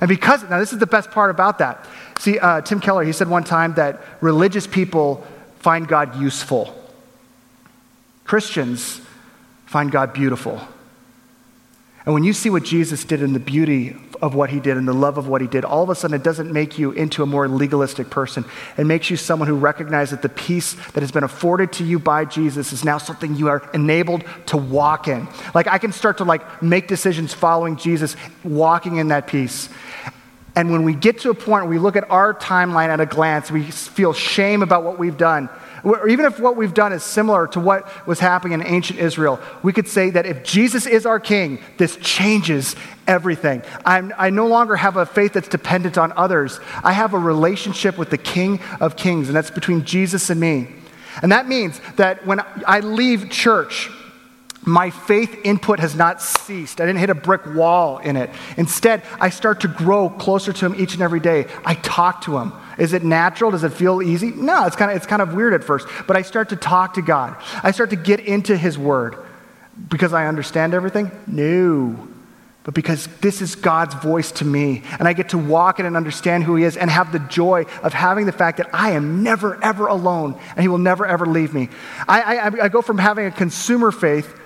And 0.00 0.08
because, 0.08 0.42
now 0.44 0.58
this 0.58 0.72
is 0.72 0.78
the 0.78 0.86
best 0.86 1.10
part 1.10 1.30
about 1.30 1.58
that. 1.58 1.86
See, 2.18 2.38
uh, 2.38 2.62
Tim 2.62 2.80
Keller, 2.80 3.04
he 3.04 3.12
said 3.12 3.28
one 3.28 3.44
time 3.44 3.74
that 3.74 4.00
religious 4.22 4.66
people 4.66 5.22
find 5.58 5.86
God 5.86 6.18
useful, 6.18 6.74
Christians 8.24 8.98
find 9.66 9.92
God 9.92 10.14
beautiful. 10.14 10.58
And 12.10 12.14
when 12.16 12.24
you 12.24 12.32
see 12.32 12.50
what 12.50 12.64
Jesus 12.64 13.04
did 13.04 13.22
in 13.22 13.34
the 13.34 13.38
beauty 13.38 13.94
of 14.20 14.34
what 14.34 14.50
he 14.50 14.58
did 14.58 14.76
and 14.76 14.88
the 14.88 14.92
love 14.92 15.16
of 15.16 15.28
what 15.28 15.40
he 15.40 15.46
did, 15.46 15.64
all 15.64 15.84
of 15.84 15.90
a 15.90 15.94
sudden 15.94 16.16
it 16.16 16.24
doesn't 16.24 16.52
make 16.52 16.76
you 16.76 16.90
into 16.90 17.22
a 17.22 17.26
more 17.26 17.46
legalistic 17.46 18.10
person. 18.10 18.44
It 18.76 18.84
makes 18.84 19.10
you 19.10 19.16
someone 19.16 19.46
who 19.46 19.54
recognizes 19.54 20.10
that 20.10 20.22
the 20.22 20.28
peace 20.28 20.72
that 20.90 21.02
has 21.02 21.12
been 21.12 21.22
afforded 21.22 21.70
to 21.74 21.84
you 21.84 22.00
by 22.00 22.24
Jesus 22.24 22.72
is 22.72 22.84
now 22.84 22.98
something 22.98 23.36
you 23.36 23.46
are 23.46 23.62
enabled 23.74 24.24
to 24.46 24.56
walk 24.56 25.06
in. 25.06 25.28
Like 25.54 25.68
I 25.68 25.78
can 25.78 25.92
start 25.92 26.18
to 26.18 26.24
like 26.24 26.60
make 26.60 26.88
decisions 26.88 27.32
following 27.32 27.76
Jesus, 27.76 28.16
walking 28.42 28.96
in 28.96 29.06
that 29.06 29.28
peace. 29.28 29.68
And 30.56 30.72
when 30.72 30.82
we 30.82 30.94
get 30.94 31.20
to 31.20 31.30
a 31.30 31.34
point 31.34 31.66
where 31.66 31.70
we 31.70 31.78
look 31.78 31.94
at 31.94 32.10
our 32.10 32.34
timeline 32.34 32.88
at 32.88 32.98
a 32.98 33.06
glance, 33.06 33.52
we 33.52 33.70
feel 33.70 34.12
shame 34.12 34.62
about 34.62 34.82
what 34.82 34.98
we've 34.98 35.16
done 35.16 35.48
or 35.82 36.08
even 36.08 36.26
if 36.26 36.38
what 36.38 36.56
we've 36.56 36.74
done 36.74 36.92
is 36.92 37.02
similar 37.02 37.46
to 37.48 37.60
what 37.60 38.06
was 38.06 38.18
happening 38.18 38.52
in 38.52 38.66
ancient 38.66 38.98
Israel, 38.98 39.40
we 39.62 39.72
could 39.72 39.88
say 39.88 40.10
that 40.10 40.26
if 40.26 40.42
Jesus 40.44 40.86
is 40.86 41.06
our 41.06 41.20
king, 41.20 41.58
this 41.78 41.96
changes 41.96 42.76
everything. 43.06 43.62
I'm, 43.84 44.12
i 44.16 44.30
no 44.30 44.46
longer 44.46 44.76
have 44.76 44.96
a 44.96 45.06
faith 45.06 45.32
that's 45.32 45.48
dependent 45.48 45.98
on 45.98 46.12
others. 46.16 46.60
I 46.84 46.92
have 46.92 47.14
a 47.14 47.18
relationship 47.18 47.98
with 47.98 48.10
the 48.10 48.18
King 48.18 48.60
of 48.80 48.96
Kings, 48.96 49.28
and 49.28 49.36
that's 49.36 49.50
between 49.50 49.84
Jesus 49.84 50.30
and 50.30 50.40
me. 50.40 50.68
And 51.22 51.32
that 51.32 51.48
means 51.48 51.80
that 51.96 52.24
when 52.26 52.40
I 52.66 52.80
leave 52.80 53.30
church, 53.30 53.90
my 54.62 54.90
faith 54.90 55.40
input 55.44 55.80
has 55.80 55.94
not 55.94 56.20
ceased. 56.20 56.80
I 56.80 56.86
didn't 56.86 57.00
hit 57.00 57.10
a 57.10 57.14
brick 57.14 57.46
wall 57.54 57.98
in 57.98 58.16
it. 58.16 58.30
Instead, 58.58 59.02
I 59.18 59.30
start 59.30 59.60
to 59.60 59.68
grow 59.68 60.10
closer 60.10 60.52
to 60.52 60.66
Him 60.66 60.74
each 60.78 60.92
and 60.92 61.02
every 61.02 61.20
day. 61.20 61.46
I 61.64 61.74
talk 61.74 62.22
to 62.22 62.36
Him. 62.36 62.52
Is 62.78 62.92
it 62.92 63.02
natural? 63.02 63.50
Does 63.50 63.64
it 63.64 63.72
feel 63.72 64.02
easy? 64.02 64.30
No, 64.30 64.66
it's 64.66 64.76
kind 64.76 64.90
of, 64.90 64.96
it's 64.98 65.06
kind 65.06 65.22
of 65.22 65.34
weird 65.34 65.54
at 65.54 65.64
first. 65.64 65.88
But 66.06 66.16
I 66.16 66.22
start 66.22 66.50
to 66.50 66.56
talk 66.56 66.94
to 66.94 67.02
God. 67.02 67.36
I 67.62 67.70
start 67.70 67.90
to 67.90 67.96
get 67.96 68.20
into 68.20 68.56
His 68.56 68.78
Word. 68.78 69.16
Because 69.88 70.12
I 70.12 70.26
understand 70.26 70.74
everything? 70.74 71.10
No. 71.26 72.08
But 72.62 72.74
because 72.74 73.06
this 73.22 73.40
is 73.40 73.54
God's 73.54 73.94
voice 73.94 74.30
to 74.32 74.44
me, 74.44 74.82
and 74.98 75.08
I 75.08 75.14
get 75.14 75.30
to 75.30 75.38
walk 75.38 75.80
in 75.80 75.86
and 75.86 75.96
understand 75.96 76.44
who 76.44 76.56
He 76.56 76.64
is 76.64 76.76
and 76.76 76.90
have 76.90 77.12
the 77.12 77.18
joy 77.18 77.64
of 77.82 77.94
having 77.94 78.26
the 78.26 78.32
fact 78.32 78.58
that 78.58 78.68
I 78.74 78.90
am 78.90 79.22
never, 79.22 79.62
ever 79.64 79.86
alone, 79.86 80.38
and 80.50 80.60
He 80.60 80.68
will 80.68 80.76
never, 80.76 81.06
ever 81.06 81.24
leave 81.24 81.54
me. 81.54 81.70
I, 82.06 82.36
I, 82.36 82.64
I 82.64 82.68
go 82.68 82.82
from 82.82 82.98
having 82.98 83.24
a 83.24 83.30
consumer 83.30 83.90
faith 83.90 84.36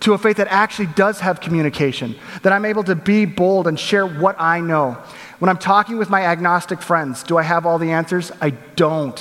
to 0.00 0.14
a 0.14 0.18
faith 0.18 0.38
that 0.38 0.48
actually 0.48 0.86
does 0.86 1.20
have 1.20 1.40
communication, 1.40 2.16
that 2.42 2.52
I'm 2.52 2.64
able 2.64 2.84
to 2.84 2.94
be 2.94 3.24
bold 3.24 3.66
and 3.66 3.78
share 3.78 4.06
what 4.06 4.36
I 4.40 4.60
know. 4.60 4.96
When 5.38 5.48
I'm 5.48 5.58
talking 5.58 5.98
with 5.98 6.08
my 6.08 6.24
agnostic 6.24 6.80
friends, 6.80 7.22
do 7.22 7.36
I 7.36 7.42
have 7.42 7.66
all 7.66 7.78
the 7.78 7.90
answers? 7.90 8.32
I 8.40 8.50
don't. 8.50 9.18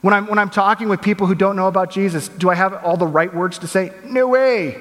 When 0.00 0.14
I'm, 0.14 0.26
when 0.26 0.38
I'm 0.38 0.50
talking 0.50 0.88
with 0.88 1.00
people 1.00 1.26
who 1.26 1.34
don't 1.34 1.56
know 1.56 1.66
about 1.66 1.90
Jesus, 1.90 2.28
do 2.28 2.50
I 2.50 2.54
have 2.54 2.84
all 2.84 2.96
the 2.96 3.06
right 3.06 3.32
words 3.32 3.58
to 3.60 3.66
say? 3.66 3.92
No 4.04 4.28
way. 4.28 4.80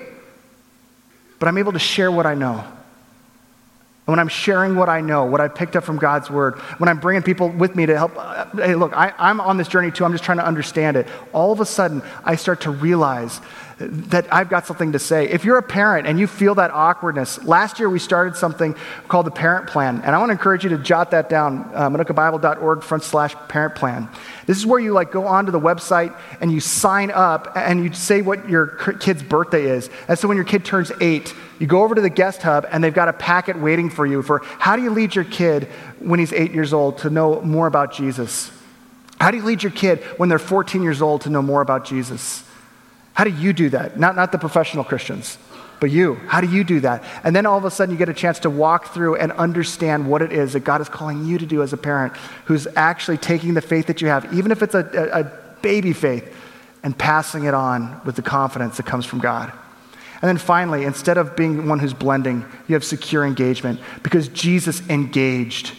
But 1.40 1.48
I'm 1.48 1.58
able 1.58 1.74
to 1.74 1.80
share 1.80 2.12
what 2.12 2.26
I 2.26 2.34
know. 2.36 2.60
And 2.60 4.14
when 4.14 4.20
I'm 4.20 4.30
sharing 4.30 4.76
what 4.76 4.90
I 4.90 5.02
know, 5.02 5.26
what 5.26 5.42
I 5.42 5.50
picked 5.50 5.76
up 5.76 5.84
from 5.84 5.98
God's 5.98 6.30
word, 6.30 6.56
when 6.78 6.88
I'm 6.88 7.00
bringing 7.00 7.24
people 7.24 7.50
with 7.50 7.76
me 7.76 7.86
to 7.86 7.98
help, 7.98 8.14
uh, 8.16 8.46
hey, 8.56 8.76
look, 8.76 8.96
I, 8.96 9.14
I'm 9.18 9.42
on 9.42 9.58
this 9.58 9.68
journey 9.68 9.92
too, 9.92 10.06
I'm 10.06 10.14
just 10.14 10.24
trying 10.24 10.38
to 10.38 10.46
understand 10.46 10.96
it. 10.96 11.08
All 11.34 11.52
of 11.52 11.60
a 11.60 11.66
sudden, 11.66 12.02
I 12.24 12.38
start 12.38 12.62
to 12.62 12.72
realize 12.72 13.42
that 13.80 14.34
I've 14.34 14.50
got 14.50 14.66
something 14.66 14.94
to 14.94 15.00
say. 15.00 15.30
If 15.30 15.46
you're 15.46 15.60
a 15.60 15.64
parent 15.64 16.08
and 16.08 16.20
you 16.20 16.26
feel 16.26 16.56
that 16.56 16.72
awkwardness, 16.72 17.44
last 17.44 17.78
year 17.78 17.90
we 17.90 18.00
started 18.00 18.36
something 18.36 18.76
called 19.08 19.28
the 19.28 19.32
Parent 19.32 19.68
Plan. 19.68 20.02
And 20.04 20.16
I 20.16 20.18
want 20.18 20.30
to 20.30 20.34
encourage 20.34 20.64
you 20.64 20.72
to 20.72 20.80
jot 20.80 21.12
that 21.12 21.30
down, 21.30 21.70
uh, 21.76 21.90
manukabible.org 21.90 22.82
front 22.82 23.04
slash 23.04 23.36
parent 23.48 23.76
plan. 23.76 24.10
This 24.48 24.58
is 24.58 24.66
where 24.66 24.80
you 24.80 24.94
like 24.94 25.12
go 25.12 25.28
onto 25.28 25.52
the 25.52 25.60
website 25.60 26.18
and 26.42 26.52
you 26.52 26.60
sign 26.60 27.12
up 27.12 27.52
and 27.56 27.84
you 27.84 27.94
say 27.94 28.24
what 28.24 28.50
your 28.50 28.68
kid's 29.00 29.22
birthday 29.22 29.66
is. 29.66 29.92
And 30.08 30.18
so 30.18 30.28
when 30.28 30.38
your 30.38 30.46
kid 30.46 30.66
turns 30.66 30.92
eight, 31.00 31.36
you 31.60 31.68
go 31.68 31.84
over 31.84 31.94
to 31.94 32.02
the 32.02 32.10
guest 32.10 32.42
hub 32.42 32.66
and 32.72 32.84
they've 32.84 32.94
got 32.94 33.10
a 33.10 33.14
packet 33.14 33.60
waiting 33.60 33.92
for 33.92 34.08
you 34.08 34.24
for 34.24 34.40
how 34.58 34.76
do 34.76 34.82
you 34.82 34.90
lead 34.90 35.14
your 35.14 35.26
kid 35.26 35.66
when 36.00 36.20
he's 36.20 36.34
eight 36.34 36.52
years 36.52 36.74
old 36.74 37.00
to 37.00 37.12
know 37.12 37.42
more 37.42 37.68
about 37.68 37.94
Jesus? 37.94 38.52
How 39.20 39.30
do 39.30 39.38
you 39.38 39.44
lead 39.44 39.62
your 39.62 39.72
kid 39.72 40.00
when 40.18 40.30
they're 40.30 40.40
14 40.40 40.82
years 40.82 41.02
old 41.02 41.22
to 41.22 41.30
know 41.30 41.42
more 41.44 41.62
about 41.62 41.86
Jesus? 41.86 42.44
How 43.18 43.24
do 43.24 43.32
you 43.32 43.52
do 43.52 43.70
that? 43.70 44.00
Not, 44.00 44.16
not 44.16 44.32
the 44.32 44.38
professional 44.38 44.84
Christians, 44.84 45.40
but 45.80 45.90
you. 45.90 46.20
How 46.28 46.40
do 46.40 46.48
you 46.48 46.64
do 46.64 46.82
that? 46.82 47.04
And 47.24 47.36
then 47.36 47.48
all 47.48 47.58
of 47.58 47.66
a 47.66 47.72
sudden 47.72 47.92
you 47.92 47.98
get 47.98 48.10
a 48.10 48.14
chance 48.14 48.38
to 48.42 48.50
walk 48.52 48.94
through 48.94 49.16
and 49.16 49.32
understand 49.32 50.08
what 50.08 50.22
it 50.22 50.32
is 50.32 50.54
that 50.54 50.60
God 50.60 50.82
is 50.82 50.88
calling 50.88 51.26
you 51.26 51.40
to 51.40 51.46
do 51.48 51.64
as 51.64 51.74
a 51.74 51.78
parent 51.78 52.16
who's 52.46 52.68
actually 52.76 53.18
taking 53.18 53.56
the 53.56 53.62
faith 53.62 53.88
that 53.88 54.02
you 54.02 54.08
have, 54.08 54.32
even 54.36 54.52
if 54.52 54.62
it's 54.62 54.76
a, 54.76 54.88
a, 54.94 55.22
a 55.22 55.32
baby 55.64 55.94
faith, 55.94 56.32
and 56.84 56.96
passing 56.96 57.46
it 57.46 57.56
on 57.56 58.00
with 58.06 58.18
the 58.18 58.22
confidence 58.22 58.78
that 58.78 58.86
comes 58.86 59.04
from 59.04 59.18
God. 59.18 59.52
And 60.22 60.30
then 60.30 60.38
finally, 60.38 60.84
instead 60.84 61.18
of 61.18 61.36
being 61.36 61.68
one 61.68 61.80
who's 61.80 61.96
blending, 61.96 62.46
you 62.68 62.76
have 62.76 62.84
secure 62.84 63.26
engagement 63.26 63.80
because 64.04 64.28
Jesus 64.28 64.88
engaged. 64.92 65.74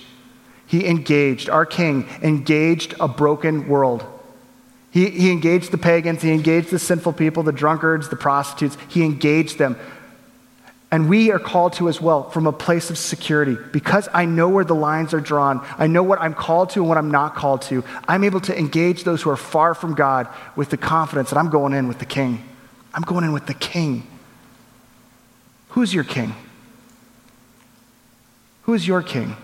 He 0.66 0.88
engaged, 0.88 1.48
our 1.48 1.64
King 1.64 2.08
engaged 2.20 2.96
a 2.98 3.06
broken 3.06 3.68
world. 3.68 4.04
He, 4.90 5.10
he 5.10 5.30
engaged 5.30 5.70
the 5.70 5.78
pagans, 5.78 6.22
he 6.22 6.32
engaged 6.32 6.70
the 6.70 6.78
sinful 6.78 7.12
people, 7.12 7.42
the 7.42 7.52
drunkards, 7.52 8.08
the 8.08 8.16
prostitutes. 8.16 8.76
He 8.88 9.04
engaged 9.04 9.58
them. 9.58 9.76
And 10.90 11.10
we 11.10 11.30
are 11.30 11.38
called 11.38 11.74
to 11.74 11.88
as 11.90 12.00
well 12.00 12.30
from 12.30 12.46
a 12.46 12.52
place 12.52 12.88
of 12.88 12.96
security. 12.96 13.58
Because 13.72 14.08
I 14.14 14.24
know 14.24 14.48
where 14.48 14.64
the 14.64 14.74
lines 14.74 15.12
are 15.12 15.20
drawn, 15.20 15.64
I 15.76 15.86
know 15.86 16.02
what 16.02 16.20
I'm 16.20 16.32
called 16.32 16.70
to 16.70 16.80
and 16.80 16.88
what 16.88 16.96
I'm 16.96 17.10
not 17.10 17.34
called 17.34 17.62
to. 17.62 17.84
I'm 18.06 18.24
able 18.24 18.40
to 18.40 18.58
engage 18.58 19.04
those 19.04 19.20
who 19.20 19.30
are 19.30 19.36
far 19.36 19.74
from 19.74 19.94
God 19.94 20.28
with 20.56 20.70
the 20.70 20.78
confidence 20.78 21.30
that 21.30 21.38
I'm 21.38 21.50
going 21.50 21.74
in 21.74 21.88
with 21.88 21.98
the 21.98 22.06
King. 22.06 22.42
I'm 22.94 23.02
going 23.02 23.24
in 23.24 23.32
with 23.32 23.46
the 23.46 23.54
King. 23.54 24.06
Who's 25.70 25.92
your 25.92 26.04
King? 26.04 26.34
Who 28.62 28.72
is 28.72 28.88
your 28.88 29.02
King? 29.02 29.36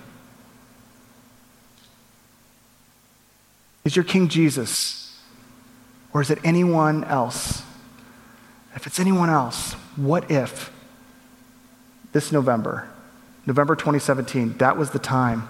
Is 3.85 3.95
your 3.95 4.05
King 4.05 4.29
Jesus? 4.29 5.04
Or 6.15 6.23
is 6.23 6.31
it 6.31 6.39
anyone 6.45 7.05
else? 7.05 7.63
If 8.75 8.87
it's 8.87 8.99
anyone 8.99 9.29
else, 9.29 9.75
what 9.97 10.31
if 10.31 10.73
this 12.13 12.33
November, 12.33 12.89
November 13.47 13.75
2017, 13.75 14.57
that 14.59 14.77
was 14.77 14.91
the 14.91 14.99
time 14.99 15.49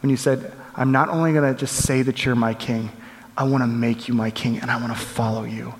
when 0.00 0.10
you 0.10 0.16
said, 0.16 0.52
I'm 0.74 0.92
not 0.92 1.08
only 1.08 1.32
going 1.32 1.52
to 1.52 1.58
just 1.58 1.76
say 1.76 2.02
that 2.02 2.24
you're 2.24 2.34
my 2.34 2.54
king, 2.54 2.90
I 3.36 3.44
want 3.44 3.62
to 3.62 3.66
make 3.66 4.08
you 4.08 4.14
my 4.14 4.30
king 4.30 4.58
and 4.58 4.70
I 4.70 4.76
want 4.76 4.92
to 4.92 4.98
follow 4.98 5.44
you. 5.44 5.74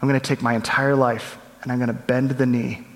I'm 0.00 0.08
going 0.08 0.20
to 0.20 0.26
take 0.26 0.42
my 0.42 0.54
entire 0.54 0.94
life 0.94 1.38
and 1.62 1.72
I'm 1.72 1.78
going 1.78 1.88
to 1.88 1.94
bend 1.94 2.32
the 2.32 2.46
knee 2.46 2.86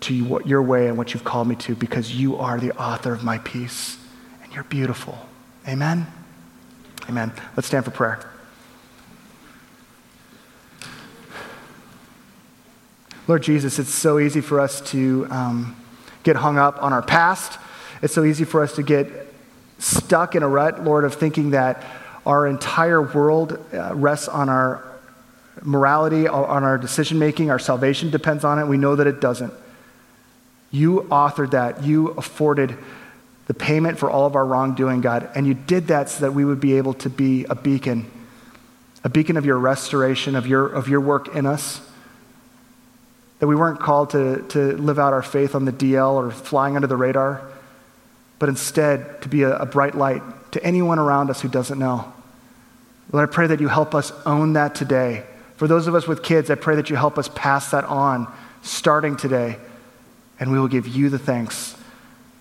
to 0.00 0.14
your 0.14 0.62
way 0.62 0.88
and 0.88 0.96
what 0.96 1.14
you've 1.14 1.24
called 1.24 1.48
me 1.48 1.56
to 1.56 1.74
because 1.74 2.14
you 2.14 2.36
are 2.36 2.60
the 2.60 2.76
author 2.78 3.12
of 3.12 3.24
my 3.24 3.38
peace 3.38 3.98
and 4.42 4.52
you're 4.52 4.64
beautiful. 4.64 5.18
Amen? 5.66 6.06
Amen. 7.08 7.32
Let's 7.56 7.66
stand 7.66 7.86
for 7.86 7.90
prayer. 7.90 8.20
Lord 13.28 13.42
Jesus, 13.42 13.78
it's 13.78 13.92
so 13.92 14.18
easy 14.18 14.40
for 14.40 14.58
us 14.58 14.80
to 14.90 15.26
um, 15.28 15.76
get 16.22 16.36
hung 16.36 16.56
up 16.56 16.82
on 16.82 16.94
our 16.94 17.02
past. 17.02 17.58
It's 18.00 18.14
so 18.14 18.24
easy 18.24 18.44
for 18.44 18.62
us 18.62 18.74
to 18.76 18.82
get 18.82 19.06
stuck 19.78 20.34
in 20.34 20.42
a 20.42 20.48
rut, 20.48 20.82
Lord, 20.82 21.04
of 21.04 21.12
thinking 21.12 21.50
that 21.50 21.84
our 22.24 22.46
entire 22.46 23.02
world 23.02 23.62
uh, 23.74 23.94
rests 23.94 24.28
on 24.28 24.48
our 24.48 24.82
morality, 25.62 26.26
on 26.26 26.64
our 26.64 26.78
decision 26.78 27.18
making, 27.18 27.50
our 27.50 27.58
salvation 27.58 28.08
depends 28.08 28.44
on 28.44 28.58
it. 28.58 28.66
We 28.66 28.78
know 28.78 28.96
that 28.96 29.06
it 29.06 29.20
doesn't. 29.20 29.52
You 30.70 31.06
authored 31.10 31.50
that. 31.50 31.84
You 31.84 32.08
afforded 32.12 32.78
the 33.46 33.52
payment 33.52 33.98
for 33.98 34.10
all 34.10 34.24
of 34.24 34.36
our 34.36 34.46
wrongdoing, 34.46 35.02
God. 35.02 35.28
And 35.34 35.46
you 35.46 35.52
did 35.52 35.88
that 35.88 36.08
so 36.08 36.20
that 36.22 36.32
we 36.32 36.46
would 36.46 36.60
be 36.60 36.78
able 36.78 36.94
to 36.94 37.10
be 37.10 37.44
a 37.44 37.54
beacon, 37.54 38.10
a 39.04 39.10
beacon 39.10 39.36
of 39.36 39.44
your 39.44 39.58
restoration, 39.58 40.34
of 40.34 40.46
your, 40.46 40.66
of 40.66 40.88
your 40.88 41.02
work 41.02 41.34
in 41.34 41.44
us. 41.44 41.82
That 43.38 43.46
we 43.46 43.54
weren't 43.54 43.80
called 43.80 44.10
to, 44.10 44.42
to 44.48 44.76
live 44.76 44.98
out 44.98 45.12
our 45.12 45.22
faith 45.22 45.54
on 45.54 45.64
the 45.64 45.72
DL 45.72 46.12
or 46.14 46.30
flying 46.30 46.76
under 46.76 46.88
the 46.88 46.96
radar, 46.96 47.48
but 48.38 48.48
instead 48.48 49.22
to 49.22 49.28
be 49.28 49.42
a, 49.42 49.56
a 49.58 49.66
bright 49.66 49.94
light 49.94 50.22
to 50.52 50.64
anyone 50.64 50.98
around 50.98 51.30
us 51.30 51.40
who 51.40 51.48
doesn't 51.48 51.78
know. 51.78 52.12
Lord, 53.12 53.28
I 53.28 53.32
pray 53.32 53.46
that 53.46 53.60
you 53.60 53.68
help 53.68 53.94
us 53.94 54.12
own 54.26 54.54
that 54.54 54.74
today. 54.74 55.24
For 55.56 55.66
those 55.66 55.86
of 55.86 55.94
us 55.94 56.06
with 56.06 56.22
kids, 56.22 56.50
I 56.50 56.54
pray 56.54 56.76
that 56.76 56.90
you 56.90 56.96
help 56.96 57.18
us 57.18 57.28
pass 57.34 57.70
that 57.70 57.84
on 57.84 58.32
starting 58.62 59.16
today. 59.16 59.56
And 60.40 60.52
we 60.52 60.60
will 60.60 60.68
give 60.68 60.86
you 60.86 61.08
the 61.08 61.18
thanks 61.18 61.76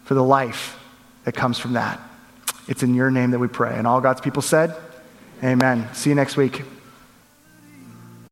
for 0.03 0.13
the 0.13 0.23
life 0.23 0.79
that 1.23 1.33
comes 1.33 1.57
from 1.57 1.73
that. 1.73 1.99
It's 2.67 2.83
in 2.83 2.95
your 2.95 3.09
name 3.09 3.31
that 3.31 3.39
we 3.39 3.47
pray. 3.47 3.75
And 3.77 3.87
all 3.87 4.01
God's 4.01 4.21
people 4.21 4.41
said, 4.41 4.75
Amen. 5.43 5.87
See 5.93 6.09
you 6.09 6.15
next 6.15 6.37
week. 6.37 6.63